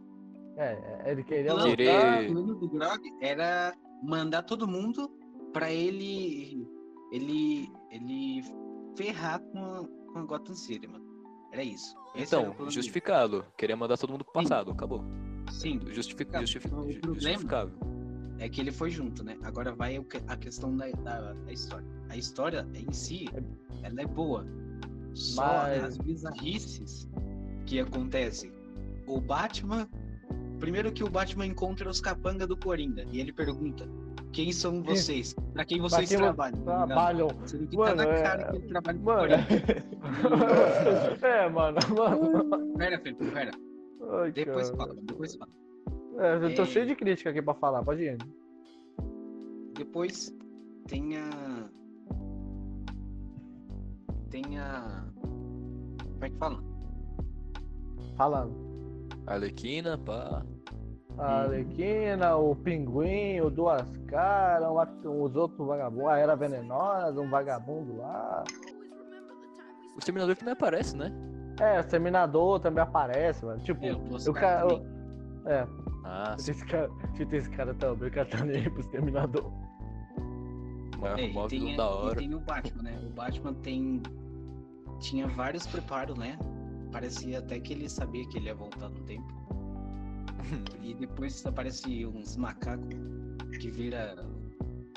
[0.56, 3.72] É, é, ele queria Não, O plano do Grog era
[4.02, 5.08] mandar todo mundo
[5.52, 6.66] pra ele.
[7.12, 7.70] Ele.
[7.90, 8.42] Ele
[8.98, 11.04] ferrar com a, com Gotham City, mano.
[11.52, 11.96] Era isso.
[12.14, 13.44] Esse era Então, plano justificado.
[13.56, 14.98] Queria mandar todo mundo pro passado, acabou.
[15.00, 15.18] dele.
[15.50, 16.70] Sim, Justific, Tá, justific,
[17.14, 17.74] justificável.
[18.38, 19.38] é que ele foi junto, né?
[19.42, 19.96] Agora vai
[20.26, 21.86] a questão da, da, da história.
[22.10, 23.26] A história em si,
[23.82, 24.44] ela é boa.
[25.14, 27.08] Só Mas- as bizarrices
[27.66, 28.52] que acontecem.
[29.06, 29.88] O Batman.
[30.60, 33.04] Primeiro que o Batman encontra os capanga do Coringa.
[33.10, 33.88] E ele pergunta:
[34.32, 35.34] Quem são vocês?
[35.52, 36.52] Pra quem vocês quem vo- trabalham?
[36.54, 36.86] tá ligado?
[36.86, 37.28] Trabalham.
[37.46, 39.34] Sendo que Mano, tá na é- cara que ele trabalha com o Mano.
[41.22, 42.74] É, mano, mano.
[42.76, 43.50] Pera, Felipe, pera.
[44.10, 44.76] Ai, Depois cara.
[44.88, 45.50] fala, depois fala.
[46.18, 46.66] É, eu tô É.
[46.66, 48.18] cheio de crítica aqui pra falar, pode ir.
[49.76, 50.34] Depois
[50.86, 51.68] tem a.
[54.30, 55.04] Tem a.
[56.02, 56.62] Como é que fala?
[58.16, 58.54] Falando.
[59.26, 60.44] Arlequina, pá.
[61.18, 64.68] A Arlequina, o Pinguim, o Duas Caras,
[65.04, 68.44] um- os outros vagabundos, a Era Venenosa, um vagabundo lá.
[69.94, 71.12] O Exterminador também aparece, né?
[71.60, 73.60] É, o Exterminador também aparece, mano.
[73.60, 74.60] Tipo, É, o o cara.
[74.68, 74.86] também.
[75.46, 75.66] É,
[76.04, 76.52] Ah, sim.
[76.52, 79.50] esse cara, tipo, esse cara também, o cara tá nem aí pro Exterminador.
[80.98, 82.14] Mó, É, e tem, e da hora.
[82.16, 82.98] tem o Batman, né?
[83.04, 84.02] O Batman tem.
[85.00, 86.36] Tinha vários preparos, né?
[86.92, 89.32] Parecia até que ele sabia que ele ia voltar no tempo.
[90.82, 92.96] e depois aparece uns macacos
[93.60, 94.24] que vira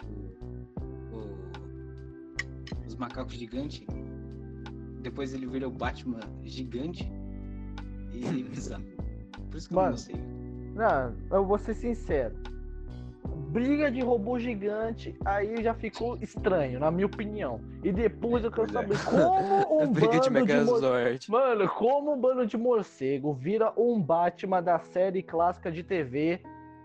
[0.06, 3.86] o, o, os macacos gigantes.
[5.02, 7.12] Depois ele vira o Batman gigante
[8.12, 8.84] e é bizarro.
[9.49, 10.16] Por isso que eu não sei.
[10.76, 12.36] Não, eu vou ser sincero.
[13.52, 17.60] Briga de robô gigante, aí já ficou estranho, na minha opinião.
[17.84, 18.72] E depois eu quero é.
[18.72, 19.20] saber como
[19.84, 21.30] um Briga de bando de, mor- Megazord.
[21.30, 26.39] Mano, como um bando de morcego vira um Batman da série clássica de TV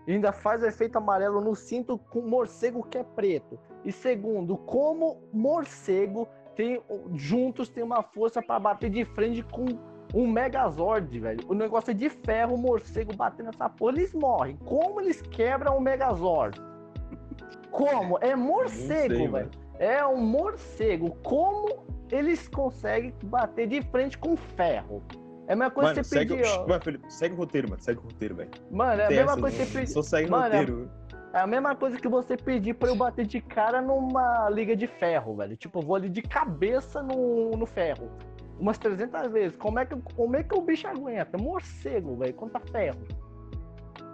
[0.05, 3.57] e ainda faz efeito amarelo no cinto com morcego que é preto.
[3.85, 6.81] E segundo, como morcego tem
[7.13, 9.67] juntos tem uma força pra bater de frente com
[10.13, 11.39] um Megazord, velho.
[11.47, 14.57] O negócio é de ferro, o morcego batendo nessa porra, eles morrem.
[14.65, 16.59] Como eles quebram o Megazord?
[17.71, 18.17] Como?
[18.21, 19.51] É morcego, sei, velho.
[19.77, 21.15] É um morcego.
[21.23, 25.03] Como eles conseguem bater de frente com ferro?
[25.47, 26.61] É a mesma coisa Mano, que você pedir, o...
[26.61, 26.67] ó.
[26.67, 27.81] Mano, Felipe, segue o roteiro, mano.
[27.81, 28.51] Segue o roteiro, velho.
[28.71, 29.91] Mano, é a mesma coisa que você pedir.
[29.91, 30.91] Só segue o Mano, é- roteiro.
[31.33, 34.87] É a mesma coisa que você pedir pra eu bater de cara numa liga de
[34.87, 35.55] ferro, velho.
[35.55, 38.09] Tipo, eu vou ali de cabeça no, no ferro.
[38.59, 39.57] Umas 300 vezes.
[39.57, 41.37] Como é que, como é que o bicho aguenta?
[41.37, 42.99] Morcego, velho, contra ferro.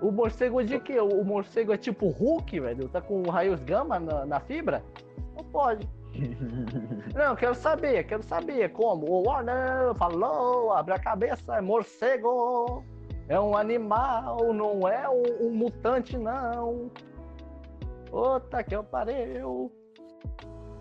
[0.01, 0.99] O morcego é de quê?
[0.99, 2.89] O morcego é tipo Hulk, velho?
[2.89, 4.83] Tá com raios gama na, na fibra?
[5.37, 5.87] Não pode.
[7.15, 9.09] Não, quero saber, quero saber como.
[9.09, 12.83] O Warner falou, abre a cabeça, é morcego.
[13.29, 16.91] É um animal, não é um, um mutante, não.
[18.11, 18.83] Puta que eu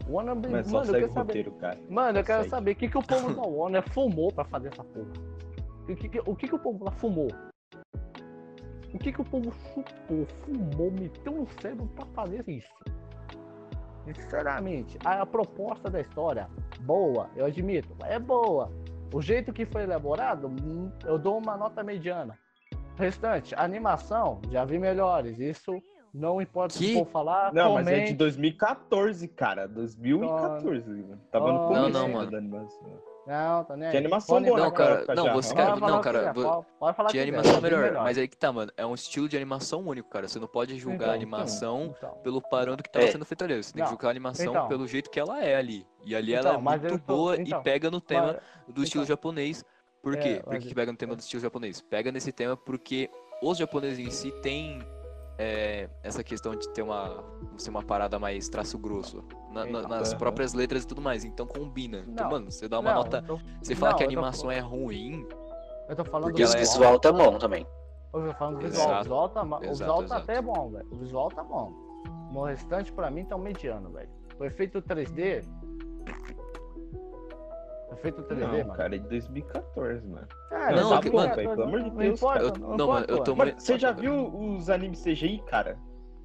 [0.09, 1.27] Warner, Mas só mano, eu quero o saber.
[1.29, 1.79] roteiro, cara.
[1.89, 2.51] Mano, eu quero Segue.
[2.51, 5.13] saber o que, que o povo da Warner fumou pra fazer essa porra.
[5.89, 7.29] O que, que, o que, que o povo lá fumou?
[8.95, 12.69] O que, que o povo chupou, fumou, meteu no cérebro pra fazer isso?
[14.05, 16.49] Sinceramente, a, a proposta da história,
[16.81, 18.71] boa, eu admito, é boa.
[19.13, 22.37] O jeito que foi elaborado, hum, eu dou uma nota mediana.
[22.97, 25.39] Restante, a animação, já vi melhores.
[25.39, 25.81] Isso
[26.13, 26.87] não importa Que?
[26.89, 27.53] se for falar.
[27.53, 28.15] Não, mas é de comente.
[28.15, 29.67] 2014, cara.
[29.69, 30.89] 2014.
[30.91, 31.21] mano.
[31.31, 32.31] Tava Não, no começo não, ainda mano.
[32.31, 33.13] da animação.
[33.25, 34.03] Não, tá nem Que aí.
[34.03, 35.33] animação Pode boa Não, naquela cara, não, já.
[35.33, 37.83] você, Pode cara, falar não, o que cara, pode- falar o que tinha animação melhor,
[37.85, 38.03] melhor.
[38.03, 38.73] mas aí que tá, mano.
[38.77, 40.27] É um estilo de animação único, cara.
[40.27, 43.13] Você não pode julgar Então, a animação Então, pelo parâmetro que tava É.
[43.13, 43.63] sendo feito ali.
[43.63, 44.67] Você tem que Não, julgar a animação então.
[44.69, 45.87] pelo jeito que ela é ali.
[46.05, 48.75] E ali Então, ela é mas muito tô- boa então, e pega no tema mas-
[48.75, 49.15] do estilo então.
[49.15, 49.65] japonês.
[50.03, 50.41] Por É, quê?
[50.43, 51.81] Por mas- que, que pega no tema do estilo japonês?
[51.81, 53.09] Pega nesse tema porque
[53.41, 54.81] os japoneses em si têm
[55.39, 57.25] é, essa questão de ter uma,
[57.57, 59.89] ser uma parada mais traço grosso na- na- Então.
[59.89, 61.25] nas próprias letras e tudo mais.
[61.25, 62.05] Então combina.
[62.07, 62.31] Então, Não.
[62.33, 63.23] mano, você dá uma Não, nota.
[63.23, 65.27] tô- Você fala não, que a animação é ruim.
[65.89, 67.67] Eu tô falando Porque E do o é- visual tá bom também.
[68.15, 68.79] Eu tô falando do Exato.
[68.89, 68.99] visual.
[68.99, 70.23] O visual tá, ma- o Exato, visual tá exato.
[70.23, 70.87] até bom, velho.
[70.91, 71.73] O visual tá bom.
[72.31, 74.09] No restante, pra mim, tá um mediano, velho.
[74.39, 75.43] O efeito 3D.
[78.03, 78.73] O efeito 3D, Não, mano.
[78.75, 80.27] cara, é de 2014, mano.
[80.51, 82.55] É, Não, que- bom, mano, pelo amor de não Deus, importa, cara.
[82.57, 83.53] Eu- não, não, mano, eu tô mano.
[83.57, 85.79] Você já viu os animes CGI, cara?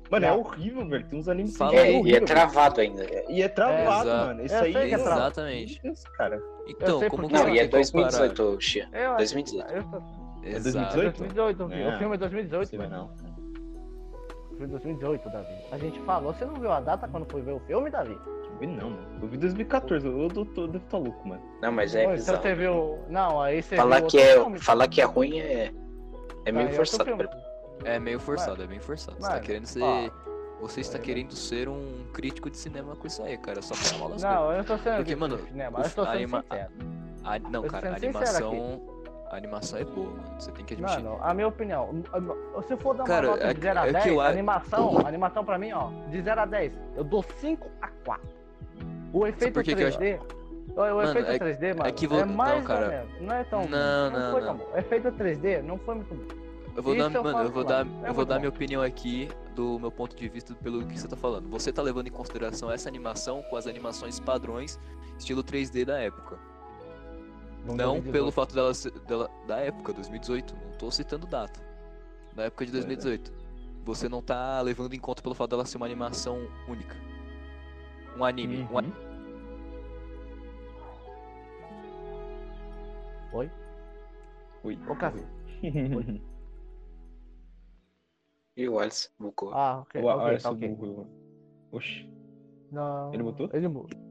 [0.10, 0.40] Mano, é Não.
[0.40, 1.08] horrível, velho.
[1.08, 1.88] Tem uns animes Fala CGI aí.
[1.88, 2.26] É, e é horrível.
[2.26, 3.06] travado ainda.
[3.30, 4.26] E é travado, Exato.
[4.28, 4.46] mano.
[4.46, 5.22] Isso Eu aí é travado.
[5.22, 5.82] Exatamente.
[5.84, 6.42] Deus, cara.
[6.68, 8.10] Então, como que Não, e é quer comparar?
[8.10, 8.90] 2018, Xia.
[8.94, 9.74] Eu acho- 2018.
[9.74, 9.98] eu tô-
[10.44, 10.64] É Exato.
[10.96, 11.18] 2018?
[11.18, 11.86] 2018, filho.
[11.90, 11.96] Não.
[11.96, 13.10] O filme é 2018, Sei lá, mano.
[13.22, 14.58] não.
[14.58, 15.54] Foi em 2018, Davi.
[15.72, 16.34] A gente falou.
[16.34, 18.18] Você não viu a data quando foi ver o filme, Davi?
[18.60, 19.20] Eu vi não, mano.
[19.22, 20.06] Eu vi 2014.
[20.08, 21.42] Eu, eu, tô- eu devo estar louco, mano.
[21.62, 22.42] Não, mas é então bizarro.
[22.42, 23.00] você viu.
[23.10, 24.60] Não, aí você Falar viu que, é, filme.
[24.60, 25.72] falar que é ruim é,
[26.46, 27.04] é Tá, meio forçado.
[27.06, 27.24] pra filme.
[27.24, 27.42] mim.
[27.86, 29.18] É meio forçado, é bem forçado.
[29.18, 29.84] Você tá Mano, querendo ser.
[29.84, 30.10] ó,
[30.62, 33.62] Você está é, querendo ser um crítico de cinema com isso aí, cara.
[33.62, 34.18] Só pra falar.
[34.18, 36.72] Não, eu não tô sendo Porque, mano, cinema, eu tô sendo anima- sincero.
[37.24, 38.98] A- não, eu cara, a animação.
[39.30, 40.24] A animação é boa, mano.
[40.40, 41.04] Você tem que admitir.
[41.04, 41.90] Mano, a minha opinião,
[42.66, 44.22] se for dar uma Cara, nota é de que- 0 a é que 10, eu
[44.22, 47.68] a a- animação, a animação pra mim, ó, de 0 a 10, eu dou 5
[47.82, 48.28] a 4.
[49.14, 50.20] O efeito por que que eu acho- 3D,
[50.70, 52.86] o, Mano, efeito é- 3D, mano, é, que vo- não, mais cara.
[52.86, 54.58] ou menos, não é tão bom, Não, não, não.
[54.58, 54.70] bom.
[54.74, 56.48] O efeito 3D não foi muito bom.
[56.76, 57.88] Eu vou Isso dar, eu mano, eu vou dar.
[58.04, 58.42] É eu vou dar bom.
[58.42, 61.50] minha opinião aqui do meu ponto de vista pelo que você tá falando.
[61.50, 64.80] Você tá levando em consideração essa animação com as animações padrões
[65.18, 66.38] estilo 3D da época.
[67.66, 68.12] Não Não 2018.
[68.12, 71.60] pelo fato dela, ser- dela da época 2018, não tô citando data.
[72.36, 73.34] Da época de 2018.
[73.84, 76.96] Você não tá levando em conta pelo fato dela ser uma animação única.
[78.18, 78.92] Um anime, um a- Uhum.
[83.34, 83.52] Oi?
[84.64, 84.80] Oi.
[84.90, 85.28] Ô, Cássio.
[88.56, 89.54] E o Alice bugou.
[89.54, 90.68] Ah, ok, O ok, tá Alisson ok.
[90.70, 91.08] burro.
[91.72, 92.10] Oxi.
[92.72, 93.14] Não.
[93.14, 93.50] Ele mutou?
[93.54, 93.68] Ele,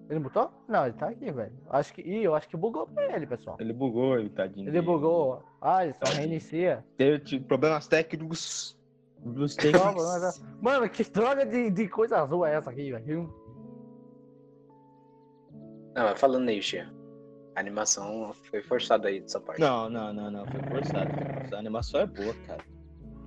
[0.09, 0.51] ele mutou?
[0.69, 1.53] Não, ele tá aqui, velho.
[1.69, 2.01] Acho que.
[2.03, 3.57] Ih, eu acho que bugou pra ele, pessoal.
[3.59, 4.69] Ele bugou, ele tadinho.
[4.69, 5.43] Ele bugou.
[5.61, 6.85] Ah, ele só reinicia.
[6.97, 8.79] Teve problemas técnicos.
[9.21, 10.45] Problemas Calma, técnicos.
[10.63, 13.46] Mano, que droga de, de coisa azul é essa aqui, velho?
[15.97, 16.89] Não, falando aí, Xia.
[17.55, 19.61] A animação foi forçada aí dessa parte.
[19.61, 20.47] Não, não, não, não.
[20.47, 21.11] Foi forçado.
[21.55, 22.63] A animação é boa, cara.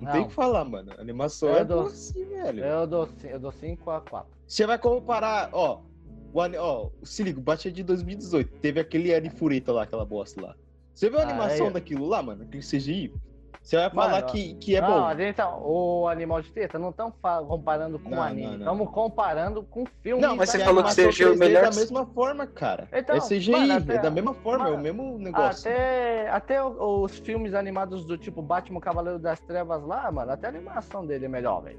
[0.02, 0.12] Não.
[0.12, 0.92] tem o que falar, mano.
[0.96, 2.64] A animação Eu é dou- boa sim, velho.
[2.64, 4.30] Eu dou, eu dou 5 a 4.
[4.46, 5.82] Você vai comparar, ó.
[6.32, 8.52] O ó, se liga, o Batman é de 2018.
[8.60, 10.54] Teve aquele Anifureta lá, aquela bosta lá.
[10.94, 11.70] Você viu a Ah, animação é.
[11.70, 12.44] daquilo lá, mano?
[12.44, 13.12] Aquele CGI?
[13.70, 15.04] Você vai falar Mano, que, que é não, bom.
[15.06, 17.14] a gente tá- o animal de teta não estamos
[17.46, 18.58] comparando com Não, o anime, não, não.
[18.58, 20.20] estamos comparando com filme.
[20.20, 22.88] Não, mas você falou que é o 3D melhor- da mesma forma, cara.
[22.92, 25.70] Então, é CGI, mano, até- é da mesma forma, é o mano, mesmo negócio.
[25.70, 30.50] Até, até os filmes animados do tipo Batman Cavaleiro das Trevas lá, mano, até a
[30.50, 31.78] animação dele é melhor, velho.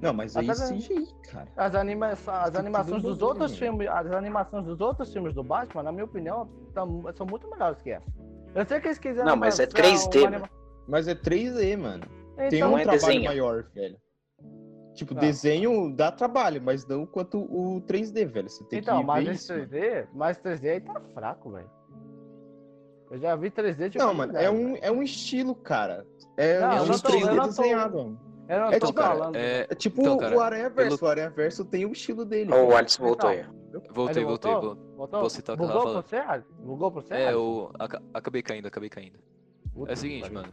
[0.00, 1.48] Não, mas aí até- CGI, cara.
[1.56, 3.58] As, anima as animações dos outros mano.
[3.58, 7.90] filmes, as animações dos outros filmes do Batman, na minha opinião, são muito melhores que
[7.90, 8.21] essa.
[8.54, 9.26] Eu sei que eles quiseram.
[9.30, 10.36] Não, mas é fazer 3D, uma mano.
[10.36, 10.50] anima-
[10.88, 12.04] Mas é 3D, mano.
[12.36, 13.24] Tem Então, um Não é trabalho desenho.
[13.24, 13.96] maior, velho.
[14.94, 15.20] Tipo, Não.
[15.22, 18.48] desenho dá trabalho, mas não quanto o 3D, velho.
[18.50, 19.52] Você tem então que mas isso.
[19.52, 19.66] mano.
[19.68, 21.70] 3D, mas 3D aí tá fraco, velho.
[23.10, 24.78] Eu já vi 3D de Não, mano, é um, velho.
[24.82, 26.06] é um estilo, cara.
[26.36, 28.20] É, Não, um não tô- 3D eu não tô- desenhado, mano.
[28.58, 29.36] Não é tô tipo, cara, falando.
[29.36, 30.96] É, É tipo Então, cara, o Aranha Verso.
[30.98, 32.52] pelo- O Aranha Verso tem o estilo dele.
[32.52, 32.76] Ó, o.
[32.76, 33.42] Alisson voltou aí.
[33.42, 34.52] voltei, Ele voltei.
[34.52, 34.60] voltou?
[34.76, 35.20] vol- Voltou?
[35.20, 36.16] vou citar que Bugou tava pro você?
[36.16, 36.52] Alisson?
[36.58, 37.14] Bugou pro você?
[37.14, 39.18] É, eu aca- acabei caindo, acabei caindo.
[39.72, 40.52] Puta É o seguinte, que mano.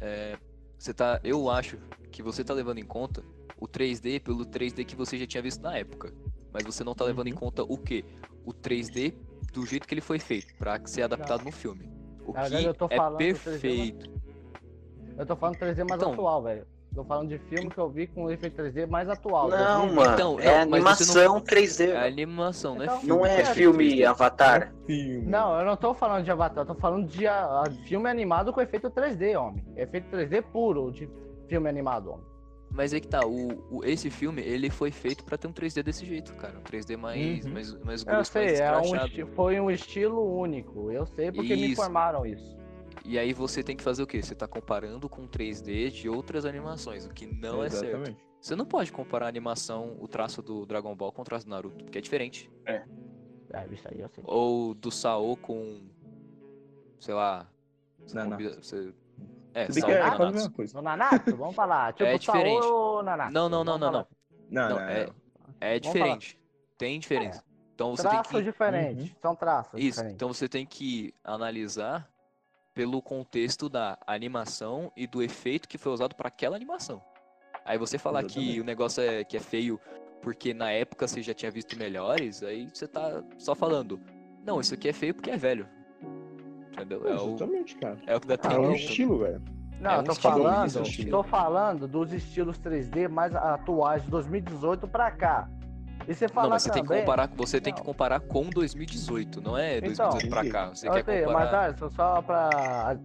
[0.00, 0.36] É,
[0.78, 1.78] você tá, eu acho
[2.10, 3.22] que você tá levando em conta
[3.58, 6.12] o 3D pelo 3D que você já tinha visto na época.
[6.52, 7.38] Mas você não tá levando em Uhum.
[7.38, 8.04] conta o quê?
[8.44, 9.14] O 3D
[9.52, 11.90] do jeito que ele foi feito, pra ser adaptado no filme.
[12.26, 14.10] O Na verdade, eu tô que é falando 3D, perfeito.
[15.16, 16.66] Eu tô falando 3D mais Então- atual, velho.
[16.94, 19.48] Tô falando de filme que eu vi com efeito 3D mais atual.
[19.48, 19.94] Não, 2020.
[19.96, 20.14] mano.
[20.14, 21.90] Então, é não, mas você animação não- 3D.
[21.90, 23.16] É animação, não é Então, filme.
[23.18, 24.72] Não é filme Avatar.
[24.86, 25.26] Filme.
[25.26, 28.52] Não, eu não tô falando de Avatar, eu tô falando de a- a- filme animado
[28.52, 29.64] com efeito 3D, homem.
[29.76, 31.08] Efeito 3D puro de
[31.48, 32.24] filme animado, homem.
[32.70, 35.82] Mas é que tá, o, o- esse filme, ele foi feito pra ter um 3D
[35.82, 36.58] desse jeito, cara.
[36.58, 37.52] Um 3D mais, Uhum.
[37.52, 40.90] mais, mais Eu grosso, mais sei, é um esti- foi um estilo único.
[40.90, 41.72] Eu sei porque me Isso.
[41.72, 42.56] informaram isso.
[43.04, 44.22] E aí você tem que fazer o quê?
[44.22, 47.84] Você tá comparando com 3D de outras animações, o que não é certo.
[47.96, 48.24] Exatamente.
[48.40, 51.50] Você não pode comparar a animação, o traço do Dragon Ball com o traço do
[51.50, 52.50] Naruto, porque é diferente.
[52.66, 52.82] É,
[53.70, 54.24] isso aí eu sei.
[54.26, 55.82] Ou do Sao com.
[56.98, 57.46] Sei lá.
[58.06, 58.36] você Nanatsu.
[58.36, 58.94] combina- você-
[59.54, 60.32] É, Se bem Sao é com Nanatsu.
[60.34, 60.76] mesma coisa.
[60.76, 61.92] No Nanatsu, vamos falar.
[61.94, 62.62] Tipo, É diferente.
[62.62, 63.32] Saô ou Nanatsu?
[63.32, 64.06] Não, não, não, não, não.
[64.50, 65.08] Não, Não, é-.
[65.60, 66.38] É diferente.
[66.76, 67.42] Tem diferença.
[67.74, 68.42] Então você tem Traços que.
[68.42, 69.14] diferentes.
[69.22, 70.14] São traços Isso, diferentes.
[70.14, 72.10] então você tem que analisar
[72.74, 77.00] pelo contexto da animação e do efeito que foi usado para aquela animação.
[77.64, 78.60] Aí você falar que Exatamente.
[78.60, 79.80] o negócio é que é feio
[80.20, 84.00] porque na época você já tinha visto melhores, aí você tá só falando,
[84.44, 85.68] não, isso aqui é feio porque é velho.
[86.72, 87.06] Entendeu?
[87.06, 87.98] É o, Exatamente, cara.
[88.06, 89.42] é o que dá Ah, é um estilo, velho.
[89.80, 91.10] Não, É eu um tô estilo, falando, é estilo.
[91.10, 95.48] tô falando dos estilos 3D mais atuais de 2018 pra cá.
[96.06, 97.86] E você fala Não, mas você tem que também- comparar, você tem que Não.
[97.86, 100.68] comparar com 2018, não é Então, 2018 pra cá.
[100.74, 102.50] Você Eu quer sei, mas comparar Alisson, só pra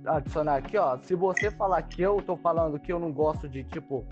[0.06, 0.97] a- adicionar aqui, ó.
[1.04, 4.06] Se você falar que eu tô falando que eu não gosto de, tipo,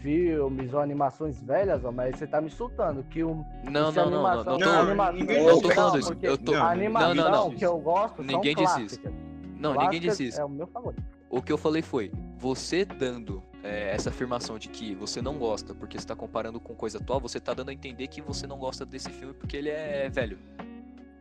[0.00, 3.02] filmes ou animações velhas, ó, mas você tá me insultando.
[3.04, 5.74] Que o, Não, não, não, não, não, Não, tô, animação- ninguém não disse tô isso.
[5.76, 6.16] falando isso.
[6.22, 7.50] Eu tô, Não, a não, animação não, não.
[7.50, 9.00] que eu gosto Ninguém são disse isso.
[9.00, 9.12] clássicas.
[9.58, 10.40] Não, ninguém Clássicas disse isso.
[10.40, 11.02] É o meu favorito.
[11.30, 15.74] O que eu falei foi, você dando é, essa afirmação de que você não gosta
[15.74, 18.58] porque você tá comparando com coisa atual, você tá dando a entender que você não
[18.58, 20.38] gosta desse filme porque ele é velho.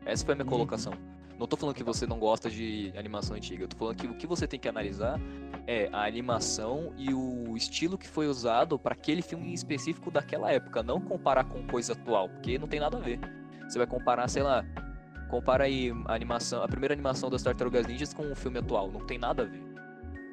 [0.06, 0.52] Essa foi a minha Uhum.
[0.52, 0.94] colocação.
[1.38, 4.14] Não tô falando que você não gosta de animação antiga, eu tô falando que o
[4.16, 5.20] que você tem que analisar
[5.66, 10.52] é a animação e o estilo que foi usado para aquele filme em específico daquela
[10.52, 13.20] época, não comparar com coisa atual, porque não tem nada a ver.
[13.68, 14.64] Você vai comparar, sei lá,
[15.30, 19.06] compara aí a animação, a primeira animação das Tartarugas Ninjas com o filme atual, não
[19.06, 19.64] tem nada a ver.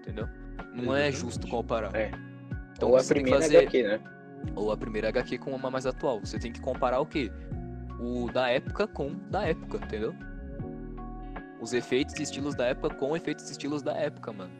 [0.00, 0.28] Entendeu?
[0.74, 1.16] Não é Exatamente.
[1.16, 1.94] justo comparar.
[1.94, 2.10] É.
[2.72, 4.00] Então Ou a você tem que primeira fazer HQ, né?
[4.54, 6.20] ou a primeira HQ com uma mais atual.
[6.20, 7.30] Você tem que comparar o quê?
[8.00, 10.14] O da época com da época, entendeu?
[11.60, 14.52] Os efeitos e estilos da época com efeitos e estilos da época, mano.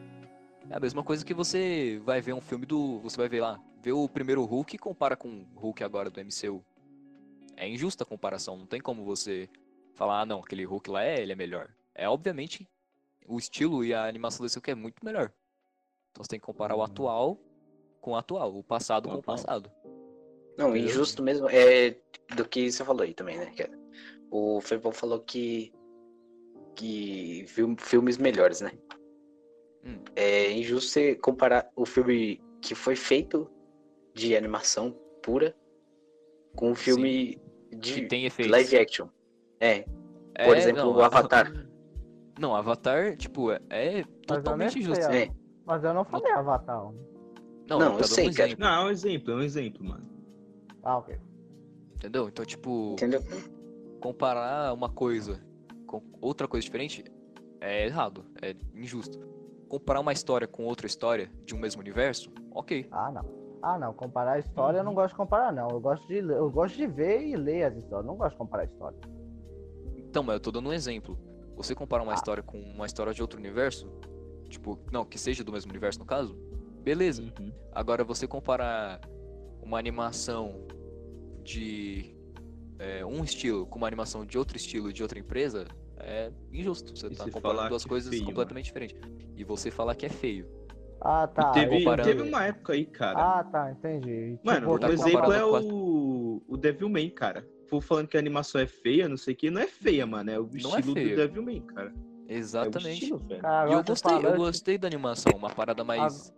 [0.69, 2.99] É a mesma coisa que você vai ver um filme do.
[2.99, 6.19] Você vai ver lá, ver o primeiro Hulk e compara com o Hulk agora do
[6.19, 6.63] MCU.
[7.55, 9.49] É injusta a comparação, não tem como você
[9.93, 11.69] falar, ah não, aquele Hulk lá é, ele é melhor.
[11.95, 12.67] É obviamente
[13.27, 15.31] o estilo e a animação desse Hulk é muito melhor.
[16.11, 17.37] Então você tem que comparar o atual
[18.01, 19.71] com o atual, o passado Com com o passado.
[20.57, 21.97] Não, injusto mesmo é
[22.35, 23.53] do que você falou aí também, né?
[23.59, 23.69] é-
[24.31, 25.73] O Felipão falou que.
[26.75, 28.71] que viu filmes melhores, né?
[29.83, 30.01] Hum.
[30.15, 33.49] É injusto você comparar o filme que foi feito
[34.13, 34.91] de animação
[35.23, 35.55] pura
[36.55, 37.39] com um filme
[37.71, 38.51] Que de tem efeitos.
[38.51, 39.07] live action.
[39.59, 39.85] É,
[40.35, 41.51] É, por exemplo, não, o Avatar.
[42.39, 45.05] Não, Avatar, tipo, é, é totalmente nem injusto.
[45.11, 45.29] É.
[45.69, 46.77] Mas eu não falei Avatar.
[46.81, 46.93] Não,
[47.69, 48.47] Não, tá eu dando sei, um cara.
[48.49, 50.09] exemplo, Não, é um exemplo, é um exemplo, mano.
[50.81, 51.15] Ah, ok.
[51.93, 52.27] entendeu?
[52.27, 53.21] Então, tipo, Entendeu?
[54.01, 55.39] comparar uma coisa
[55.85, 57.03] com outra coisa diferente
[57.61, 59.19] é errado, é injusto.
[59.67, 62.87] Comparar uma história com outra história de um mesmo universo, ok.
[62.89, 63.29] Ah, não.
[63.61, 65.69] Ah, não, comparar a história eu não gosto de comparar, não.
[65.69, 68.07] Eu gosto de, eu gosto de ver e ler as histórias.
[68.07, 68.97] Não gosto de comparar a história.
[69.97, 71.15] Então, mas eu tô dando um exemplo.
[71.57, 72.15] Você comparar uma Ah.
[72.15, 73.87] história com uma história de outro universo,
[74.49, 76.35] tipo, não, que seja do mesmo universo no caso,
[76.83, 77.21] beleza.
[77.23, 77.51] Uhum.
[77.71, 78.99] Agora você comparar
[79.61, 80.65] uma animação
[81.43, 82.15] de
[82.77, 85.65] é, um estilo com uma animação de outro estilo de outra empresa
[85.97, 86.95] é injusto.
[86.97, 88.97] Você E tá você comparando duas é coisas feio, completamente diferentes.
[89.35, 90.47] E você falar que é feio.
[91.01, 91.51] Ah, tá.
[91.51, 93.39] e teve, comparando- teve uma época aí, cara.
[93.39, 94.37] Ah, tá, entendi.
[94.43, 97.47] Mano, Tipo, o tá exemplo é o, o Devilman, cara.
[97.69, 100.29] Por falando que a animação é feia, não sei o que, não é feia, mano.
[100.29, 101.15] É o Não é estilo do feia.
[101.15, 101.93] Devilman, cara.
[102.29, 102.89] É o Exatamente.
[103.03, 103.41] estilo, velho.
[103.41, 106.31] Cara, E agora eu gostei, eu gostei da animação, uma parada mais,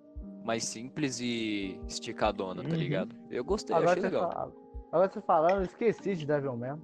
[0.45, 2.75] mais simples e esticadona, tá Uhum.
[2.75, 3.13] ligado?
[3.29, 4.31] Eu gostei, Agora achei você, legal.
[4.31, 4.51] fala-
[4.91, 6.81] agora você falando, eu esqueci de Devil mesmo.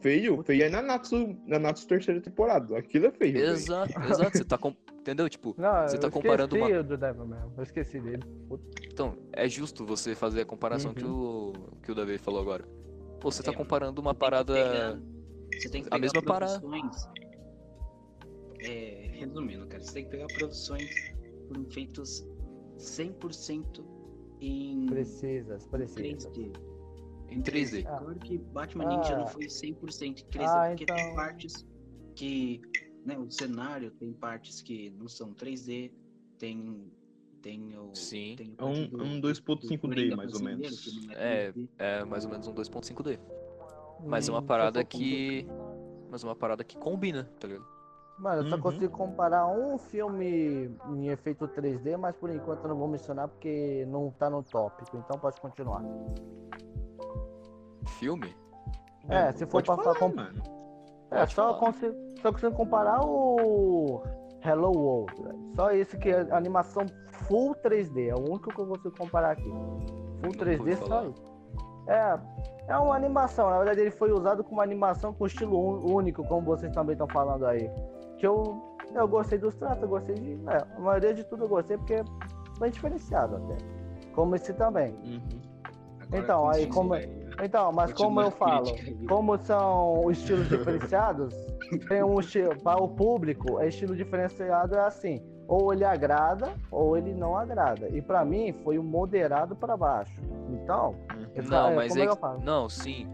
[0.00, 2.78] Feio, feio é na Natsu, na Natsu terceira temporada.
[2.78, 3.36] Aquilo é feio.
[3.38, 4.74] Exato, exato, você tá com...
[4.92, 5.28] entendeu?
[5.30, 7.52] Tipo, Não, Você tá eu comparando esqueci do Devil mesmo.
[7.56, 8.22] Eu esqueci dele.
[8.92, 12.64] então, é justo você fazer a comparação que o que o Davi falou agora.
[13.20, 14.98] Pô, você tá É, comparando uma Você tem que parada pegar-
[15.58, 16.62] Você tem que a pegar mesma parada.
[18.64, 20.90] É, resumindo, cara, você tem que pegar produções
[21.48, 22.26] foram feitas
[22.78, 23.84] 100%
[24.40, 26.26] em Precisas, precisas.
[26.32, 26.52] 3D.
[27.30, 27.84] em 3D.
[27.86, 27.98] Ah.
[27.98, 29.18] Claro que Batman Ninja Ah.
[29.20, 31.66] não foi 100% em 3D, Ah, porque então- tem partes
[32.14, 32.60] que,
[33.04, 35.92] né, o cenário tem partes que não são 3D,
[36.38, 36.90] tem
[37.42, 38.36] tem o Sim.
[38.38, 41.08] tem É um- do- um do- 2.5D, do Coringa mais ou brasileiro, menos.
[41.14, 41.68] É, 3D.
[41.76, 43.18] É mais ou menos um 2.5D.
[44.06, 45.46] Mas é uma Hum, parada que.
[46.10, 47.66] Mas é uma parada que combina, tá ligado?
[48.18, 48.62] Mano, eu só Uhum.
[48.62, 53.84] consigo comparar um filme em efeito 3D, mas por enquanto eu não vou mencionar porque
[53.88, 54.96] não tá no tópico.
[54.96, 55.82] Então pode continuar.
[57.98, 58.34] Filme?
[59.08, 60.42] É, se for pra falar, falar com- mano.
[61.10, 61.58] É, Pode só falar.
[61.58, 64.02] consigo, só consigo comparar o
[64.44, 65.22] Hello World.
[65.22, 65.38] velho.
[65.54, 66.86] Só esse que é animação
[67.26, 68.08] full 3D.
[68.08, 69.42] É o único que eu consigo comparar aqui.
[69.42, 71.34] Full Nunca 3D ouvi só isso.
[71.86, 72.18] É,
[72.68, 73.50] é uma animação.
[73.50, 75.58] Na verdade, ele foi usado como animação com estilo
[75.94, 77.68] único, como vocês também estão falando aí.
[78.24, 78.58] Que eu,
[78.94, 80.32] eu gostei dos traços, eu gostei de.
[80.48, 82.04] é, a maioria de tudo eu gostei porque é
[82.58, 83.56] bem diferenciado até.
[84.14, 84.94] Como esse também.
[85.04, 85.42] Uhum.
[86.10, 87.12] Então, aí como- velho.
[87.42, 91.34] Então, mas Continua como eu falo, crítica como são estilos diferenciados,
[91.86, 96.96] tem um estilo para o público, é estilo diferenciado é assim, ou ele agrada ou
[96.96, 97.90] ele não agrada.
[97.90, 100.18] E pra mim foi um moderado pra baixo.
[100.48, 100.94] Então,
[101.34, 102.40] essa- Não, é, mas eu que- falo.
[102.40, 103.06] Não, sim.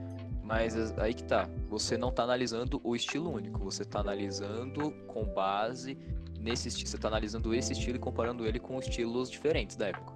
[0.51, 1.49] Mas as- aí que tá.
[1.69, 3.61] Você não tá analisando o estilo único.
[3.61, 5.97] Você tá analisando com base
[6.41, 6.89] nesse estilo.
[6.89, 10.13] Você tá analisando esse estilo e comparando ele com estilos diferentes da época.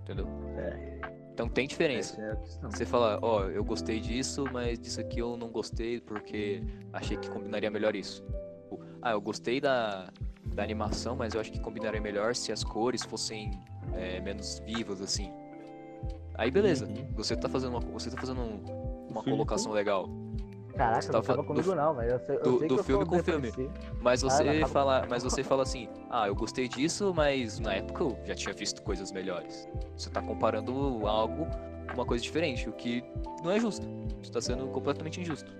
[0.00, 0.26] Entendeu?
[1.32, 2.20] Então tem diferença.
[2.20, 2.34] É.
[2.68, 7.30] Você fala, ó, eu gostei disso, mas disso aqui eu não gostei porque achei que
[7.30, 8.24] combinaria melhor isso.
[8.62, 10.10] Tipo, Ah, eu gostei da,
[10.46, 13.60] da animação, mas eu acho que combinaria melhor se as cores fossem
[13.94, 15.30] é, menos vivas, assim.
[16.34, 17.06] Aí beleza, Uhum.
[17.14, 18.85] você tá fazendo uma, você tá fazendo um-
[19.16, 20.08] uma filme colocação legal.
[20.76, 22.10] Caraca, você não tá tava fa- comigo do- não, velho.
[22.12, 23.50] Eu sei, eu do- sei do filme com filme.
[24.02, 27.74] Mas Ah, você acaba- fala, mas você fala assim, ah, eu gostei disso, mas na
[27.74, 29.66] época eu já tinha visto coisas melhores.
[29.96, 31.46] Você tá comparando algo
[31.88, 33.02] com uma coisa diferente, o que
[33.42, 33.86] não é justo.
[34.22, 35.50] Você tá sendo completamente injusto.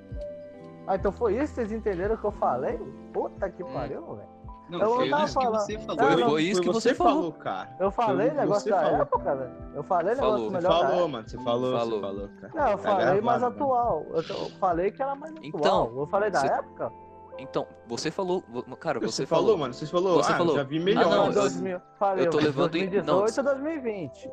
[0.86, 1.54] Ah, então foi isso?
[1.54, 2.78] Vocês entenderam o que eu falei?
[3.12, 3.72] Puta que Hum.
[3.72, 4.35] pariu, velho.
[4.68, 6.00] Não, Eu foi não isso que tava você falou.
[6.00, 7.32] Ah, Foi, não, foi isso que você falou.
[7.32, 7.76] cara.
[7.78, 9.00] Eu falei Foi negócio você da falou.
[9.00, 9.52] época, velho.
[9.74, 10.50] Eu falei negócio Falou.
[10.50, 11.28] Você melhor da falou, mano.
[11.28, 12.00] Você falou, Falou.
[12.00, 12.52] você falou, cara.
[12.54, 13.54] Não, eu Tá falei gravado, mais mano.
[13.54, 14.06] atual.
[14.10, 15.44] Eu, eu falei que era mais atual.
[15.48, 16.92] Então, eu falei da você- época.
[17.38, 18.42] Então, você falou,
[18.80, 19.74] cara, Você, você, falou, mano.
[19.74, 20.54] Você falou, Você ah, falou.
[20.56, 21.04] já vi Ah, melhor.
[21.04, 23.44] não, Não, eu- 2000, falei, eu tô levando em- 2018 não.
[23.44, 24.30] 2020.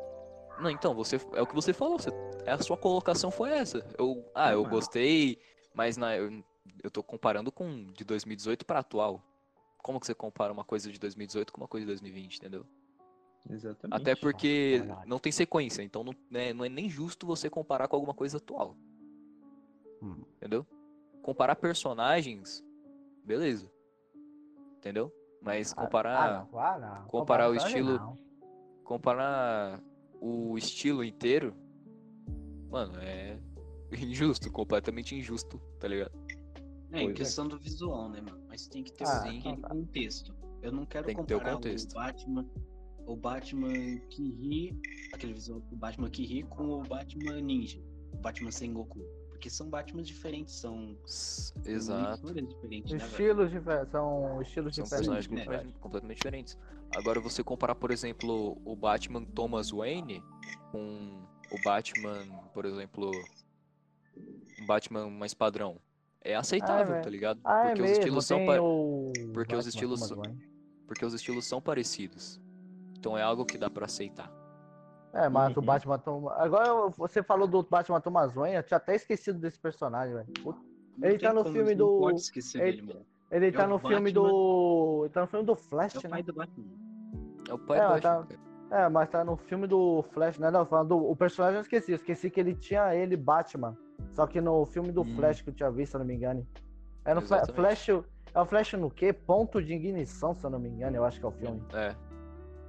[0.58, 2.10] Não, então, você é o que você falou, você,
[2.46, 3.84] a sua colocação foi essa.
[3.98, 4.70] Eu, ah, eu Mano.
[4.74, 5.38] gostei,
[5.74, 6.30] mas na, eu,
[6.82, 9.20] eu tô comparando com de 2018 para atual.
[9.84, 12.64] Como que você compara uma coisa de 2018 com uma coisa de 2020, entendeu?
[13.50, 14.00] Exatamente.
[14.00, 17.94] Até porque não tem sequência, então não, né, não é nem justo você comparar com
[17.94, 18.74] alguma coisa atual.
[20.02, 20.22] Hum.
[20.38, 20.66] Entendeu?
[21.20, 22.64] Comparar personagens,
[23.22, 23.70] beleza.
[24.78, 25.12] Entendeu?
[25.42, 27.06] Mas Ah, comparar, não, ah, não.
[27.08, 28.16] comparar o estilo- não.
[28.84, 29.82] comparar
[30.18, 31.54] o estilo inteiro,
[32.70, 33.38] mano, é
[33.92, 36.23] injusto, completamente injusto, tá ligado?
[36.94, 37.12] É, em é.
[37.12, 38.42] questão do visual, né, mano?
[38.48, 39.68] Mas tem que ter Ah, aquele então tá.
[39.68, 40.34] contexto.
[40.62, 41.90] Eu não quero Tem que ter o comparar contexto.
[41.90, 42.46] o Batman,
[43.06, 43.72] o Batman
[44.10, 44.80] que ri,
[45.12, 49.00] aquele visual do Batman que ri com o Batman Ninja, o Batman sem Goku.
[49.28, 52.32] Porque são Batmans diferentes, são, são Exato.
[52.32, 52.96] diferentes, né?
[52.98, 54.90] Estilos diferentes, são estilos São diferentes.
[54.90, 56.58] personagens né, completamente, completamente diferentes.
[56.92, 60.22] Agora você comparar, por exemplo, o Batman Thomas Wayne
[60.70, 63.10] com o Batman, por exemplo,
[64.60, 65.78] um Batman mais padrão.
[66.24, 67.02] É aceitável, velho.
[67.04, 67.38] tá ligado?
[67.44, 69.12] Ah, é Porque os mesmo, estilos são pa- o...
[69.34, 70.22] porque os estilos são-
[70.86, 72.40] porque os estilos são parecidos.
[72.98, 74.32] Então é algo que dá pra aceitar.
[75.12, 75.66] É, mas o Uhum.
[75.66, 76.32] Batman toma.
[76.34, 80.28] Agora você falou do Batman Thomas Wayne, eu tinha até esquecido desse personagem, velho.
[81.02, 83.06] Ele tá no como, filme não do- pode esquecer ele- dele, mano.
[83.30, 84.28] Ele tá o no filme Batman.
[84.28, 85.00] do.
[85.04, 86.08] Ele tá no filme do Flash, É o né?
[86.08, 86.64] pai do Batman.
[87.48, 88.38] É o pai É, do mas tá- Batman.
[88.70, 88.84] cara.
[88.84, 90.50] É, mas tá no filme do Flash, né?
[90.50, 91.92] Não, falando do o personagem eu esqueci.
[91.92, 93.76] Eu esqueci que ele tinha ele, Batman.
[94.12, 95.16] Só que no filme do Hum.
[95.16, 96.46] Flash que eu tinha visto, se eu não me engano.
[97.04, 97.54] É no Exatamente.
[97.54, 97.88] Flash.
[98.34, 99.12] É o Flash no quê?
[99.12, 101.62] Ponto de ignição, se eu não me engano, eu acho que é o filme.
[101.72, 101.94] É.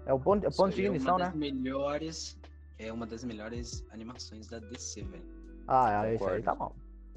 [0.08, 1.26] É o ponto, é ponto de É ignição, uma né?
[1.26, 2.38] das melhores.
[2.78, 5.24] É uma das melhores animações da DC, velho.
[5.68, 6.44] Ah, é, isso aí Concordo.
[6.44, 6.72] tá bom.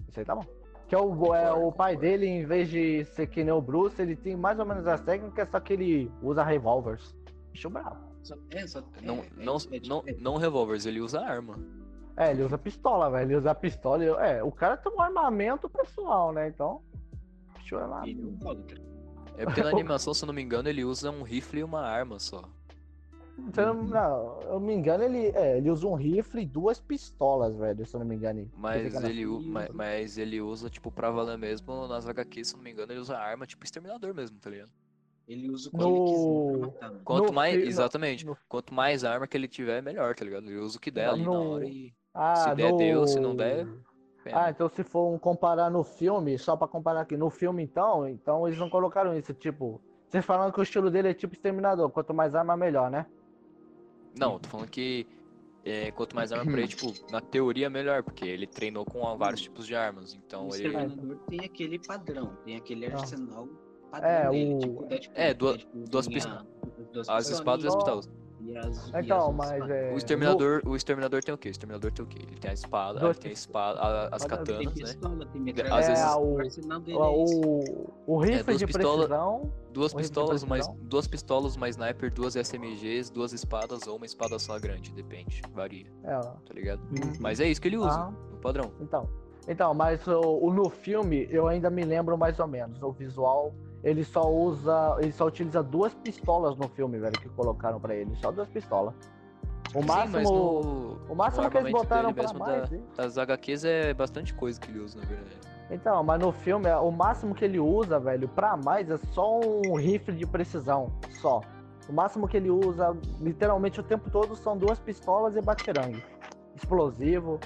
[0.09, 0.45] Isso aí tá bom.
[0.87, 1.03] Que é o,
[1.35, 2.01] é, Concordo, o pai concordo.
[2.01, 5.01] dele, em vez de ser que nem o Bruce, ele tem mais ou menos as
[5.03, 7.15] técnicas, só que ele usa revólveres.
[7.53, 7.99] Bicho bravo.
[8.23, 11.59] Só, é, só, Não, é, não, é, não, é, não revólveres, ele usa arma.
[12.19, 13.29] É, ele usa pistola, velho.
[13.31, 14.05] Ele usa pistola.
[14.05, 16.49] e- É, o cara tem um armamento pessoal, né?
[16.49, 16.83] Então.
[17.57, 18.07] Bicho é lá.
[18.07, 18.37] ele
[19.37, 21.65] é É porque na animação, se eu não me engano, ele usa um rifle e
[21.65, 22.43] uma arma só.
[23.55, 26.81] Se eu não, não, eu me engano, ele, é, ele usa um rifle e duas
[26.81, 28.51] pistolas, velho, se eu não me engano.
[28.57, 29.75] Mas ele, u- Ih, ma- mano.
[29.75, 32.99] mas ele usa, tipo, pra valer mesmo nas HQs, se eu não me engano, ele
[32.99, 34.73] usa arma, tipo, exterminador mesmo, tá ligado?
[35.29, 37.01] Ele usa o que No- ele quiser matar, mano.
[37.05, 40.45] Quanto No mais, exatamente, no- quanto mais arma que ele tiver, melhor, tá ligado?
[40.51, 41.95] Ele usa o que der ali na hora e.
[42.21, 43.65] Ah, se der, no- deu, se não der,
[44.25, 44.45] pena.
[44.45, 48.09] Ah, então se for um comparar no filme, só pra comparar aqui, no filme então,
[48.09, 51.89] então eles não colocaram isso, tipo, vocês falando que o estilo dele é tipo exterminador,
[51.91, 53.07] quanto mais arma melhor, né?
[54.19, 55.07] Não, eu tô falando que
[55.65, 59.41] é, quanto mais arma pra ele, tipo, na teoria melhor, porque ele treinou com vários
[59.43, 60.15] tipos de armas.
[60.15, 60.67] Então o ele.
[60.67, 62.95] Exterminador tem aquele padrão, tem aquele Ah.
[62.95, 63.49] arsenal
[63.91, 64.55] padrão É, dele.
[64.55, 66.47] o- Tipo, Deadpool, É, duas- Deadpool duas pistolas.
[66.93, 68.11] duas As espadas e as pistolas.
[68.49, 69.71] E as, e Então, as mas espadas.
[69.77, 69.93] é.
[69.93, 71.49] O exterminador, o exterminador tem o quê?
[71.49, 72.19] O exterminador tem o quê?
[72.23, 74.73] Ele tem a espada, ele tem a espada, a- as Tem katanas, né?
[74.73, 75.87] pistola, tem Às metralhadora.
[75.87, 79.53] vezes- É, o o- O, é rifle duas de pistola- precisão.
[79.71, 84.59] Duas pistolas, mais, duas pistolas, uma sniper, duas SMGs, duas espadas ou uma espada só
[84.59, 86.81] grande, depende, varia, É, tá ligado?
[86.91, 87.13] Uhum.
[87.21, 88.11] Mas é isso que ele usa, Ah.
[88.31, 88.73] no padrão.
[88.81, 89.09] Então,
[89.47, 92.83] então, mas o, o- no filme eu ainda me lembro mais ou menos.
[92.83, 97.81] O visual, ele só usa, ele só utiliza duas pistolas no filme, velho, que colocaram
[97.81, 98.95] pra ele, só duas pistolas.
[99.75, 102.71] O Sim, máximo, mas no, o máximo que eles botaram mesmo mais.
[102.71, 105.37] da- das HQs é bastante coisa que ele usa, na verdade.
[105.71, 109.75] Então, mas no filme, o máximo que ele usa, velho, pra mais é só um
[109.75, 110.91] rifle de precisão,
[111.21, 111.43] só.
[111.87, 116.03] O máximo que ele usa, literalmente o tempo todo, são duas pistolas e batirangue.
[116.57, 117.39] Explosivo,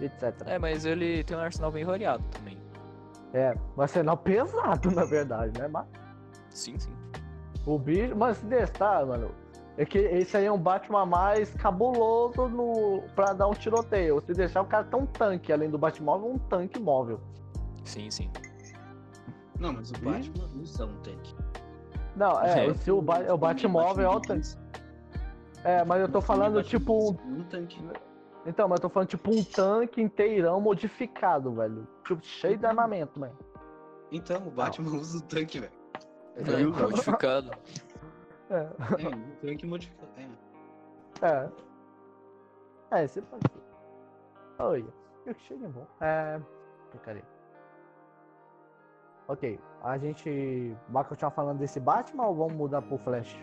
[0.00, 0.34] etc.
[0.46, 2.58] É, mas ele tem um arsenal bem variado também.
[3.32, 3.54] É,
[3.86, 5.68] ser não pesado, na verdade, né?
[5.68, 5.86] Mas
[6.50, 6.92] Sim, sim.
[7.64, 9.30] o bicho, mas se testar, mano,
[9.76, 14.20] é que esse aí é um Batman mais cabuloso no, pra dar um tiroteio.
[14.26, 17.20] Se deixar o cara ter um tanque, além do Batmóvel, um tanque móvel.
[17.84, 18.30] Sim, sim.
[19.58, 21.34] Não, mas o Batman usa um tanque.
[22.16, 22.74] Não, é, É.
[22.74, 24.54] se o, ba o Batmóvel é o tanque.
[25.62, 27.12] É, mas eu tô falando tipo.
[27.24, 27.78] Um tanque.
[28.46, 31.86] Então, mas eu tô falando tipo um tanque inteirão modificado, velho.
[32.06, 33.36] Tipo, cheio de armamento, mano.
[34.10, 35.72] Então, o Batman usa um tanque, velho.
[36.36, 37.50] É, modificado.
[38.48, 38.56] É,
[39.04, 40.10] É, um tanque modificado.
[41.22, 41.26] É.
[41.26, 41.50] é.
[43.02, 43.60] É, você pode ser.
[44.58, 44.84] Olha,
[45.26, 45.86] eu que cheguei bom.
[46.00, 46.40] É.
[46.90, 47.22] Porcaria.
[49.28, 53.36] Ok, a gente vai continuar falando desse Batman ou vamos mudar pro Flash?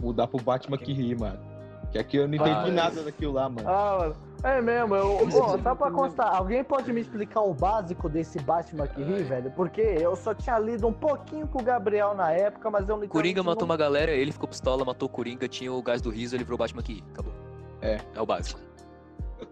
[0.00, 1.53] Mudar pro Batman que ri, mano.
[1.94, 2.72] Que aqui eu não Ah, entendi é.
[2.72, 3.68] nada daquilo lá, mano.
[3.68, 4.16] Ah, mano.
[4.42, 5.24] É mesmo, eu.
[5.28, 9.22] Bom, só pra constar, alguém pode me explicar o básico desse Batman que ri, Ai.
[9.22, 9.52] velho?
[9.52, 13.06] Porque eu só tinha lido um pouquinho com o Gabriel na época, mas eu não
[13.06, 16.34] Coringa matou uma galera, ele ficou pistola, matou o Coringa, tinha o gás do riso,
[16.34, 17.04] ele virou Batman aqui.
[17.12, 17.32] Acabou.
[17.80, 18.00] É.
[18.12, 18.58] É o básico.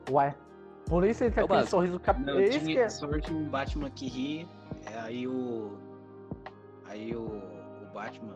[0.09, 0.35] não- Ué.
[0.86, 1.70] Por isso ele tem É o aquele básico.
[1.77, 2.20] sorriso cap...
[2.20, 4.48] Não, que tinha é- sorte um Batman que ri,
[4.93, 5.78] é, aí o.
[6.86, 8.35] Aí o, o Batman.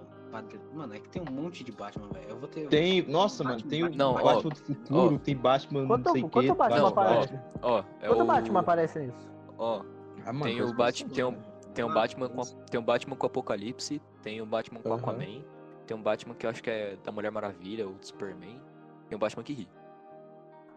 [0.73, 2.31] Mano, é que tem um monte de Batman, velho.
[2.31, 2.69] Eu vou ter.
[2.69, 5.19] Tem, nossa, mano, Batman, tem o Batman, Não, ó, Batman do futuro, ó.
[5.19, 6.55] tem Batman Quanto, não sei o quanto quê.
[6.55, 7.41] Batman Não, aparece?
[7.63, 8.27] Ó, é Quanto o...
[8.27, 9.31] Batman aparece nisso?
[9.59, 9.83] Ó,
[10.25, 11.39] Ah, mano, tem o Batman, bastante, tem um,
[11.75, 14.99] tem um Ah, Batman com, tem um Batman com Apocalipse, tem um Batman com Aham.
[14.99, 15.45] Aquaman,
[15.87, 18.61] tem um Batman que eu acho que é da Mulher Maravilha ou do Superman,
[19.09, 19.69] tem um Batman que ri.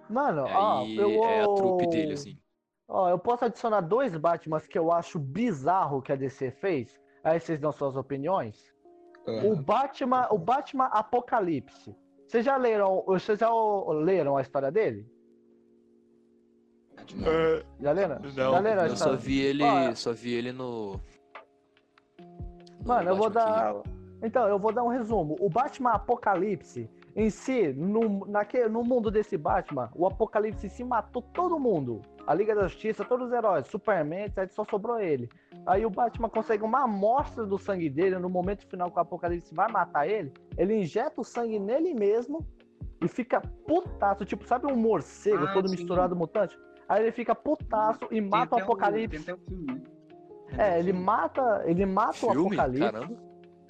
[0.10, 2.38] Mano, ó, eu é a trupe dele, assim.
[2.88, 7.00] Ó, eu posso adicionar dois Batmans que eu acho bizarro que a DC fez.
[7.24, 8.74] Aí vocês dão suas opiniões.
[9.30, 9.62] O Aham.
[9.64, 11.96] Batman, o Batman Apocalipse.
[12.28, 13.50] Vocês já leram, vocês já
[13.92, 15.06] leram a história dele?
[17.80, 18.20] Já leram?
[18.30, 19.18] Já leram a Eu só história?
[19.18, 20.94] vi ele, Ó, só vi ele no...
[20.94, 21.02] no
[22.86, 23.76] Mano, eu vou dar.
[24.22, 25.36] Então, eu vou dar um resumo.
[25.40, 31.22] O Batman Apocalipse, em si, no, naque, no mundo desse Batman, o Apocalipse se matou
[31.22, 32.02] todo mundo.
[32.30, 35.28] A Liga da Justiça, todos os heróis, Superman, etc, só sobrou ele.
[35.66, 39.52] Aí o Batman consegue uma amostra do sangue dele no momento final que o Apocalipse
[39.56, 40.32] vai matar ele.
[40.56, 42.46] Ele injeta o sangue nele mesmo
[43.02, 44.26] e fica putaço.
[44.26, 45.76] Tipo, sabe um morcego Ah, todo sim.
[45.76, 46.56] misturado mutante?
[46.88, 49.26] Aí ele fica putaço e Tem mata o Apocalipse.
[49.26, 49.82] tem até o filme, né?
[50.50, 51.04] Tem o É, ele filme.
[51.06, 52.60] mata, ele mata o Filme?
[52.60, 52.80] Apocalipse.
[52.92, 53.18] Caramba.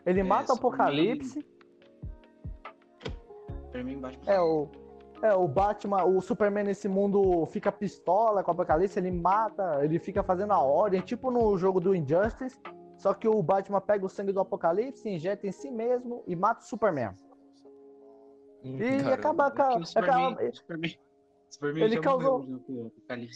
[0.05, 0.55] Ele É, mata o.
[0.57, 1.45] Apocalipse.
[3.67, 4.67] Superman bate É, o.
[5.21, 9.99] É, o Batman, o Superman nesse mundo fica pistola com o Apocalipse, ele mata, ele
[9.99, 12.57] fica fazendo a ordem, tipo no jogo do Injustice,
[12.97, 16.61] só que o Batman pega o sangue do Apocalipse, injeta em si mesmo e mata
[16.61, 17.11] o Superman.
[18.63, 19.13] E Caramba.
[19.13, 20.95] acaba, acaba, o Superman, acaba- Superman,
[21.49, 22.91] Superman Ele causou- morreu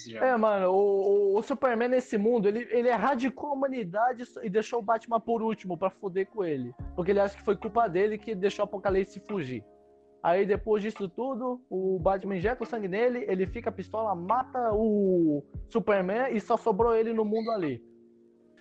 [0.05, 0.25] já.
[0.25, 4.79] É, mano, o, o- o Superman nesse mundo, ele, ele erradicou a humanidade e deixou
[4.79, 6.73] o Batman por último pra foder com ele.
[6.95, 9.65] Porque ele acha que foi culpa dele que deixou o Apocalipse fugir.
[10.23, 15.43] Aí depois disso tudo, o Batman injeta o sangue nele, ele fica pistola, mata o
[15.69, 17.83] Superman e só sobrou ele no mundo ali.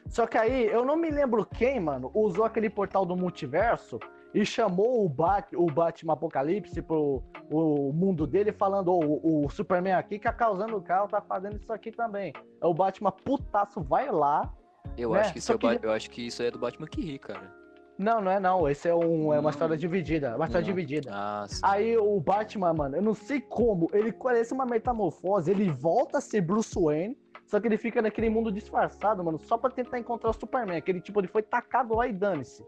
[0.08, 4.00] Só que aí, eu não me lembro quem, mano, usou aquele portal do multiverso
[4.34, 9.50] e chamou o, Bat, o Batman Apocalipse pro o mundo dele, falando: "Ô, o, o
[9.50, 12.32] Superman aqui que tá causando caos, tá fazendo isso aqui também.
[12.36, 14.52] Aí o Batman putaço vai lá.
[14.96, 15.20] Eu, Né?
[15.20, 17.00] acho que isso é o Ba- eu acho que isso aí é do Batman que
[17.00, 17.61] ri, cara.
[17.98, 18.68] Não, não é não.
[18.68, 20.34] Esse é, um, é uma história dividida.
[20.34, 20.74] Uma história Não.
[20.74, 21.10] dividida.
[21.12, 21.46] Ah.
[21.62, 26.20] Aí o Batman, mano, eu não sei como, ele parece uma metamorfose, ele volta a
[26.20, 27.16] ser Bruce Wayne,
[27.46, 30.76] só que ele fica naquele mundo disfarçado, mano, só pra tentar encontrar o Superman.
[30.78, 32.64] Aquele tipo, ele foi tacado lá e dane-se.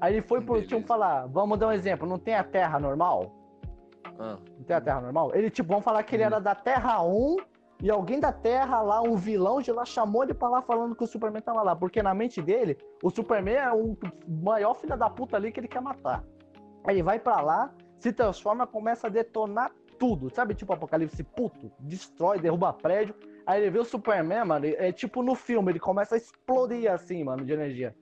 [0.00, 0.68] Aí ele foi pro Beleza.
[0.68, 3.34] tipo falar, vamos dar um exemplo, não tem a Terra normal?
[4.18, 5.32] Ah, Não tem a Terra normal?
[5.34, 7.36] Ele, tipo, vamos falar que ele era da Terra 1
[7.82, 11.02] e alguém da Terra lá, um vilão de lá, chamou ele pra lá falando que
[11.02, 11.74] o Superman tava lá.
[11.74, 13.98] Porque na mente dele, o Superman é o
[14.28, 16.24] maior filho da puta ali que ele quer matar.
[16.84, 20.30] Aí ele vai pra lá, se transforma, começa a detonar tudo.
[20.30, 21.72] Sabe, tipo Apocalipse puto?
[21.80, 23.16] Destrói, derruba prédio.
[23.44, 27.24] Aí ele vê o Superman, mano, é tipo no filme, ele começa a explodir assim,
[27.24, 27.96] mano, de energia.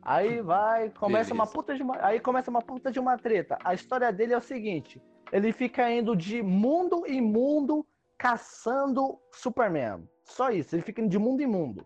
[0.00, 1.54] Aí vai, começa uma Beleza.
[1.54, 3.58] puta de uma, aí começa uma puta de uma treta.
[3.62, 5.00] A história dele é o seguinte,
[5.30, 7.86] ele fica indo de mundo em mundo
[8.24, 10.08] caçando Superman.
[10.24, 11.84] Só isso, ele fica indo de mundo em mundo.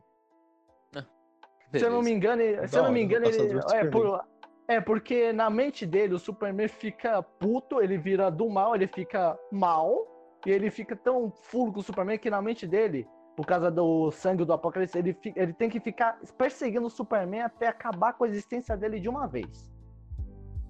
[1.81, 4.25] Se eu não me engano, ele- se eu não me engano, ele, é, por-
[4.69, 9.37] é porque na mente dele o Superman fica puto, ele vira do mal, ele fica
[9.51, 10.07] mal,
[10.47, 13.07] e ele fica tão fulo com o Superman que na mente dele,
[13.37, 17.43] por causa do sangue do Apocalipse, ele, fi- ele tem que ficar perseguindo o Superman
[17.43, 19.71] até acabar com a existência dele de uma vez.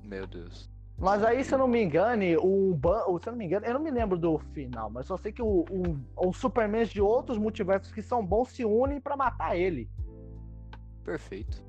[0.02, 0.68] Meu Deus.
[1.00, 3.64] Mas aí, se eu não me engane, o, Ban- o- se eu não me engano,
[3.64, 7.00] eu não me lembro do final, mas só sei que o, o, os Supermans de
[7.00, 9.88] outros multiversos que são bons se unem pra matar ele.
[11.04, 11.64] Perfeito.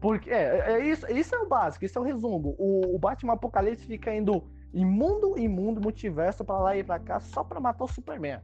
[0.00, 2.56] Porque é, é isso, isso é o básico, isso é o resumo.
[2.58, 4.42] O, o Batman Apocalipse fica indo
[4.74, 8.40] imundo, imundo, multiverso pra lá e pra cá só pra matar o Superman.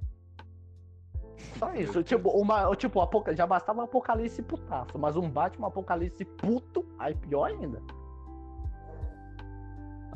[1.58, 2.02] Só isso.
[2.04, 6.86] Tipo, uma, o- tipo o já bastava o Apocalipse putaço, mas um Batman Apocalipse puto,
[7.00, 7.82] aí pior ainda.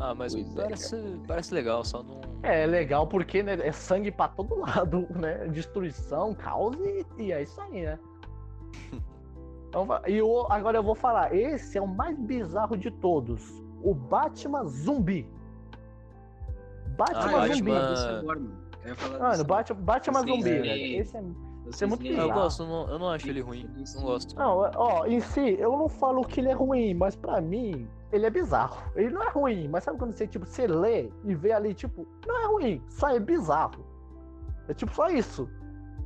[0.01, 2.21] Ah, mas Pois é, parece, parece legal, só não.
[2.43, 5.47] É legal porque né, é sangue pra todo lado, né?
[5.49, 7.99] Destruição, caos e, e é isso aí, né?
[9.69, 13.63] Então, e o, agora eu vou falar, esse é o mais bizarro de todos.
[13.83, 15.29] O Batman zumbi.
[16.97, 17.71] Batman Ah, zumbi.
[17.73, 18.51] Batman- mano.
[18.83, 19.45] Eu ia falar Mano, disso.
[19.45, 21.01] Batman, Batman zumbi, leem- velho.
[21.03, 21.21] Esse é...
[21.85, 22.33] É muito Ah, eu bizarro.
[22.33, 23.69] gosto, não- eu não acho ele ruim.
[23.95, 24.35] Não gosto.
[24.37, 28.27] Não, ó, em si, eu não falo que ele é ruim, mas pra mim, ele
[28.27, 28.91] é bizarro.
[28.97, 32.07] Ele não é ruim, mas sabe quando você, tipo, você lê e vê ali, tipo,
[32.27, 33.85] não é ruim, só é bizarro.
[34.69, 35.49] É tipo só isso.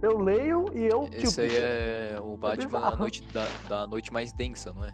[0.01, 1.41] Eu leio e eu, Esse tipo.
[1.43, 2.97] aí é o Batman da bizarro.
[2.99, 4.93] noite, da, da noite mais densa, não é?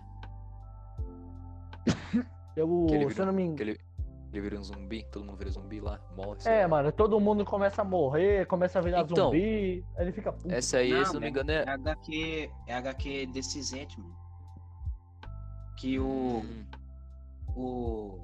[2.57, 3.71] eu, que ele se vira- eu não me engano.
[3.71, 3.81] ele,
[4.33, 6.39] ele vira um zumbi, todo mundo vira zumbi lá, morre.
[6.45, 6.69] É, lá.
[6.69, 10.53] mano, todo mundo começa a morrer, começa a virar Então, zumbi, aí ele fica puto.
[10.55, 11.71] Essa aí, Não, se não me é- engano, É é.
[11.71, 14.17] HQ, é HQ Decisente, mano.
[15.79, 16.65] Que o, Hum,
[17.57, 18.19] o.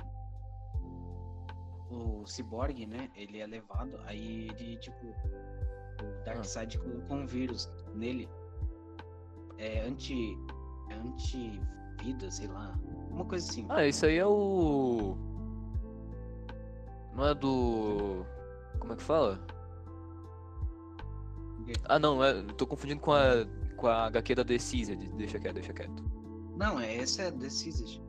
[1.90, 3.10] O Cyborg, né?
[3.14, 5.06] Ele é levado, aí ele, tipo.
[5.06, 8.28] O Darkseid colocou um vírus nele.
[9.58, 10.36] É anti.
[10.90, 12.78] É anti-vida, sei lá.
[13.10, 13.66] Uma coisa assim.
[13.68, 15.16] Ah, isso aí é o.
[17.14, 18.26] Não é do.
[18.78, 19.40] Como é que fala?
[21.88, 22.42] Ah, não, é...
[22.58, 23.46] tô confundindo com a,
[23.76, 24.96] com a HQ da Decised.
[25.16, 26.04] Deixa quieto, deixa quieto.
[26.56, 28.02] Não, é essa é Decised.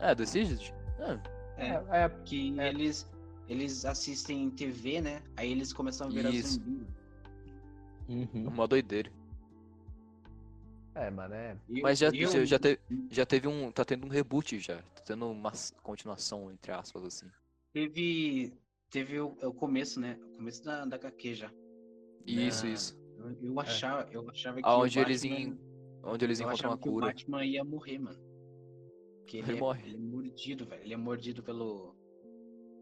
[0.00, 0.72] É, Decised?
[0.98, 1.40] É.
[1.56, 2.68] É, É, é, que é.
[2.68, 3.08] eles.
[3.48, 5.22] Eles assistem TV, né?
[5.36, 6.54] Aí eles começam a virar Isso.
[6.54, 6.70] zumbi.
[6.70, 6.86] mano.
[8.08, 8.48] Uhum.
[8.48, 9.10] Uma doideira.
[10.94, 11.56] é, mano, é.
[11.82, 12.78] Mas já, eu- já, já, te-
[13.10, 13.70] já teve um.
[13.72, 14.76] Tá tendo um reboot já.
[14.94, 15.52] Tá tendo uma
[15.82, 17.26] continuação, entre aspas, assim.
[17.72, 18.52] Teve.
[18.90, 20.16] Teve o, é o começo, né?
[20.32, 21.50] O começo da, da HQ já.
[22.26, 23.00] Isso, Na- isso.
[23.18, 24.66] Eu, eu achava, eu achava que.
[24.66, 25.60] Aonde o eles, Batman- em...
[26.02, 27.06] Onde eles eu encontram a que o cura.
[27.06, 28.18] Batman ia morrer, mano.
[29.30, 29.82] Porque ele, Ele é, morre.
[29.86, 30.82] ele é mordido, velho.
[30.82, 31.94] Ele é mordido pelo.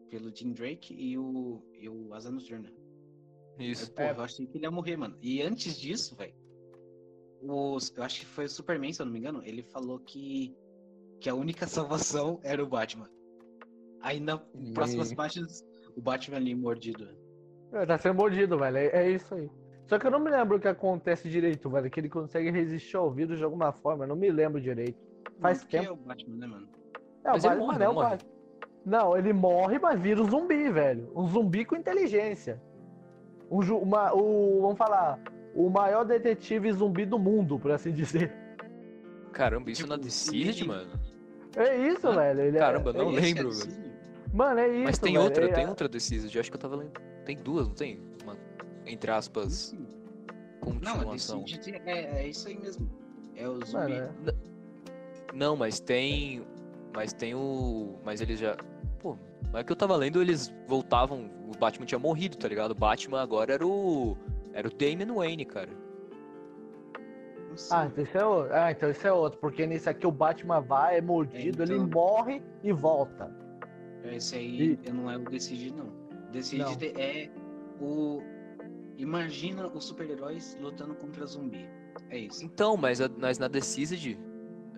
[0.09, 2.73] pelo Tim Drake e o, e o Asa Noturna.
[3.59, 3.93] Isso.
[3.93, 5.19] Porra, eu achei que ele ia morrer, mano.
[5.21, 6.33] E antes disso, velho,
[7.43, 10.57] os- eu acho que foi o Superman, se eu não me engano, ele falou que,
[11.21, 13.11] que a única salvação era o Batman.
[14.01, 14.39] Aí na
[14.73, 15.63] próximas E- páginas,
[15.97, 17.07] o Batman ali mordido.
[17.73, 18.77] É, tá sendo mordido, velho.
[18.79, 19.51] É, é isso aí.
[19.87, 21.91] Só que eu não me lembro o que acontece direito, velho.
[21.91, 24.05] Que ele consegue resistir ao vírus de alguma forma.
[24.05, 25.08] Eu não me lembro direito.
[25.41, 25.85] Faz Não, tempo.
[25.87, 26.69] é o Batman, né, mano?
[27.25, 28.09] É, o Mas ele Batman morre, é não o morre?
[28.11, 28.31] Batman.
[28.85, 31.13] Não, ele morre, mas vira um zumbi, velho.
[31.15, 32.61] Um zumbi com inteligência.
[33.51, 35.19] Um, ju- uma, o, vamos falar,
[35.55, 38.33] o maior detetive zumbi do mundo, por assim dizer.
[39.33, 40.91] Caramba, isso Tipo, na Decide, ele- mano.
[41.57, 42.41] É isso, Ah, velho.
[42.41, 43.93] Ele é- Caramba, não é, Esse é lembro, assim, velho.
[44.33, 44.85] Mano, é isso.
[44.85, 45.25] Mas tem velho.
[45.25, 46.39] outra, É- tem outra Decide.
[46.39, 46.93] Acho que eu tava lendo.
[47.25, 48.01] Tem duas, não tem?
[48.23, 48.37] Uma,
[48.87, 49.87] entre aspas, sim.
[50.65, 51.43] Não, continuação.
[51.45, 52.89] Decide é, é isso aí mesmo.
[53.35, 53.73] É o zumbi.
[53.73, 54.35] Mano, é.
[55.39, 56.43] Não, mas tem.
[56.93, 57.95] Mas tem o.
[58.05, 58.57] Mas eles já.
[58.99, 59.17] Pô,
[59.53, 61.31] mas é que eu tava lendo, eles voltavam.
[61.47, 62.73] O Batman tinha morrido, tá ligado?
[62.73, 64.17] O Batman agora era o.
[64.53, 65.71] Era o Damian Wayne, cara.
[67.49, 67.77] Não sei.
[67.77, 68.55] Ah, então isso é outro.
[68.55, 69.39] Ah, então isso é outro.
[69.39, 71.89] Porque nesse aqui o Batman vai, é mordido, É, ele então.
[71.89, 73.33] morre e volta.
[74.05, 75.93] Esse aí E- não é o Decide, não.
[76.33, 77.31] Decide é
[77.81, 78.21] o.
[78.97, 81.69] Imagina os super-heróis lutando contra zumbi.
[82.11, 82.45] É isso.
[82.45, 84.19] Então, mas, a- mas na Decide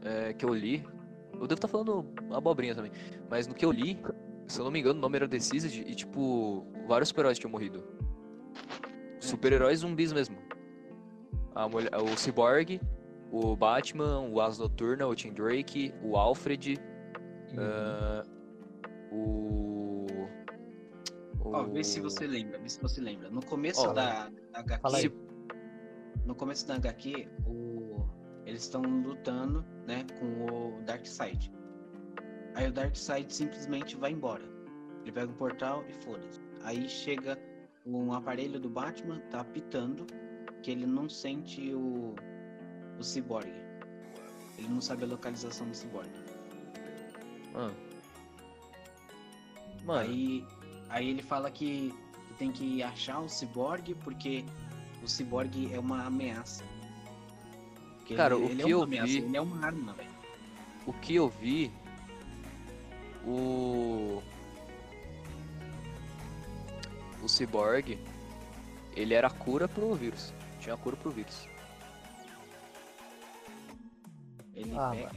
[0.05, 0.85] é, que eu li.
[1.35, 2.93] Eu devo estar falando abobrinha também.
[3.29, 3.99] Mas no que eu li,
[4.47, 7.83] se eu não me engano, o nome era Decide e, tipo, vários super-heróis tinham morrido.
[9.21, 10.37] Super-heróis zumbis mesmo.
[11.55, 12.81] A mulher, o Cyborg,
[13.31, 16.79] o Batman, o Asa Noturna, o Tim Drake, o Alfred,
[17.59, 18.23] ah,
[19.13, 20.07] o.
[21.43, 23.31] Ó, vê se o- você lembra, vê se você lembra.
[23.31, 25.13] No começo Ó, da, da HQ.
[26.25, 27.70] No começo da HQ, o...
[28.51, 30.27] eles estão lutando, né, com
[30.77, 31.53] o Darkseid.
[32.57, 34.43] Aí o Darkseid simplesmente vai embora.
[35.03, 36.41] Ele pega um portal e foda-se.
[36.65, 37.39] Aí chega
[37.87, 40.05] um aparelho do Batman, tá apitando,
[40.63, 42.17] que ele não sente o,
[42.99, 43.49] o Cyborg.
[44.59, 46.11] Ele não sabe a localização do Cyborg.
[47.55, 47.71] Ah.
[49.85, 50.45] Mano, Aí,
[50.89, 51.95] aí ele fala que
[52.37, 54.45] tem que achar o Cyborg porque
[55.05, 56.65] o Cyborg é uma ameaça.
[58.11, 59.93] Que Cara, ele, o ele que é uma eu ameaça, vi- ele é uma arma,
[59.93, 60.11] velho.
[60.85, 61.71] o que eu vi.
[63.25, 64.21] O.
[67.23, 67.97] O Cyborg.
[68.97, 70.35] Ele era a cura pro vírus.
[70.59, 71.47] Tinha a cura pro vírus.
[74.57, 75.11] Ele Ah, pega.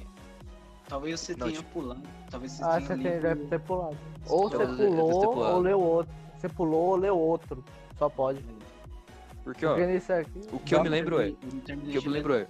[0.87, 2.03] Talvez você Não, tenha tipo- pulado.
[2.29, 3.97] Talvez você Ah, tenha você tem, lido- deve ter pulado.
[4.29, 6.13] Ou você pulou ou leu outro.
[6.37, 7.65] Você pulou ou leu outro.
[7.97, 8.45] Só pode.
[9.43, 10.39] Porque, ó, Porque aqui.
[10.51, 11.29] o que eu me lembro é.
[11.29, 12.47] O que eu me lembro é.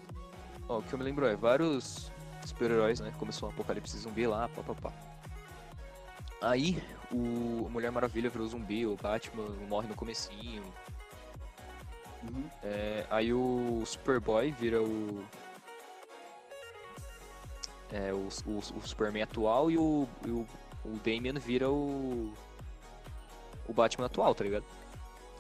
[0.68, 2.12] Ó, o que eu me lembro é vários
[2.46, 3.14] super-heróis, né?
[3.18, 4.94] Começou um apocalipse zumbi lá, pá, pá, pá.
[6.42, 6.82] Aí
[7.12, 10.64] o Mulher Maravilha virou zumbi, o Batman morre no comecinho.
[12.24, 12.44] Uhum.
[12.64, 15.24] É, aí o Superboy vira o.
[17.92, 20.48] É, o, o, o Superman atual e o, e o,
[20.86, 22.34] o Damian vira o.
[23.68, 24.66] O Batman atual, tá ligado?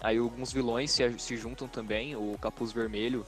[0.01, 3.25] Aí alguns vilões se, se juntam também, o Capuz Vermelho.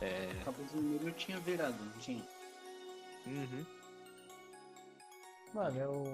[0.00, 0.30] É.
[0.44, 2.22] Capuz Vermelho eu tinha virado, não tinha.
[3.26, 3.64] Uhum.
[5.54, 6.04] Mano, eu.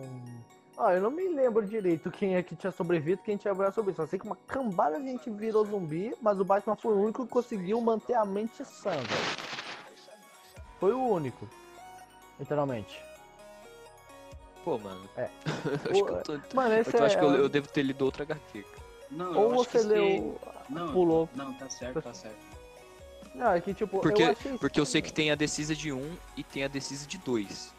[0.77, 3.95] Ah, eu não me lembro direito quem é que tinha sobrevivido quem tinha virado zumbi.
[3.95, 7.25] Só sei que uma cambada de gente virou zumbi, mas o Batman foi o único
[7.25, 9.45] que conseguiu manter a mente sã, velho.
[10.81, 11.49] Foi o único.
[12.41, 13.01] Literalmente.
[14.65, 15.09] Pô, mano.
[15.17, 15.31] É.
[15.91, 16.57] acho que eu tô.
[16.57, 17.07] Mano, Eu, esse tô- é.
[17.07, 18.65] acho que eu, eu devo ter lido outra HQ.
[19.11, 20.41] Não, Ou eu você leu.
[20.69, 21.29] Não, Pulou.
[21.35, 22.44] Não, tá certo, tá certo.
[23.35, 23.99] Não, é que tipo.
[24.01, 26.69] Porque, eu achei porque eu sei que tem a Decisa de 1 e tem a
[26.69, 27.75] Decisa de 2.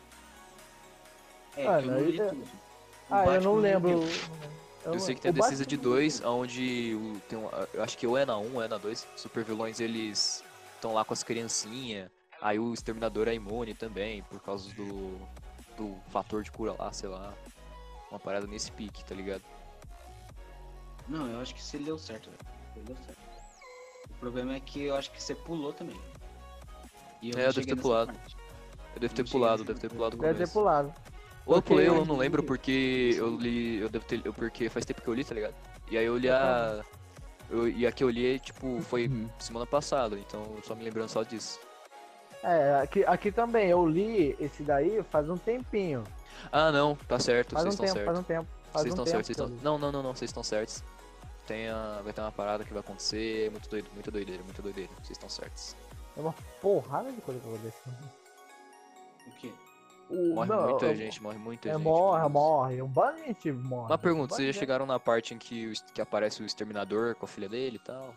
[1.56, 2.42] É, Ah, eu não, li é- tudo.
[2.44, 3.90] O Ah, eu não lembro.
[4.84, 7.82] Eu, não- sei que tem a Decisa Batman- de 2, onde o, tem um, eu
[7.84, 9.08] acho que ou é na 1 ou é na 2.
[9.16, 10.44] Super vilões eles
[10.76, 12.10] estão lá com as criancinhas.
[12.42, 15.18] Aí o exterminador é imune também, por causa do,
[15.78, 17.34] do fator de cura lá, sei lá.
[18.12, 19.42] Uma parada nesse pique, tá ligado?
[21.08, 22.40] Não, eu acho que você leu certo, velho.
[22.74, 23.25] Você leu certo.
[24.26, 26.02] O problema é que eu acho que você pulou também.
[27.22, 28.12] E É, não eu devo ter pulado.
[28.12, 28.36] parte.
[28.96, 30.96] Eu devo ter pulado, devo ter pulado o Deve ter pulado.
[31.46, 33.78] Ou eu pulei, eu não lembro, porque eu li.
[33.78, 34.26] Eu devo ter.
[34.26, 35.54] Eu, porque faz tempo que eu li, tá ligado?
[35.92, 36.84] E aí eu li a.
[37.52, 39.30] Eu, e a que eu li, tipo, foi Uhum.
[39.38, 41.60] semana passada, então eu só me lembrando só disso.
[42.42, 43.70] É, aqui, aqui também.
[43.70, 46.04] Eu li esse daí faz um tempinho.
[46.52, 48.06] Ah, não, tá certo, Faz um vocês estão tempo, certos.
[48.06, 48.48] faz um tempo.
[48.74, 49.64] Faz Vocês um estão tempo certos, vocês eu estão.
[49.72, 50.84] Não, não, não, não, vocês estão certos.
[51.48, 52.02] Tem a...
[52.04, 54.92] Vai ter uma parada que vai acontecer, muito doido, muita doideira, muita doideira.
[54.96, 55.76] Vocês estão certos.
[56.18, 57.94] É uma porrada de coisa que eu vou descer.
[59.28, 59.52] O quê?
[60.10, 61.82] O, Morre não, muita eu- gente, morre muita É, gente.
[61.84, 62.82] morre, morre.
[62.82, 63.92] Um bando de gente morre.
[63.92, 67.26] Uma pergunta, Um vocês já chegaram na parte em que, que aparece o exterminador com
[67.26, 68.14] a filha dele e tal?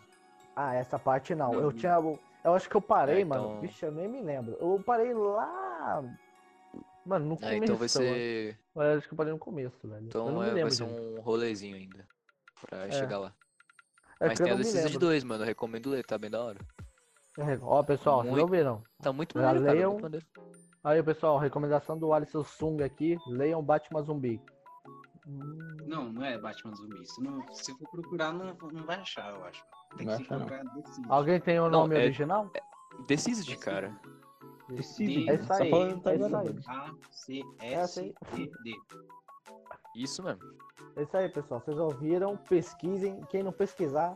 [0.55, 1.53] Ah, essa parte não.
[1.53, 1.71] Eu Não.
[1.73, 1.95] tinha.
[2.43, 3.45] Eu acho que eu parei, É, mano.
[3.49, 4.55] então- Vixe, eu nem me lembro.
[4.59, 6.03] Eu parei lá.
[7.05, 7.63] Mano, no É, começo.
[7.63, 8.49] então vai eu ser.
[8.75, 8.85] acho.
[8.87, 10.01] Eu acho que eu parei no começo, velho.
[10.03, 12.07] eu Então é, vai ser um rolezinho ainda.
[12.67, 12.91] Pra É.
[12.91, 13.33] chegar lá.
[14.21, 15.43] É Mas tem a Decisa de dois, mano.
[15.43, 16.59] Eu recomendo ler, tá bem da hora.
[17.37, 18.43] É, Ó, pessoal, vocês Muito.
[18.43, 18.83] ouviram?
[19.01, 19.73] Tá muito maneiro, cara.
[19.73, 19.97] leiam.
[19.97, 20.19] Muito.
[20.83, 23.17] Aí, pessoal, recomendação do Alisson Sung aqui.
[23.27, 24.41] Leiam Batman Zumbi.
[25.85, 27.05] Não, não é Batman Zumbi.
[27.05, 29.63] Se, não, se for procurar, não, não vai achar, eu acho.
[29.95, 30.45] Tem Não que acha, não.
[30.47, 30.73] procurar.
[31.07, 32.51] Alguém tem o Não, nome é- original?
[33.07, 33.95] Decide, cara.
[34.69, 35.29] Decide.
[35.29, 36.53] É isso aí, Tá falando, tá é isso ligado, aí.
[36.53, 36.63] velho.
[39.95, 40.41] Isso mesmo.
[40.95, 41.59] É isso aí, pessoal.
[41.59, 42.37] Vocês ouviram?
[42.37, 43.21] Pesquisem.
[43.29, 44.13] Quem não pesquisar,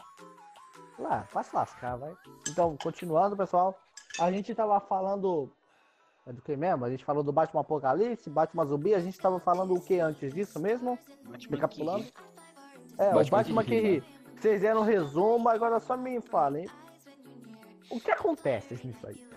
[0.98, 2.16] lá, vai se lascar, vai.
[2.50, 3.78] Então, continuando, pessoal.
[4.20, 5.50] A gente tava falando.
[6.26, 6.86] É do que mesmo?
[6.86, 8.96] A gente falou do Batman Apocalipse, Batman Zumbi.
[8.96, 10.98] A gente tava falando o que antes disso mesmo?
[11.26, 12.06] Batman Recapitulando.
[12.98, 14.04] É, o Batman Batman que ri.
[14.40, 16.68] Vocês deram um resumo, agora só me falem.
[17.90, 19.33] O que acontece nisso aí?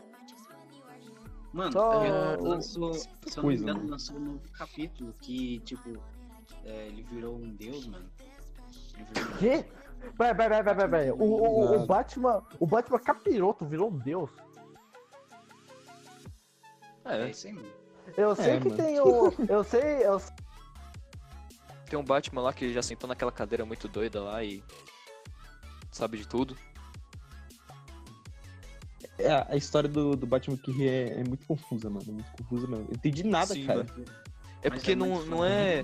[1.56, 2.12] Mano, Só ele
[2.42, 3.90] o- lançou, se eu não me engano, mano.
[3.92, 5.98] lançou um novo capítulo que, tipo,
[6.64, 8.10] é, ele virou um deus, mano.
[8.94, 9.64] Ele virou um Quê?
[10.18, 11.10] Peraí, peraí, peraí, peraí, peraí.
[11.12, 11.86] O, o- o.
[11.86, 12.42] Batman.
[12.60, 14.28] O Batman capiroto virou um deus.
[17.06, 17.66] É É, mano.
[18.16, 18.76] Eu sei que mano.
[18.76, 19.32] tem o.
[19.48, 20.06] Eu sei.
[20.06, 20.20] Eu
[21.88, 24.62] tem um Batman lá que já sentou naquela cadeira muito doida lá e.
[25.90, 26.54] Sabe de tudo.
[29.18, 32.04] É, a história do, do Batman que é, é muito confusa, mano.
[32.08, 32.86] é Muito confusa mesmo.
[32.90, 33.84] Eu entendi nada, Sim, cara.
[33.84, 34.04] mano.
[34.62, 35.82] É Mas porque muito não, não é.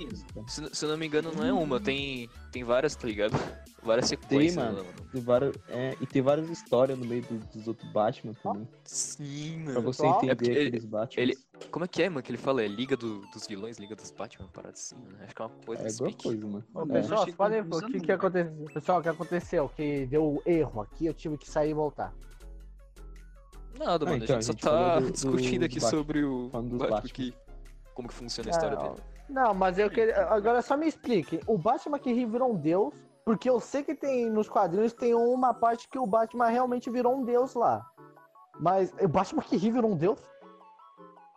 [0.49, 3.33] Se, se eu não me engano, não é uma, tem, tem várias, tá ligado?
[3.85, 4.55] Várias sequências.
[4.55, 4.77] mano.
[4.79, 4.95] lá, mano.
[5.11, 8.69] Tem várias, é, e tem várias histórias no meio do- dos outros Batman também.
[8.85, 9.83] Sim, Pra mano.
[9.83, 11.21] você Pessoal, entender é aqueles Batman.
[11.23, 11.39] ele-
[11.69, 12.63] Como é que é, mano, que ele fala?
[12.63, 15.17] É Liga do- dos Vilões, Liga dos Batman, parada assim, mano.
[15.25, 16.23] Acho que é uma coisa É igual pique.
[16.23, 16.65] coisa, mano.
[16.73, 16.87] Ô, É.
[16.87, 18.65] pessoal, confuso, O que, que aconteceu?
[18.73, 19.69] Pessoal, o que aconteceu?
[19.69, 22.15] Que deu erro aqui, eu tive que sair e voltar.
[23.85, 24.23] Nada, mano.
[24.25, 25.91] então, a a gente só gente tá do- discutindo do aqui Batman.
[25.99, 27.01] sobre o Batman, Batman.
[27.13, 27.35] que,
[27.95, 29.03] como que funciona a história Não, dele.
[29.29, 30.27] Não, mas eu queria.
[30.29, 31.41] Agora só me explique.
[31.47, 32.95] O Batman que ri virou um deus,
[33.25, 37.17] porque eu sei que tem nos quadrinhos tem uma parte que o Batman realmente virou
[37.17, 37.85] um deus lá.
[38.61, 40.19] Mas o Batman que ri virou um deus?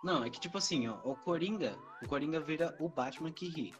[0.03, 3.73] Não, é que tipo assim, ó, o Coringa, o Coringa vira o Batman que ri.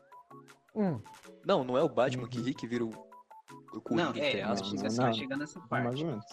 [0.75, 0.99] Hum.
[1.45, 2.29] Não, não é o Batman Uhum.
[2.29, 2.93] que ri que vira o, o
[3.75, 4.69] Não, Coringa, entre é, aspas.
[4.69, 5.13] chega, não, você vai não.
[5.13, 6.03] chegar nessa Mais parte.
[6.03, 6.25] ou menos.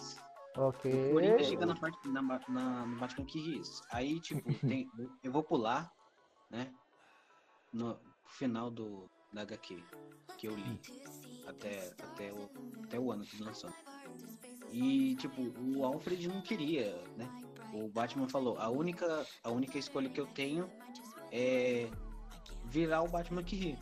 [0.57, 0.93] Ok.
[0.93, 3.61] O Coringa chega na parte na, na- no Batman que ri.
[3.91, 4.91] Aí, tipo, tem,
[5.23, 5.91] eu vou pular,
[6.49, 6.71] né?
[7.71, 9.83] No final do da HQ
[10.37, 10.79] que eu li
[11.47, 12.49] até, até, o,
[12.83, 13.71] até o ano que lançou.
[14.71, 17.27] E tipo, o Alfred não queria, né?
[17.73, 20.69] O Batman falou, a única, a única escolha que eu tenho
[21.31, 21.89] é
[22.65, 23.77] virar o Batman que ri.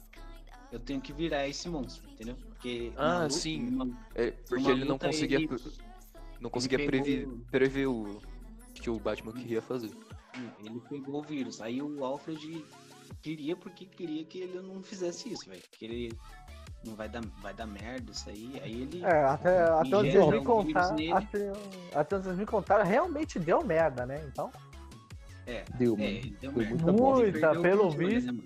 [0.71, 2.35] Eu tenho que virar esse monstro, entendeu?
[2.35, 3.59] Porque Ah, luta, sim.
[3.61, 5.47] numa- É, porque ele não conseguia, ele-
[6.41, 8.19] não conseguia pegou- prever, prever o
[8.73, 9.91] que o Batman queria fazer.
[10.63, 11.61] Ele pegou o vírus.
[11.61, 12.65] Aí o Alfred
[13.21, 15.61] queria porque queria que ele não fizesse isso, velho.
[15.71, 16.11] Que ele
[16.85, 18.59] não vai dar, vai dar merda isso aí.
[18.63, 19.03] Aí ele.
[19.03, 20.95] É, até, até onde vocês me o vírus contaram.
[20.95, 21.11] nele.
[21.13, 21.51] Até,
[21.93, 24.23] até onde vocês me contaram, realmente deu merda, né?
[24.31, 24.51] Então.
[25.45, 26.37] É, Deu, é, mano.
[26.39, 26.75] deu merda.
[26.93, 28.31] muita pelo controle, visto.
[28.31, 28.43] né?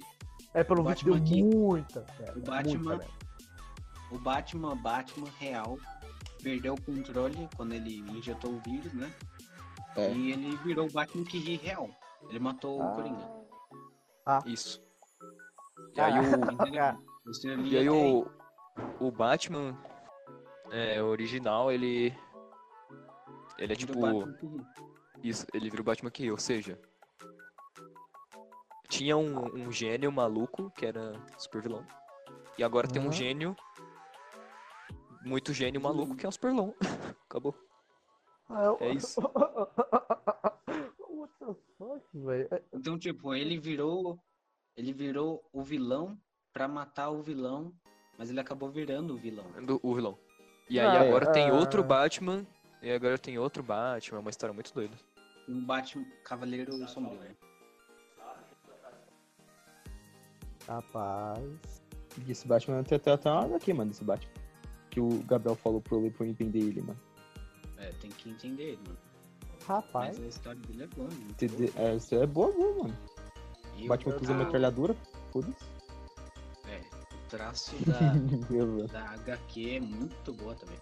[0.54, 2.06] É, pelo O vídeo deu aqui- muita.
[2.20, 3.08] merda, o Batman- muita.
[4.12, 5.78] O Batman, Batman real,
[6.46, 9.12] perdeu o controle quando ele injetou o vírus, né?
[9.96, 10.14] É.
[10.14, 11.90] E ele virou o Batman que ri real.
[12.30, 12.86] Ele matou Ah.
[12.92, 13.30] o Coringa.
[14.46, 14.80] Isso.
[15.96, 16.06] E Ah.
[16.06, 16.80] aí o?
[16.80, 16.98] Ah.
[17.66, 18.28] E aí o,
[19.00, 19.76] o Batman
[20.72, 22.16] é, original, ele.
[23.58, 23.94] Ele é tipo.
[25.24, 26.80] Isso, ele vira o Batman que ri, ou seja.
[28.88, 31.84] Tinha um, um gênio maluco, que era super vilão.
[32.58, 33.12] E agora tem um Uhum.
[33.12, 33.56] gênio.
[35.26, 36.74] Muito gênio maluco, que é o super vilão.
[37.28, 37.56] Acabou.
[38.50, 39.20] Ah, eu- É isso.
[41.10, 42.48] What the fuck, velho?
[42.52, 44.20] É- Então, tipo, ele virou.
[44.78, 46.18] Ele virou o vilão
[46.54, 47.74] pra matar o vilão,
[48.18, 49.46] mas ele acabou virando o vilão.
[49.66, 50.18] Do- o vilão.
[50.70, 51.54] E aí Ah, é, agora tem ah.
[51.54, 52.46] outro Batman.
[52.82, 54.96] E agora tem outro Batman, é uma história muito doida.
[55.48, 57.20] Um Batman Cavaleiro Sombrio.
[57.20, 57.36] né?
[60.68, 61.84] Rapaz.
[62.28, 64.32] E esse Batman tem até, até uma aqui, mano, esse Batman.
[64.96, 66.98] Que o Gabriel falou pra eu ler pra eu entender ele, mano.
[67.78, 68.98] É, tem que entender ele, mano.
[69.68, 70.18] Rapaz.
[70.18, 71.36] Mas a história dele é boa, mano.
[71.76, 72.98] É, isso é boa, boa, mano.
[73.76, 74.96] E O Batman que usa metralhadora,
[75.34, 75.66] foda-se.
[76.70, 76.80] é,
[77.14, 80.78] o traço da, da HQ é muito boa também.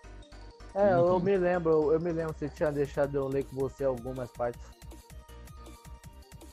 [0.76, 1.20] É, eu Uhum.
[1.20, 4.62] me lembro, eu me lembro, você tinha deixado eu ler com você algumas partes.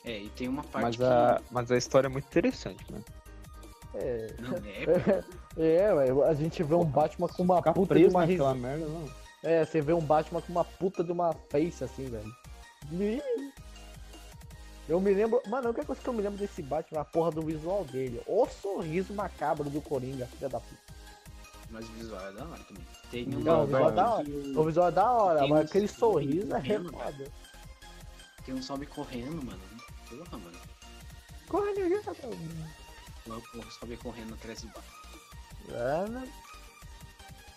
[0.05, 1.03] É, e tem uma parte Mas que.
[1.03, 3.01] a, mas a história é muito interessante, né?
[3.95, 5.25] É, Não, é,
[5.63, 8.87] é, ué, a gente vê um Batman com uma Ficar puta de uma naquela merda,
[8.87, 9.09] não.
[9.43, 12.35] É, você vê um Batman com uma puta de uma face assim, velho.
[14.89, 15.41] Eu me lembro.
[15.49, 17.85] Mano, a única coisa que eu me lembro desse Batman é a porra do visual
[17.85, 18.21] dele.
[18.27, 20.81] O sorriso macabro do Coringa, filha da puta.
[21.71, 22.87] mas o visual é da hora também.
[23.11, 24.29] Tem Não, uma o visual é da hora.
[24.61, 27.25] O visual é da hora, mas um- aquele sorriso é um- foda.
[28.45, 29.61] Tem um sobe correndo, mano.
[30.09, 30.59] Porra, mano.
[31.49, 31.71] Corre,
[33.27, 34.83] O o sobe correndo atrás do bar.
[35.73, 36.41] É?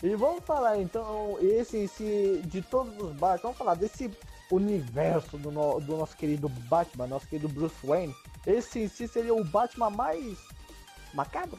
[0.06, 4.12] E vamos falar então, esse em si, de todos os Batman, vamos falar desse
[4.52, 8.14] universo do, no- do nosso querido Batman, nosso querido Bruce Wayne.
[8.46, 10.38] Esse em si seria o Batman mais
[11.14, 11.58] macabro?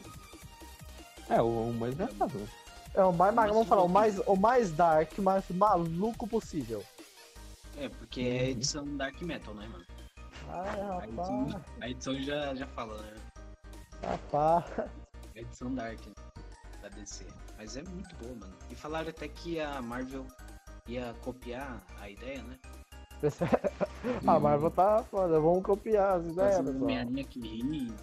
[1.27, 2.37] É, o, o mais engraçado.
[2.37, 2.47] né?
[2.93, 6.83] É o mais, Mais vamos falar, o mais, o mais dark, mais maluco possível.
[7.77, 9.85] É, porque é edição Dark Metal, né, mano?
[10.47, 13.13] Ai, A rapaz, edição, a edição já, já fala, né?
[14.03, 14.65] rapaz.
[15.35, 16.13] A edição Dark né,
[16.85, 17.25] da DC.
[17.57, 18.53] Mas é muito boa, mano.
[18.69, 20.25] E falaram até que a Marvel
[20.87, 22.57] ia copiar a ideia, né?
[24.27, 26.59] A Marvel tá foda, vamos copiar as ideias.
[26.59, 27.93] Homem-Aranha que ri e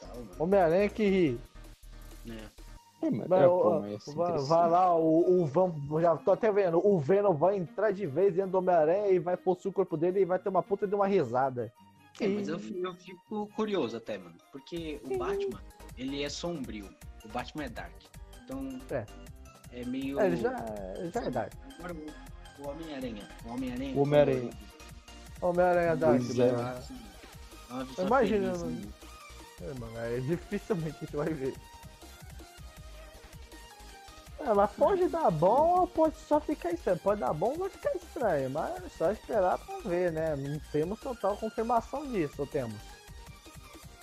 [0.00, 0.30] tal, mano.
[0.40, 1.40] Homem-Aranha que ri.
[2.24, 2.50] Né?
[3.02, 6.32] É, mas, Vai, é, pô, mas ser vai, vai lá, o, o Van, já tô
[6.32, 9.74] até vendo, o Venom vai entrar de vez dentro do Homem-Aranha e vai possuir o
[9.74, 11.72] corpo dele e vai ter uma puta de uma risada.
[12.18, 14.34] É, mas eu, eu fico curioso até, mano.
[14.50, 15.60] Porque o Batman,
[15.96, 16.88] ele é sombrio.
[17.26, 17.92] O Batman é dark.
[18.44, 19.04] Então, É.
[19.72, 20.20] é meio...
[20.20, 20.50] É, ele já,
[21.12, 21.52] já é Dark.
[21.78, 23.28] Agora o, o Homem-Aranha.
[23.44, 23.94] O Homem-Aranha.
[23.96, 24.50] O Homem-Aranha.
[25.42, 26.20] Homem-Aranha Dark.
[26.24, 26.52] Pois é.
[26.52, 26.82] né?
[27.68, 28.76] É pessoa Imagina, feliz, mano.
[28.80, 28.92] né?
[29.62, 31.54] É, mano, é, dificilmente a gente vai ver.
[34.38, 36.98] É, mas pode dar bom ou pode só ficar estranho.
[36.98, 40.36] Pode dar bom ou vai ficar estranho, mas é só esperar pra ver, né?
[40.36, 42.76] Não temos total confirmação disso, ou temos?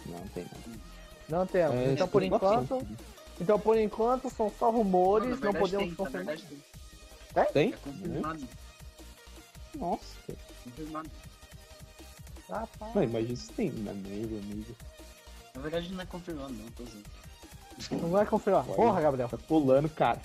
[0.06, 1.40] Não, tem não.
[1.40, 1.76] Não temos.
[1.78, 2.86] É, então, por enquanto,
[3.40, 6.38] então, por enquanto, são só Não, rumores, não, verdade podemos tem, confirmar.
[6.38, 7.46] tem.
[7.54, 7.74] Tem?
[7.74, 8.48] É confirmado.
[9.76, 10.16] Nossa.
[10.64, 11.12] confirmado.
[12.50, 12.92] Ah, pá.
[12.94, 14.76] Não, imagina se tem na mesa, amigo.
[15.56, 17.06] Na verdade não é confirmado, não, tô usando.
[18.02, 18.64] Não vai confirmar.
[18.64, 18.76] Vai.
[18.76, 19.30] Porra, Gabriel.
[19.30, 20.22] Tá pulando, cara.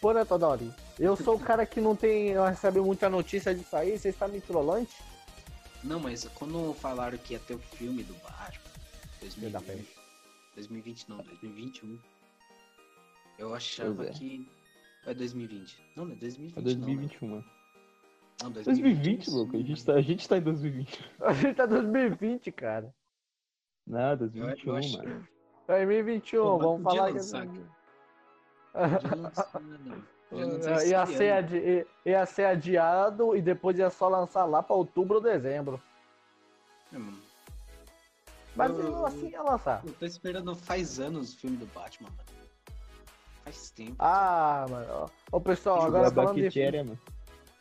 [0.00, 0.72] Porra, Todori.
[0.98, 2.34] Eu sou o cara que não tem.
[2.34, 3.98] Não recebe muita notícia disso aí.
[3.98, 4.96] Você está me trollante?
[5.84, 8.66] Não, mas quando falaram que ia ter o filme do Batman,
[9.20, 9.88] Filho da 2020,
[10.54, 11.98] 2020 não, 2021,
[13.38, 14.10] eu achava é.
[14.10, 14.48] que
[15.06, 15.78] é 2020.
[15.96, 16.74] Não, não é 2020 É não, né?
[16.74, 17.44] 2021, mano.
[18.42, 19.56] Não, 2020, louco.
[19.56, 21.10] A gente, tá, a gente tá em 2020.
[21.20, 22.94] A gente tá 2020, cara.
[23.86, 25.28] Não, 2021, Eu acho- mano.
[25.66, 27.12] 2021, Pô, vamos falar que.
[27.14, 27.46] lançar,
[28.72, 30.02] Podia lançar, né?
[30.28, 31.56] Podia lançar esse ia, ser adi...
[31.56, 35.80] ia- ia ser adiado e depois ia só lançar lá pra outubro ou dezembro.
[36.92, 37.18] É, mano.
[38.54, 39.82] Mas Eu- assim ia lançar.
[39.84, 42.35] Eu tô esperando faz anos o filme do Batman, mano.
[43.46, 43.94] Faz tempo.
[44.00, 44.86] Ah, mano.
[44.90, 45.36] ó.
[45.36, 46.98] Ô pessoal, agora Agora falando de Baqueteria, mano.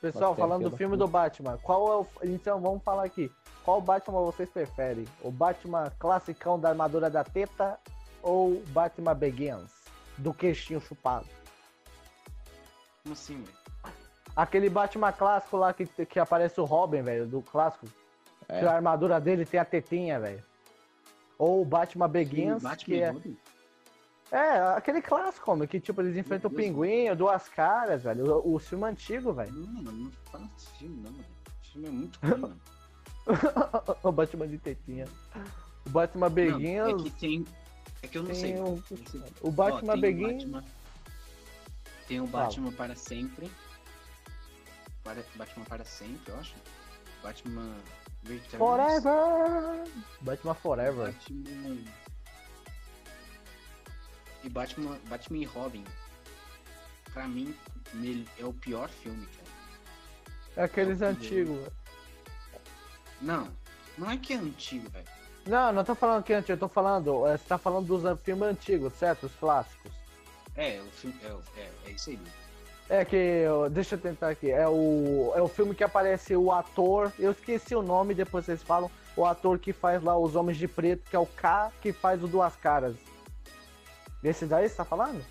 [0.02, 2.07] Pessoal, falando do pela filme do Batman, qual é o.
[2.28, 3.32] Então vamos falar aqui.
[3.64, 5.06] Qual Batman vocês preferem?
[5.22, 7.80] O Batman classicão da armadura da teta
[8.24, 9.72] ou o Batman Begins?
[10.18, 11.28] Do queixinho chupado?
[13.03, 13.94] Como assim, velho?
[14.36, 17.86] Aquele Batman clássico lá que, que aparece o Robin, velho, do clássico.
[18.49, 18.60] É.
[18.60, 20.44] Que a armadura dele tem a tetinha, velho.
[21.38, 23.12] Ou o Batman Begins, Batman que é.
[23.12, 23.38] Robin?
[24.31, 28.39] É, aquele clássico, homem, que tipo, eles enfrentam o pinguim, duas caras, velho.
[28.43, 29.53] O, o filme antigo, velho.
[29.53, 31.26] Não, mano, não fala desse filme, não, mano.
[31.61, 32.60] Esse filme é muito ruim, mano.
[34.03, 35.06] o Batman de tetinha.
[35.85, 36.88] O Batman Não, Begins.
[36.88, 37.45] é que tem.
[38.02, 38.60] É que eu não tem sei.
[38.60, 38.76] um-
[39.14, 39.26] não.
[39.41, 40.43] O Ó, Batman tem Begins.
[40.43, 40.64] O Batman,
[42.07, 42.27] tem o.
[42.27, 43.52] Batman para sempre.
[45.03, 46.56] Para, Batman para sempre, eu acho.
[47.22, 47.73] Batman
[48.23, 48.57] Returns.
[48.57, 49.84] Forever!
[50.22, 51.14] Batman Forever.
[51.14, 51.77] Batman.
[54.46, 55.84] E Batman, Batman e Robin.
[57.12, 57.56] Pra mim,
[58.40, 59.50] é o pior filme, cara.
[60.58, 61.68] É aqueles É antigos.
[63.20, 63.50] Não,
[63.98, 65.06] não é que é antigo, velho.
[65.48, 67.26] Não, não tô falando que é antigo, eu tô falando.
[67.28, 69.26] é, Você tá falando dos filmes antigos, certo?
[69.26, 69.92] Os clássicos.
[70.56, 71.16] É, o filme.
[71.24, 72.30] É, é, é isso aí, mano.
[72.88, 73.46] É que.
[73.72, 74.52] Deixa eu tentar aqui.
[74.52, 77.12] É o, é o filme que aparece o ator.
[77.18, 78.92] Eu esqueci o nome, depois vocês falam.
[79.18, 82.24] O ator que faz lá os Homens de Preto, que é o K que faz
[82.24, 82.96] o Duas Caras.
[84.26, 85.23] Desse daí você tá falando?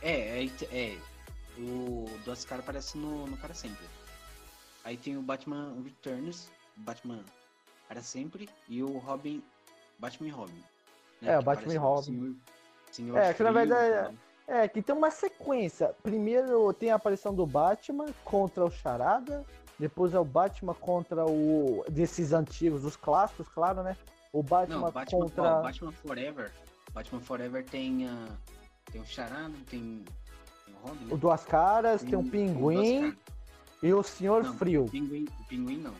[0.00, 0.96] É, é, é.
[1.58, 3.84] O Duas Caras aparece no, no Para Sempre.
[4.84, 7.24] Aí tem o Batman Returns, Batman
[7.88, 9.42] Para Sempre, e o Robin.
[9.98, 10.62] Batman e Robin.
[11.20, 12.04] né, É, o Batman e Robin.
[12.04, 12.36] Senhor-
[12.92, 14.14] Senhor É, que na verdade
[14.46, 14.56] tal.
[14.56, 15.96] É, que tem uma sequência.
[16.00, 19.44] Primeiro tem a aparição do Batman contra o Charada.
[19.80, 21.84] Depois é o Batman contra o.
[21.90, 23.96] desses antigos, os clássicos, claro, né?
[24.36, 25.62] O Batman, Não, Batman, contra.
[25.62, 26.52] Batman Forever.
[26.92, 28.28] Batman Forever tem, a
[28.92, 30.04] tem o Charada, tem,
[30.66, 31.14] tem o Robin, né?
[31.14, 33.16] O Duas Caras, tem o Duas Pinguim Caras.
[33.82, 34.84] e o Senhor Não, Frio.
[34.84, 35.94] O Pinguim, o Pinguim não.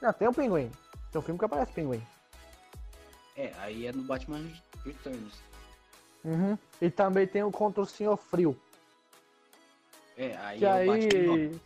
[0.00, 0.70] Não, tem o Pinguim.
[1.10, 2.00] Tem um filme que aparece Pinguim.
[3.36, 4.48] É, aí é no Batman
[4.84, 5.42] Returns.
[6.24, 6.56] Uhum.
[6.80, 8.56] E também tem o contra o Senhor Frio.
[10.16, 11.60] É, aí Que é o Batman aí.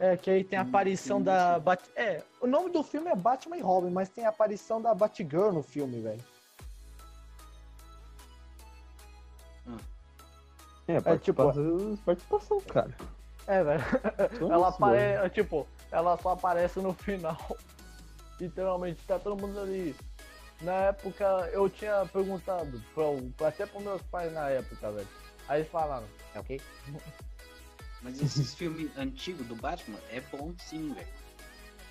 [0.00, 1.58] É, que aí tem a aparição da.
[1.58, 1.82] Bat...
[1.96, 5.50] É, o nome do filme é Batman e Robin, mas tem a aparição da Batgirl
[5.52, 6.22] no filme, velho.
[10.86, 12.96] É, tipo- participação, participação, cara.
[13.46, 13.84] É, velho.
[14.50, 17.36] Ela aparece, tipo, ela só aparece no final.
[18.40, 19.94] Literalmente, tá todo mundo ali.
[20.60, 25.08] Na época, eu tinha perguntado, pra, até pros meus pais na época, velho.
[25.48, 26.60] Aí eles falaram, é ok?
[28.02, 31.08] Mas esses filmes antigos do Batman é bom sim, velho.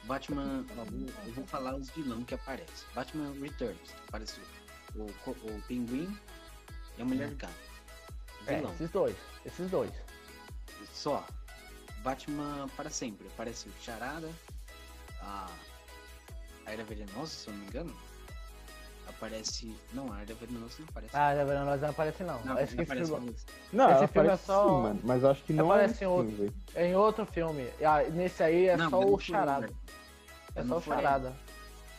[0.04, 2.88] Batman, ó, eu vou falar os vilões que aparecem.
[2.96, 4.44] Batman Returns, apareceu
[4.96, 6.18] o, o Pinguim
[6.98, 7.54] e a Mulher Gato.
[8.46, 9.16] É, Vilão, esses dois,
[9.46, 9.92] esses dois.
[10.94, 11.26] só.
[12.04, 14.32] Batman para sempre, aparece o Charada,
[15.20, 15.52] a,
[16.66, 18.07] a Era Venenosa, se eu não me engano.
[19.08, 19.76] Aparece.
[19.94, 21.16] Não, a Era Venenosa não aparece.
[21.16, 21.66] Ah, tá vendo?
[21.66, 22.44] Nós não aparece não.
[22.44, 23.46] não, Esse não filme- aparece.
[23.74, 25.00] Não, Esse filme é só- sim, mano.
[25.04, 26.36] Mas acho que não Aparece é em outro.
[26.36, 26.54] filme.
[26.76, 27.70] É em outro filme.
[27.84, 29.70] Ah, nesse aí é Não, só o Charada.
[30.56, 30.82] É É só o.
[30.82, 31.34] Charada.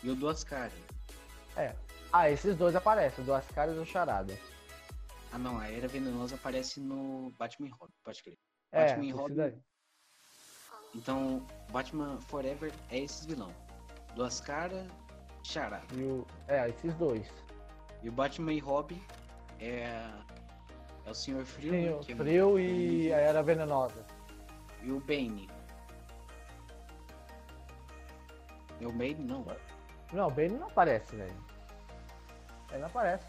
[0.02, 0.72] E o Duas Caras.
[2.12, 4.38] Ah, esses dois aparecem, o Duas Caras e o Charada.
[5.32, 8.38] Ah não, a Era Venenosa aparece no Batman Robin, pode crer.
[8.72, 9.34] É, Batman e esse Robin.
[9.34, 9.54] daí.
[10.94, 13.52] Então, Batman Forever é esses vilão.
[14.14, 14.86] Duas caras,
[15.52, 15.82] Charada.
[15.94, 16.26] E o...
[16.46, 17.26] É, esses dois.
[18.02, 19.02] E o Batman e Robin
[19.60, 20.06] é,
[21.06, 24.04] é o Senhor Frio, Tem né, o que é Frio e a Era Venenosa.
[24.82, 25.48] e o Bane.
[28.80, 29.44] E o Bane não.
[30.12, 31.32] Não, o Bane não aparece, velho.
[32.70, 33.24] Ele não aparece.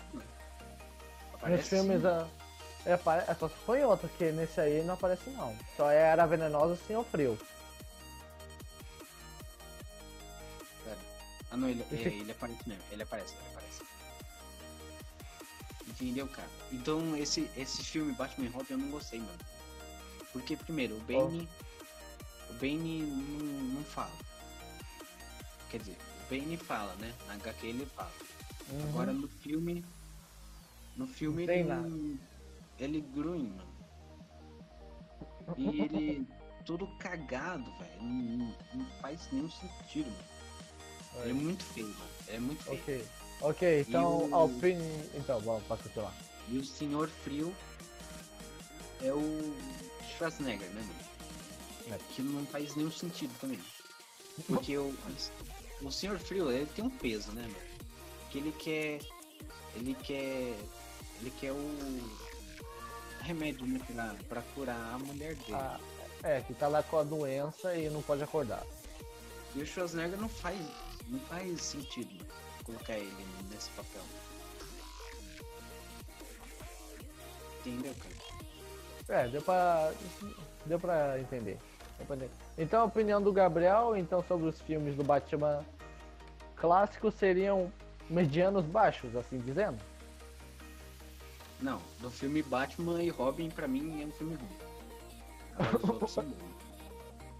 [1.33, 2.07] Aparece Nos filmes, sim.
[2.07, 2.27] a...
[2.85, 5.55] é, apare- é só se foi outro, que nesse aí não aparece não.
[5.75, 7.37] Só é a Era Venenosa e o Senhor Frio.
[11.59, 12.83] Não, ele, é, Esse- ele aparece mesmo.
[12.91, 13.83] Ele aparece, ele aparece.
[15.87, 16.47] Entendeu, cara?
[16.71, 19.39] Então esse, esse filme Batman e Robin eu não gostei, mano.
[20.31, 21.47] Porque primeiro, o Bane.
[22.49, 23.45] O Bane não,
[23.75, 24.11] não fala.
[25.69, 27.13] Quer dizer, o Bane fala, né?
[27.27, 28.11] Na HQ ele fala.
[28.71, 28.83] Uhum.
[28.89, 29.83] Agora no filme.
[30.95, 31.63] No filme ele.
[31.63, 31.89] nada.
[32.77, 33.69] Ele grunhe, mano.
[35.57, 36.27] E ele.
[36.65, 38.01] todo cagado, velho.
[38.03, 40.38] Não- não faz nenhum sentido, mano.
[41.21, 41.95] Ele é muito feio,
[42.27, 42.79] é muito feio.
[42.81, 43.05] Ok.
[43.41, 45.05] Ok, então o- a opinião.
[45.15, 46.13] Então, vamos, passa aqui lá.
[46.49, 47.55] E o Senhor Frio
[49.01, 49.55] é o
[50.17, 51.95] Schwarzenegger, né, mano?
[51.95, 52.13] É.
[52.13, 53.59] Que não faz nenhum sentido também.
[54.47, 54.93] Porque o,
[55.81, 57.55] o Senhor Frio, ele tem um peso, né, mano?
[58.29, 58.99] Que ele quer.
[59.75, 60.55] Ele quer.
[61.21, 62.09] Ele quer o
[63.21, 65.53] remédio, né, pra, pra curar a mulher dele.
[65.53, 65.79] Ah,
[66.23, 68.65] é, que tá lá com a doença e não pode acordar.
[69.55, 70.59] E o Schwarzenegger não faz.
[71.09, 72.23] Não faz sentido
[72.63, 73.11] colocar ele
[73.51, 74.01] nesse papel.
[77.59, 79.21] Entendeu, cara?
[79.21, 79.91] É, deu pra.
[80.65, 81.57] Deu pra entender.
[81.97, 82.31] Deu pra entender.
[82.57, 85.65] Então a opinião do Gabriel, então, sobre os filmes do Batman
[86.55, 87.71] clássicos seriam
[88.09, 89.79] medianos baixos, assim dizendo?
[91.61, 94.57] Não, do filme Batman e Robin, pra mim, é um filme ruim.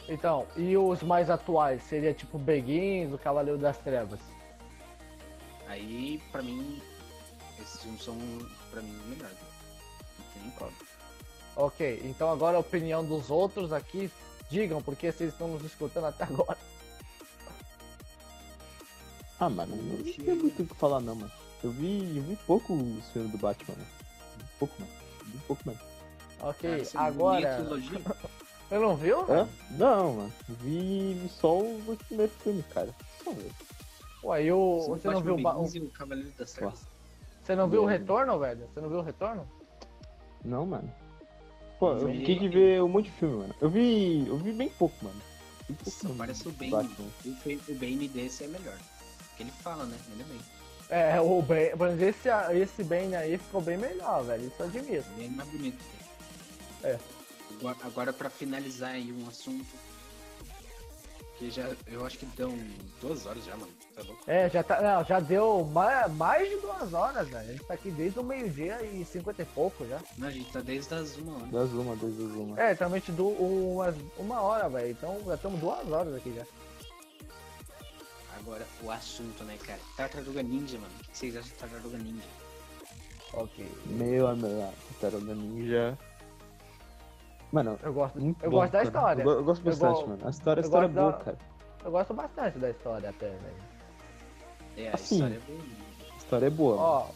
[0.08, 1.84] Então, e os mais atuais?
[1.84, 4.20] Seria tipo Begins, o Cavaleiro das Trevas.
[5.68, 6.82] Aí, pra mim,
[7.60, 8.18] esses filmes são,
[8.72, 9.38] pra mim, os melhores.
[10.18, 10.72] Não tem nem como.
[11.56, 14.10] Ok, então agora a opinião dos outros aqui,
[14.50, 16.58] digam, porque vocês estão nos escutando até agora.
[19.40, 21.32] Ah, mano, não tem muito o que falar não, mano.
[21.64, 23.88] Eu vi, eu vi pouco os filmes do Batman, mano.
[24.58, 24.92] Pouco, mano.
[25.26, 25.80] Vi pouco, mano.
[26.42, 27.58] Ok, Cara, agora.
[28.70, 29.22] Você não viu?
[29.32, 29.50] Hã?
[29.72, 30.34] Não, mano.
[30.48, 32.94] Vi, só o primeiro filme, cara.
[33.24, 33.52] Só ver.
[34.24, 34.80] Ué, e o.
[34.82, 35.42] Você Você não viu o.
[35.42, 36.80] Ba- o Cavaleiro das Trevas?
[37.44, 38.68] Você não viu o retorno, velho?
[38.72, 39.48] Você não viu o retorno?
[40.46, 40.94] Não, mano.
[41.80, 43.56] Pô, eu fiquei de ver um monte de filme, mano.
[43.60, 44.28] Eu vi.
[44.28, 45.20] Eu vi bem pouco, mano.
[45.68, 46.72] Vi pouco parece o Bane.
[46.72, 47.08] Batman.
[47.26, 48.78] O, Bane desse é melhor.
[49.30, 49.98] Porque ele fala, né?
[50.12, 50.40] Ele é bem.
[50.92, 51.72] É, o Ben.
[51.76, 54.46] Mas esse, esse Ben aí ficou bem melhor, velho.
[54.46, 55.06] Isso eu admito.
[55.18, 55.84] Ele é mais bonito.
[56.84, 57.00] É.
[57.84, 59.66] Agora, pra finalizar aí um assunto
[61.32, 62.58] Porque já, eu acho que dão
[63.02, 63.72] duas horas já, mano.
[63.96, 64.24] Tá louco?
[64.28, 64.82] É, já tá.
[64.82, 67.50] Não, já deu mais, mais de duas horas, velho.
[67.50, 70.02] A gente tá aqui desde o meio-dia e cinquenta e pouco já.
[70.18, 71.46] Não, a gente tá desde as uma hora.
[71.48, 72.60] Das uma, das uma.
[72.60, 74.92] É, realmente do, umas, uma hora, velho.
[74.92, 76.46] Então já estamos duas horas aqui já.
[78.38, 79.80] Agora, o assunto, né, cara?
[79.96, 80.94] Tartaruga Ninja, mano.
[81.02, 82.28] O que vocês acham de Tartaruga Ninja?
[83.34, 83.66] Ok.
[83.86, 85.98] Meu amigo, Tartaruga Ninja.
[87.52, 89.24] Mano, Eu gosto, muito eu bom, gosto da história.
[89.24, 90.28] Eu, eu gosto Eu bastante, go- mano.
[90.28, 91.38] A história, a eu história é boa, da- cara.
[91.84, 93.56] Eu gosto bastante da história até, velho.
[94.78, 95.16] É, a Assim.
[95.16, 95.60] história é boa.
[96.14, 96.76] A história é boa.
[96.76, 96.88] mano.
[96.88, 97.08] Ó,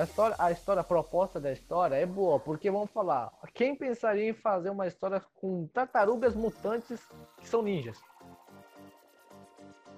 [0.00, 4.30] a história, a história, a proposta da história é boa, porque vamos falar, quem pensaria
[4.30, 7.00] em fazer uma história com tartarugas mutantes
[7.40, 8.00] que são ninjas?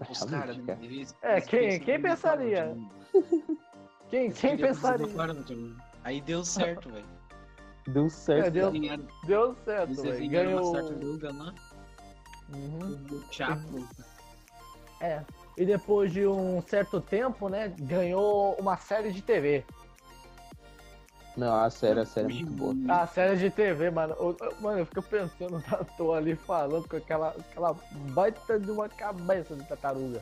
[0.08, 0.78] Os caras, cara.
[0.82, 1.14] É, eles
[1.46, 2.76] quem- quem pensaria?
[4.08, 5.06] Quem, quem fazer pensaria?
[5.08, 7.04] forma de- Aí deu certo, velho.
[7.86, 8.46] Deu certo.
[8.46, 8.72] É, deu-
[9.24, 10.30] Deu certo, velho.
[10.30, 10.70] Ganhou.
[10.70, 11.54] uma tartaruga lá,
[12.54, 13.06] Uhum.
[13.10, 13.88] o Chapo.
[15.00, 15.22] É.
[15.56, 19.64] E depois de um certo tempo, né, ganhou uma série de TV.
[21.36, 22.74] Não, a série, a série é muito boa.
[23.02, 24.14] A série de TV, mano.
[24.18, 27.74] Eu- eu- Mano, eu fico pensando na toa ali falando com aquela, aquela
[28.12, 30.20] baita de uma cabeça de tartaruga.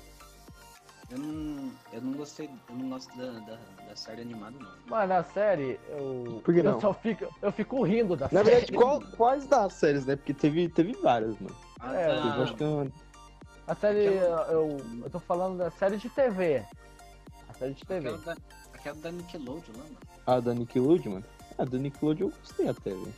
[1.11, 3.59] Eu não, eu não gostei, eu não gosto da, da,
[3.89, 4.69] da série animada, não.
[4.89, 6.43] Mano, a série, eu.
[6.45, 6.81] Por que eu não?
[6.81, 7.27] só fico.
[7.41, 8.45] Eu fico rindo da Na série.
[8.51, 10.17] verdade, qual- quais das séries, né?
[10.17, 11.57] Porque teve, teve várias, mano.
[11.81, 12.43] Ah, É, Teve, tá.
[12.43, 12.93] acho que uma-
[13.67, 14.09] A série.
[14.19, 16.63] Aquela- Eu, eu tô falando da série de TV.
[17.49, 18.09] A série de TV.
[18.11, 18.37] Aquela da,
[18.75, 19.97] aquela da Nickelodeon lá, mano.
[20.27, 21.25] a da Nickelodeon, mano.
[21.57, 23.15] A da Nickelodeon eu gostei até, velho.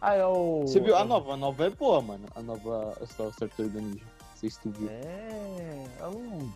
[0.00, 0.62] Ah, eu.
[0.66, 0.96] Você viu?
[0.96, 2.24] A nova, a nova é boa, mano.
[2.34, 4.04] A nova Star Tartaruga Ninja.
[4.04, 4.88] Não sei se tu viu.
[4.88, 5.84] É.
[6.00, 6.52] Eu não.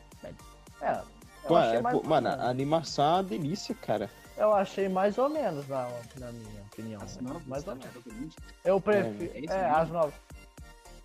[0.82, 1.00] É.
[1.44, 4.10] Eu achei é, mais pô, mano, a animação é uma delícia, cara.
[4.36, 5.88] Eu achei mais ou menos, na,
[6.18, 7.02] na minha opinião.
[7.02, 7.28] As velho.
[7.28, 8.04] novas mais ou menos.
[8.06, 8.36] Ninja.
[8.64, 9.32] Eu prefiro.
[9.34, 10.14] É, É, as novas.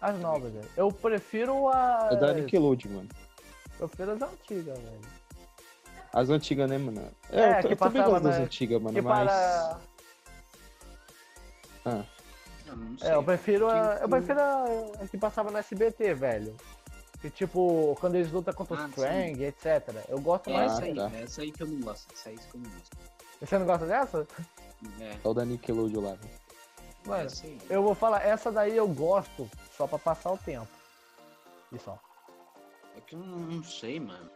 [0.01, 0.69] As novas, velho.
[0.77, 2.09] Eu prefiro a.
[2.11, 3.09] É da Nickelodeon, mano.
[3.79, 5.01] Eu prefiro as antigas, velho.
[6.13, 7.11] As antigas, né, mano?
[7.31, 9.27] É, É, eu, que eu também gosto das antigas, mano, Que mas.
[9.27, 9.79] para.
[11.85, 12.03] Ah,
[12.99, 13.09] sei.
[13.09, 13.97] É, eu prefiro a.
[14.01, 14.65] Eu prefiro a,
[15.01, 16.55] a que passava no SBT, velho.
[17.21, 20.05] Que tipo, quando eles lutam contra Ah, os Krang, etc.
[20.07, 20.71] Eu gosto É mais.
[20.73, 21.11] essa aí, tá.
[21.13, 22.13] é essa aí que eu não gosto.
[22.13, 22.97] Essa aí que eu não gosto.
[23.41, 24.27] Você não gosta dessa?
[24.99, 26.33] É, é o da Nickelodeon lá, velho.
[27.05, 27.57] Mano, aí.
[27.69, 30.67] eu vou falar, essa daí eu gosto só pra passar o tempo.
[31.71, 31.97] E só.
[32.95, 34.29] É que eu não, não sei, mano.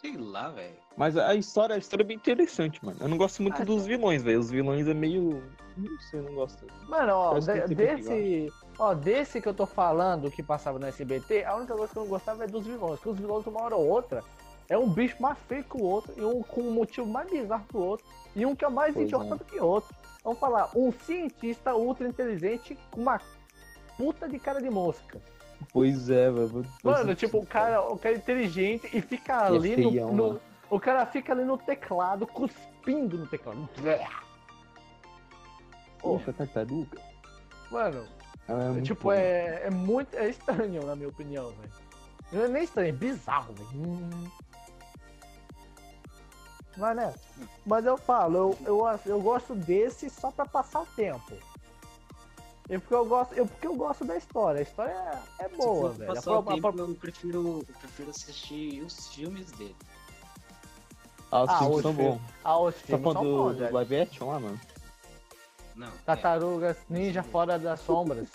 [0.00, 0.76] Sei lá, velho.
[0.96, 2.96] Mas a história, a história é bem interessante, mano.
[3.00, 4.40] Eu não gosto muito Ah, dos vilões, velho.
[4.40, 5.42] Os vilões é meio.
[5.76, 6.66] Não sei, eu não gosto.
[6.88, 8.52] Mano, ó, de- tem desse.
[8.78, 12.02] Ó, desse que eu tô falando que passava no SBT, a única coisa que eu
[12.04, 12.98] não gostava é dos vilões.
[13.00, 14.24] Que os vilões, uma hora ou outra,
[14.68, 17.64] é um bicho mais feio que o outro, e um com um motivo mais bizarro
[17.68, 19.38] que o outro, e um que é mais Pois idiota é.
[19.38, 19.94] do que o outro.
[20.24, 23.20] Vamos falar, um cientista ultra inteligente com uma
[23.96, 25.20] puta de cara de mosca.
[25.72, 26.64] Pois é, velho.
[26.82, 30.12] Mano, tipo, o cara, o cara é inteligente e fica E é ali no- feião,
[30.12, 30.26] no.
[30.28, 30.40] mano.
[30.70, 33.68] O cara fica ali no teclado, cuspindo no teclado.
[36.00, 36.98] Poxa, tartaruga.
[37.70, 38.06] Mano,
[38.48, 40.14] É, muito tipo, é, é muito.
[40.16, 41.72] É estranho, na minha opinião, velho.
[42.32, 43.68] Não é nem estranho, é bizarro, velho.
[43.74, 44.28] Hum.
[46.76, 47.14] Mas né?
[47.66, 51.32] Mas eu falo, eu, eu, eu gosto desse só pra passar o tempo.
[52.70, 54.60] E porque eu gosto, eu, porque eu gosto da história.
[54.60, 54.92] A história
[55.38, 56.14] é, é Se boa, for velho.
[56.14, 59.76] Passar o tempo, eu prefiro, eu prefiro assistir os filmes dele.
[61.30, 62.20] Ah, os Ah, filmes os são bons.
[62.44, 63.68] Ah, os Tá filmes são falando bons, do, velho.
[63.70, 64.60] do live action lá, mano?
[65.74, 65.88] Não.
[65.88, 65.90] é.
[66.04, 68.28] Tartarugas Ninja fora das sombras.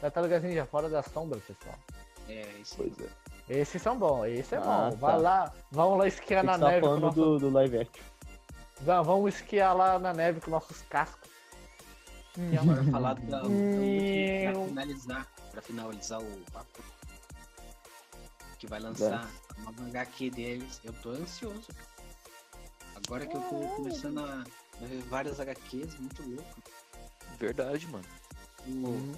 [0.00, 1.74] Tartarugas Ninja fora das sombras, pessoal.
[2.28, 2.74] É, é isso.
[2.76, 3.08] Pois é.
[3.48, 4.96] Esses são bons, esse é Ah, bom.
[4.96, 5.18] Vai tá.
[5.18, 7.14] lá, vamos lá esquiar na tá neve falando nosso...
[7.14, 8.02] do, do live action.
[8.80, 11.30] Vamos esquiar lá na neve com nossos cascos.
[12.60, 16.82] Agora falar da, da pra finalizar, pra finalizar o papo.
[18.58, 20.80] Que vai lançar a nova HQ deles.
[20.82, 21.68] Eu tô ansioso.
[22.96, 24.44] Agora que eu tô começando a
[24.82, 26.62] a ver várias HQs, muito louco.
[27.38, 28.04] Verdade, mano.
[28.66, 29.12] O,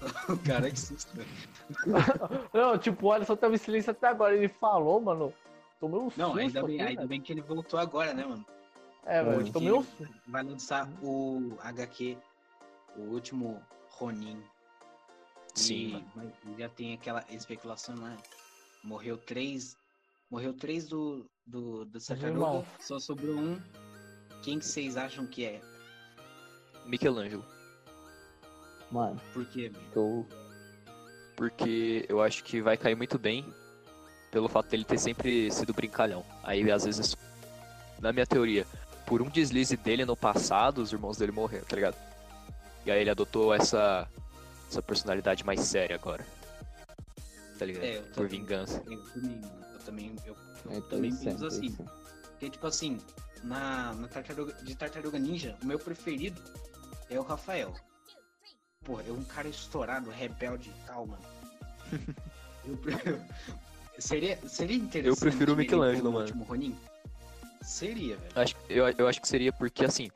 [0.32, 1.12] o cara que susto.
[2.52, 4.36] Não, tipo, o Alisson tava em silêncio até agora.
[4.36, 5.32] Ele falou, mano.
[5.78, 8.44] Tomei um Não, susto ainda bem, aqui, ainda bem que ele voltou agora, né, mano?
[9.06, 10.08] É, velho, Porque tomei um susto.
[10.26, 12.18] Vai lançar o HQ,
[12.96, 14.42] o último Ronin.
[15.54, 18.16] Sim, E vai- já tem aquela especulação lá.
[18.84, 19.76] Morreu três.
[20.30, 22.64] Morreu três do, do, do Tartaruga.
[22.78, 23.60] Só sobrou um.
[24.42, 25.60] Quem que vocês acham que é?
[26.86, 27.44] Michelangelo.
[28.90, 30.26] Mano, Por quê, eu.
[31.36, 33.44] Porque eu acho que vai cair muito bem
[34.30, 36.24] pelo fato dele ter sempre sido brincalhão.
[36.42, 37.16] Aí, às vezes,
[38.00, 38.66] na minha teoria,
[39.06, 41.96] por um deslize dele no passado, os irmãos dele morreram, tá ligado?
[42.84, 44.08] E aí ele adotou essa,
[44.68, 46.26] essa personalidade mais séria agora.
[47.58, 47.84] tá ligado?
[47.84, 48.40] É, eu Por também.
[48.40, 48.82] vingança.
[48.86, 49.64] Eu também, mano.
[49.72, 50.36] Eu também, eu,
[50.66, 51.76] eu É também interessante, penso assim.
[52.32, 52.98] Porque, tipo assim,
[53.42, 56.40] na, na tartaruga, de Tartaruga Ninja, o meu preferido
[57.08, 57.74] é o Rafael.
[58.84, 61.22] Porra, é um cara estourado, rebelde e tal, mano.
[62.64, 62.94] Eu, pre-
[63.98, 65.18] seria, seria interessante.
[65.20, 66.24] prefiro o Michelangelo, mano.
[66.26, 66.76] último Ronin?
[67.62, 68.32] Seria, velho.
[68.34, 70.10] Acho, eu, eu acho que seria porque, assim,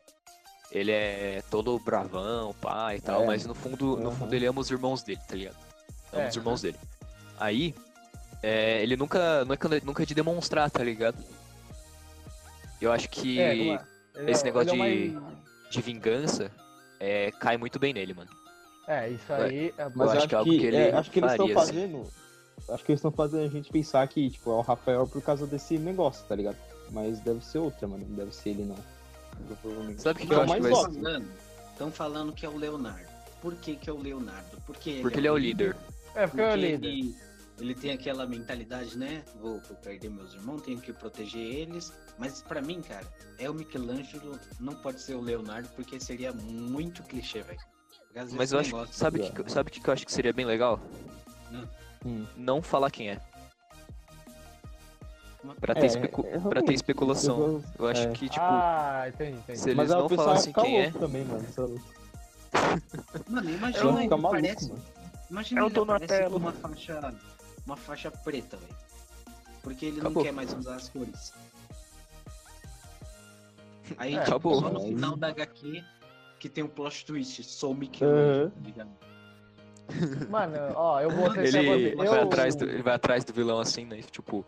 [0.70, 3.26] ele é todo bravão, pai e tal, É.
[3.26, 4.16] mas no fundo, no Aham.
[4.16, 5.56] fundo ele ama os irmãos dele, tá ligado?
[6.12, 6.28] Ama É.
[6.28, 6.78] os irmãos dele.
[7.38, 7.74] Aí,
[8.42, 11.16] é, ele nunca, nunca, nunca é de demonstrar, tá ligado?
[12.84, 13.56] Eu acho que É, é?
[13.56, 13.78] Ele
[14.30, 15.34] esse é- negócio ele é de- mais-
[15.70, 16.50] de vingança
[17.00, 18.30] é, cai muito bem nele, mano.
[18.86, 21.10] É, isso aí é Mas Eu eu acho que é algo que ele é, acho
[21.10, 21.54] que eles estão assim.
[21.54, 22.06] fazendo.
[22.68, 25.46] Acho que eles estão fazendo a gente pensar que, tipo, é o Rafael por causa
[25.46, 26.56] desse negócio, tá ligado?
[26.90, 28.06] Mas deve ser outra, mano.
[28.08, 28.76] Não deve ser ele, não.
[28.76, 31.26] Sabe o que, Porque que eu é o acho que mais vai falando,
[31.72, 33.08] estão falando que é o Leonardo.
[33.40, 34.60] Por que, que é o Leonardo?
[34.66, 35.76] Porque, Porque ele é o líder.
[36.14, 36.86] É, porque é o Porque líder.
[36.88, 37.14] ele,
[37.60, 39.24] ele tem aquela mentalidade, né?
[39.40, 41.92] Vou, vou perder meus irmãos, tenho que proteger eles.
[42.18, 43.04] Mas pra mim, cara,
[43.38, 47.58] é o Michelangelo, não pode ser o Leonardo, porque seria muito clichê, velho.
[48.32, 48.92] Mas eu acho, gosto.
[48.92, 50.80] sabe o que, eu- sabe o que eu acho que seria bem legal?
[52.06, 52.24] Hum.
[52.36, 53.20] Não falar quem é.
[55.60, 57.38] Pra É, ter, especu- é, pra ter especulação.
[57.38, 58.12] eu- Eu acho é.
[58.12, 59.58] que, tipo, ah, entendi, entendi.
[59.58, 61.44] se eles Mas aí não falassem quem é, também, mano.
[63.28, 64.82] Mano, imagina, ele maluco, parece, mano.
[65.30, 66.30] imagina É o ele aparece Donatello.
[66.30, 67.14] com uma faixa,
[67.66, 68.74] uma faixa preta, velho.
[69.62, 70.22] Porque ele Acabou.
[70.22, 71.32] não quer mais usar as cores.
[73.96, 75.84] Aí, É, tipo, só no final da HQ
[76.38, 78.90] que tem um plot twist, sou o Michelangelo, tá ligado?
[80.30, 81.96] Mano, ó, eu vou ser ele eu...
[82.10, 84.00] vai, atrás do, ele vai atrás do vilão assim, né?
[84.10, 84.44] Tipo,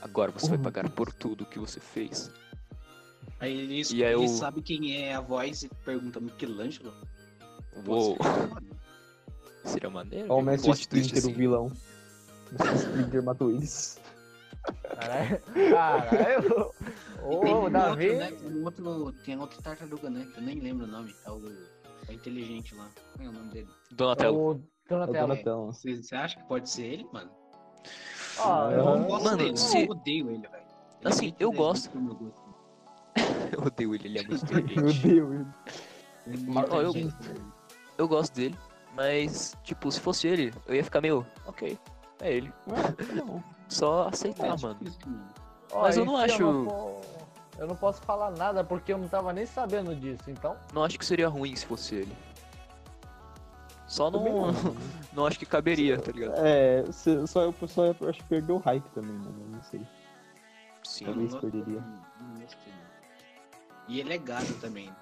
[0.00, 2.30] agora você vai pagar por tudo que você fez.
[3.40, 6.94] Aí ele, E aí ele o- sabe quem é a voz e pergunta Michelangelo.
[7.86, 8.24] Uou, Pô,
[9.64, 10.26] seria maneiro.
[10.30, 11.38] Ó, o um Mestre plot twist Splinter, o assim.
[11.38, 11.66] vilão.
[11.66, 14.00] O Mestre Splinter matou eles.
[14.94, 16.74] Caralho, caralho.
[17.28, 18.10] Tem Ô, um Davi.
[18.10, 18.30] outro, né?
[18.32, 20.26] Tem um outro, tem outro tartaruga, né?
[20.26, 21.16] Que eu nem lembro o nome.
[21.24, 21.38] É o,
[22.08, 22.90] é o inteligente lá.
[23.16, 23.68] Qual é o nome dele?
[23.92, 24.36] Donatello.
[24.36, 25.26] O É o Donatello.
[25.28, 25.66] Donatello.
[25.72, 27.30] Você, você acha que pode ser ele, mano?
[28.36, 30.64] É, Eu não Mano, gosto dele, se- eu odeio ele, velho.
[31.00, 31.90] Ele Assim, eu gosto.
[33.56, 35.06] Eu odeio ele, ele é muito inteligente.
[35.06, 36.92] Ele é Mas, muito ó, eu-.
[37.96, 38.58] Eu gosto dele,
[38.96, 41.78] mas, tipo, se fosse ele, eu ia ficar meio, ok,
[42.20, 42.52] é ele.
[42.66, 43.40] Ah, não.
[43.68, 44.76] Só aceitar, É, mano.
[44.82, 45.28] isso, mano.
[45.74, 47.00] Ó, mas eu não acho- não po-
[47.56, 50.56] Eu não posso falar nada porque eu não tava nem sabendo disso, então.
[50.72, 52.12] Não acho que seria ruim se fosse ele.
[53.86, 54.52] Só não, não.
[55.12, 56.34] não acho que caberia, tá ligado?
[56.38, 59.36] É, se- só o pessoal eu acho que perdeu o hype também, mano.
[59.40, 59.80] eu Não sei.
[60.82, 61.04] Sim.
[61.04, 61.80] Eu Talvez não perderia.
[61.80, 62.44] não- não não.
[63.86, 64.86] E ele é gado também.
[64.88, 64.96] né?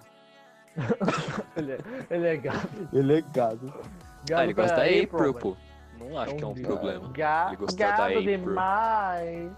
[1.57, 1.79] Ele é,
[2.11, 2.89] ele é gato.
[2.93, 3.67] Ele é gado.
[3.67, 5.57] gato Ah, ele gosta da April, pô.
[5.99, 7.09] Não acho que é um problema.
[7.13, 8.39] Ga Ele gostar da gado April.
[8.39, 9.53] demais.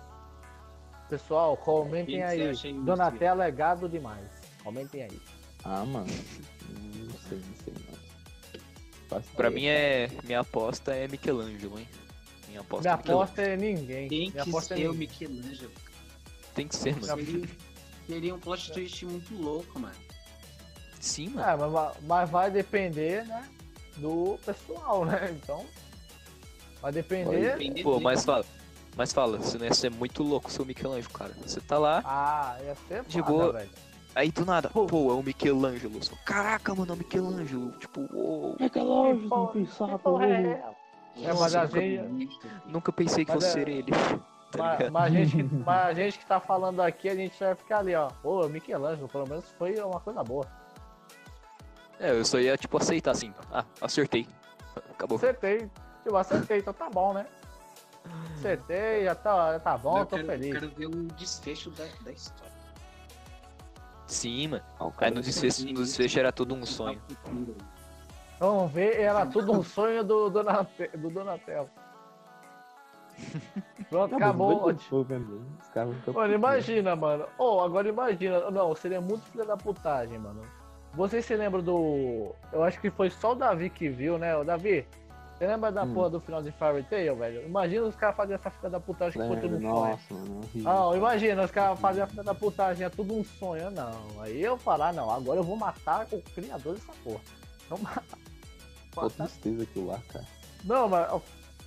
[1.08, 2.42] Pessoal, comentem aí.
[2.42, 4.26] aí, Donatello é gado demais.
[4.62, 5.20] Comentem aí.
[5.64, 6.06] Ah, mano.
[6.70, 7.74] Não sei, não sei.
[9.08, 9.50] Faço Pra ideia.
[9.50, 10.10] mim é.
[10.24, 11.88] Minha aposta é Michelangelo, hein?
[12.48, 14.08] Minha aposta Minha é aposta é ninguém.
[14.08, 15.08] Tem Minha que aposta é ser o ninguém.
[15.08, 15.72] Michelangelo.
[16.54, 17.06] Tem que ser, mano.
[17.24, 17.48] Seria,
[18.06, 19.94] seria um plot twist muito louco, mano.
[21.00, 21.64] Sim, mano.
[21.64, 23.48] É, mas, mas vai depender, né?
[23.96, 25.30] Do pessoal, né?
[25.32, 25.66] Então.
[26.80, 27.52] Vai depender.
[27.52, 28.44] Depender Pô, mas fala.
[28.96, 31.32] Mas fala, você não ia ser muito louco seu Michelangelo, cara.
[31.44, 33.52] Você tá lá, Ah, ia ser De foda, boa.
[33.52, 33.70] velho.
[34.14, 34.86] aí do nada, Pô.
[34.86, 36.02] pô, é o Michelangelo.
[36.02, 37.70] Só, Caraca, mano, é o Michelangelo.
[37.72, 38.56] Tipo, uou.
[38.56, 40.20] Que lógico, não pensar, pô.
[40.20, 40.62] É,
[41.38, 42.40] mas a nunca, gente.
[42.66, 43.92] nunca pensei que Mas fosse é- ser ele.
[44.50, 47.38] Tá Mas, mas a gente, que- mas a gente que tá falando aqui, a gente
[47.38, 48.08] vai ficar ali, ó.
[48.22, 50.46] Ô, Michelangelo, pelo menos foi uma coisa boa.
[51.98, 53.32] É, eu só ia, tipo, aceitar assim.
[53.52, 54.26] Ah, acertei.
[54.90, 55.16] Acabou.
[55.18, 55.68] Acertei.
[56.02, 57.26] Tipo, acertei, então tá bom, né?
[58.34, 60.52] Acertei, já tá, já tá bom, eu tô quero, feliz.
[60.52, 62.52] quero ver o desfecho da, da história.
[64.06, 64.62] Sim, mano.
[64.98, 67.00] Aí no desfecho, no desfecho era tudo um sonho.
[68.38, 71.70] Vamos ver, era tudo um sonho do, Donate, do Donatello.
[73.88, 74.74] Pronto, Não, acabou.
[74.74, 77.26] ficar Mano, putos, imagina, mano.
[77.38, 78.50] Oh, agora imagina.
[78.50, 80.42] Não, seria muito filha da putagem, mano.
[80.92, 82.34] Vocês se lembram do.
[82.52, 84.36] Eu acho que foi só o Davi que viu, né?
[84.36, 84.86] O Davi,
[85.36, 85.94] você lembra da Hum.
[85.94, 87.44] porra do final de Fairy Tail, velho?
[87.46, 89.72] Imagina os caras fazerem essa filha da putagem que foi tudo um sonho.
[89.74, 90.40] Nossa, mano.
[90.54, 93.70] Não, imagina, os caras fazem a filha da putagem, é tudo um sonho.
[93.70, 97.20] Não, aí eu falar, não, agora eu vou matar o criador dessa porra.
[97.70, 98.18] Não matar.
[98.92, 100.24] Pô, tristeza aquilo lá, cara.
[100.62, 101.10] Não, mas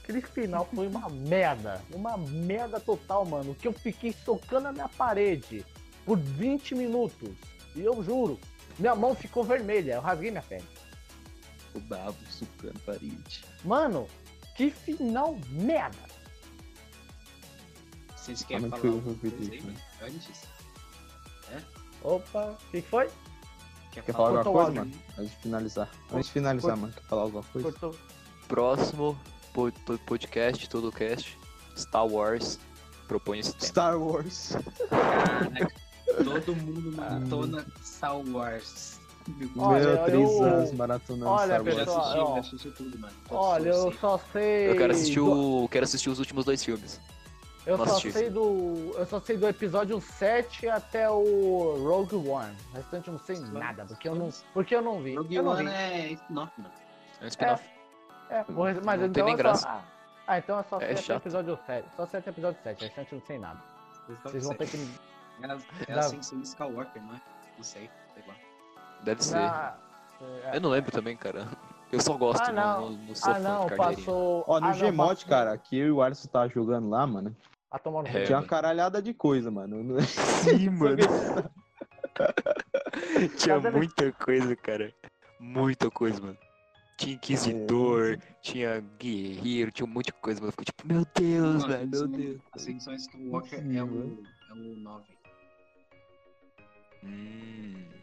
[0.02, 1.82] aquele final foi uma merda.
[1.94, 3.54] Uma merda total, mano.
[3.54, 5.66] Que eu fiquei socando a minha parede
[6.06, 7.30] por 20 minutos.
[7.76, 8.40] E eu juro,
[8.80, 9.96] minha mão ficou vermelha.
[9.96, 10.64] Eu rasguei minha pele.
[11.76, 13.44] O babo sucando parede.
[13.68, 14.08] Mano,
[14.56, 15.98] Que final merda!
[18.16, 19.78] Vocês querem Como falar alguma coisa aí, mano?
[20.02, 20.42] Antes?
[22.02, 23.10] Opa, o que foi?
[23.92, 24.94] Quer, Quer falar falar Cortou alguma coisa, áudio.
[24.96, 25.04] mano?
[25.20, 25.90] Antes de finalizar.
[26.12, 27.72] Antes de finalizar, Cort- mano, quer falar alguma coisa?
[27.72, 27.96] Cortou.
[28.48, 29.20] Próximo
[29.54, 31.38] po- po- podcast, todo cast,
[31.76, 32.60] Star Wars,
[33.08, 33.66] propõe esse tema.
[33.66, 34.54] Star Wars.
[34.90, 35.74] Caraca,
[36.24, 39.00] todo mundo maratona Star Wars.
[39.58, 41.76] Olha, Meu, três eu- anos maratonando Olha, Star Wars.
[41.78, 42.38] pessoal, assisti, ó.
[42.40, 43.14] assisti tudo, mano.
[43.28, 44.70] Todos Olha, eu só sei.
[44.72, 47.00] Eu quero assistir, do- o, quero assistir os últimos dois filmes.
[47.66, 48.12] Eu não só assisti.
[48.14, 48.94] sei do.
[48.98, 52.56] Eu só sei do episódio 7 até o Rogue One.
[52.74, 55.16] O restante eu não sei nada, porque eu não, porque eu não vi.
[55.16, 55.74] Rogue eu não One vi.
[55.76, 56.74] é spin-off, mano.
[57.20, 57.64] É um spin-off.
[58.30, 59.68] É, rest- mas Não tem então nem eu só- graça.
[59.68, 59.82] ah,
[60.28, 61.88] ah, então é só É sei até episódio 7.
[61.98, 63.60] Só sei até o episódio 7, o restante eu não sei nada.
[64.24, 64.78] Vocês vão ter que.
[65.42, 67.22] É, é assim, sem Skywalker, não é?
[67.58, 67.90] Não sei.
[69.04, 69.38] Deve ser.
[69.38, 69.78] Ah,
[70.44, 71.48] é, Eu não lembro também, cara.
[71.92, 72.82] Eu só gosto, Ah, não.
[72.82, 74.44] não, não, não sou ah fã não, passou.
[74.48, 77.36] Ó, no ah, Gmod, passou- cara, que eu e o Alisson tava jogando lá, mano,
[77.72, 79.98] Ah, tomar no É, tinha uma caralhada de coisa, mano.
[80.60, 80.98] Sim, mano.
[83.38, 84.94] Tinha muita coisa, cara.
[85.40, 86.38] Muita coisa, mano.
[86.98, 90.50] Tinha Inquisidor, tinha Guerreiro, tinha um monte de coisa, mano.
[90.50, 92.42] Eu fico tipo, meu Deus, Mano, velho, meu Deus.
[92.56, 95.04] Ascensão Skywalker é o, é o 9.
[97.04, 97.97] Hum.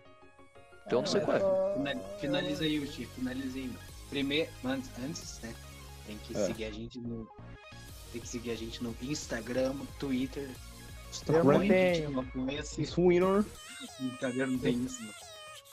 [0.86, 2.18] Então não sei qual é.
[2.20, 3.72] Finaliza aí, Uchi, finaliza aí.
[4.10, 5.54] Primeiro, antes, antes, né?
[6.06, 6.46] Tem que É.
[6.46, 7.26] seguir a gente no.
[8.12, 10.48] Tem que seguir a gente no Instagram, Twitter.
[11.28, 12.10] Não gente tenho.
[12.10, 12.86] no Apoia-se.
[12.86, 13.44] Swinner.
[14.00, 15.14] Instagram não tem isso, mano.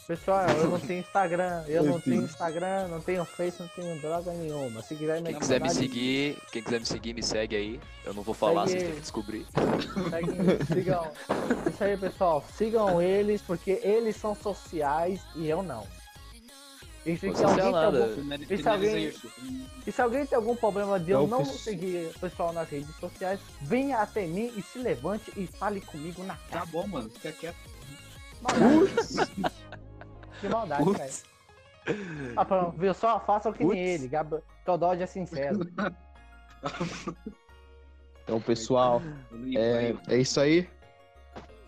[0.07, 4.33] Pessoal, eu não tenho Instagram, eu não tenho Instagram, não tenho Face, não tenho droga
[4.33, 4.81] nenhuma.
[4.81, 7.79] Se quiser me Quem quiser me seguir, quem quiser me seguir, me segue aí.
[8.03, 9.45] Eu não vou falar, Segue vocês têm que descobrir.
[10.09, 11.11] Segue, sigam.
[11.71, 12.43] Isso aí, pessoal.
[12.57, 15.87] Sigam eles, porque eles são sociais e eu não.
[17.05, 18.03] E se, Você se alguém, é nada.
[18.03, 19.13] algum, E se alguém-
[19.87, 22.93] e se alguém tem algum problema de eu não fiz- seguir o pessoal nas redes
[22.99, 26.65] sociais, venha até mim e se levante e fale comigo na Tá cara.
[26.67, 27.09] bom, mano.
[27.09, 27.55] Fica quieto.
[28.41, 29.51] Maldade.
[30.41, 30.95] que maldade, velho.
[30.97, 31.23] Putz.
[32.35, 33.19] Ah, pronto, viu só?
[33.21, 34.07] Façam que nem ele.
[34.07, 34.39] Gab...
[34.65, 35.59] Todódio é sincero.
[38.23, 39.01] Então, pessoal,
[39.57, 40.69] é, é isso aí.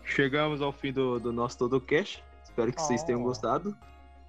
[0.04, 2.22] Chegamos ao fim do, do nosso Todo Cash.
[2.44, 3.24] Espero que vocês tenham Oh.
[3.24, 3.76] gostado.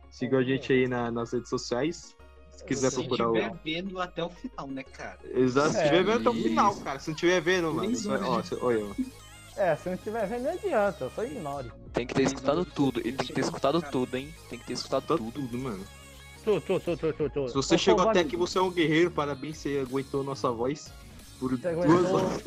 [0.09, 2.15] Sigam a gente aí na- nas redes sociais.
[2.51, 3.59] Se quiser Se procurar estiver o.
[3.63, 5.19] vendo até o final, né, cara?
[5.25, 6.99] Exato, se É, estiver vendo até o final, cara.
[6.99, 7.93] Se não estiver vendo, mano.
[8.61, 8.93] Olha, ó.
[9.57, 11.71] É, se não estiver vendo, não adianta, eu só ignore.
[11.93, 12.99] Tem que ter escutado tudo.
[12.99, 14.33] Ele tem que ter escutado tudo, hein?
[14.49, 15.31] Tem que ter escutado tudo.
[15.31, 15.85] tudo, mano.
[16.43, 17.47] Tu, tu, tu, tu, tu, tu.
[17.49, 19.09] Se você chegou até aqui, você é um guerreiro.
[19.11, 20.91] Parabéns, você aguentou nossa voz
[21.39, 22.43] por Você duas aguentou, horas.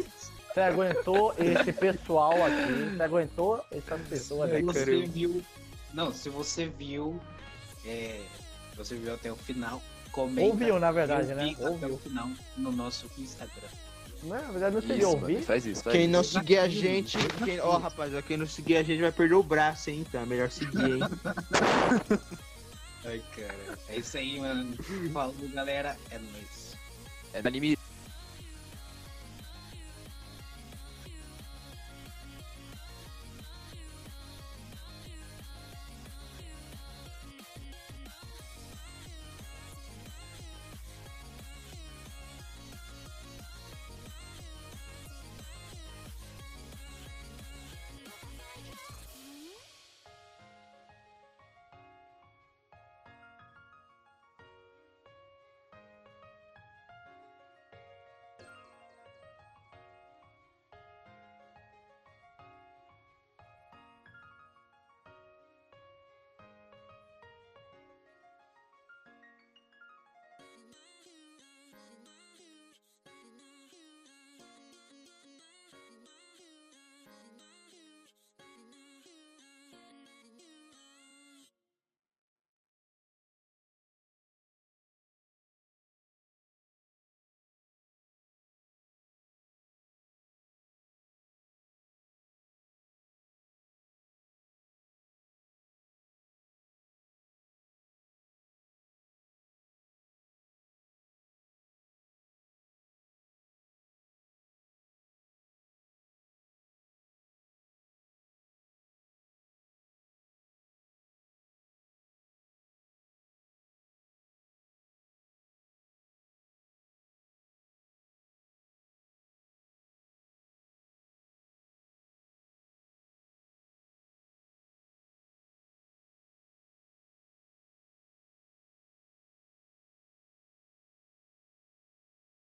[0.52, 4.64] você aguentou esse pessoal aqui, você aguentou essas pessoas Se aqui.
[4.66, 5.06] você caramba.
[5.06, 5.43] viu.
[5.94, 7.18] Não, se você viu.
[7.86, 8.20] É,
[8.76, 9.82] você viu até o final,
[10.12, 10.47] comenta.
[10.47, 11.44] Ouviu, na verdade, né?
[11.47, 11.98] vi Até o Ouviu.
[11.98, 13.68] final no nosso Instagram.
[14.23, 15.20] Não, na verdade, não seria Isso, mano.
[15.20, 15.43] ouvir.
[15.43, 16.12] Faz isso, faz Quem isso.
[16.12, 17.19] não seguir a gente.
[17.45, 17.61] Quem...
[17.61, 20.05] Ó, rapaz, ó, quem não seguir a gente vai perder o braço, hein?
[20.09, 21.01] Então é melhor seguir, hein?
[23.05, 23.78] Ai, cara.
[23.89, 24.77] É isso aí, mano.
[25.12, 25.97] Falou, galera.
[26.11, 26.77] É nóis.
[27.32, 27.78] É anime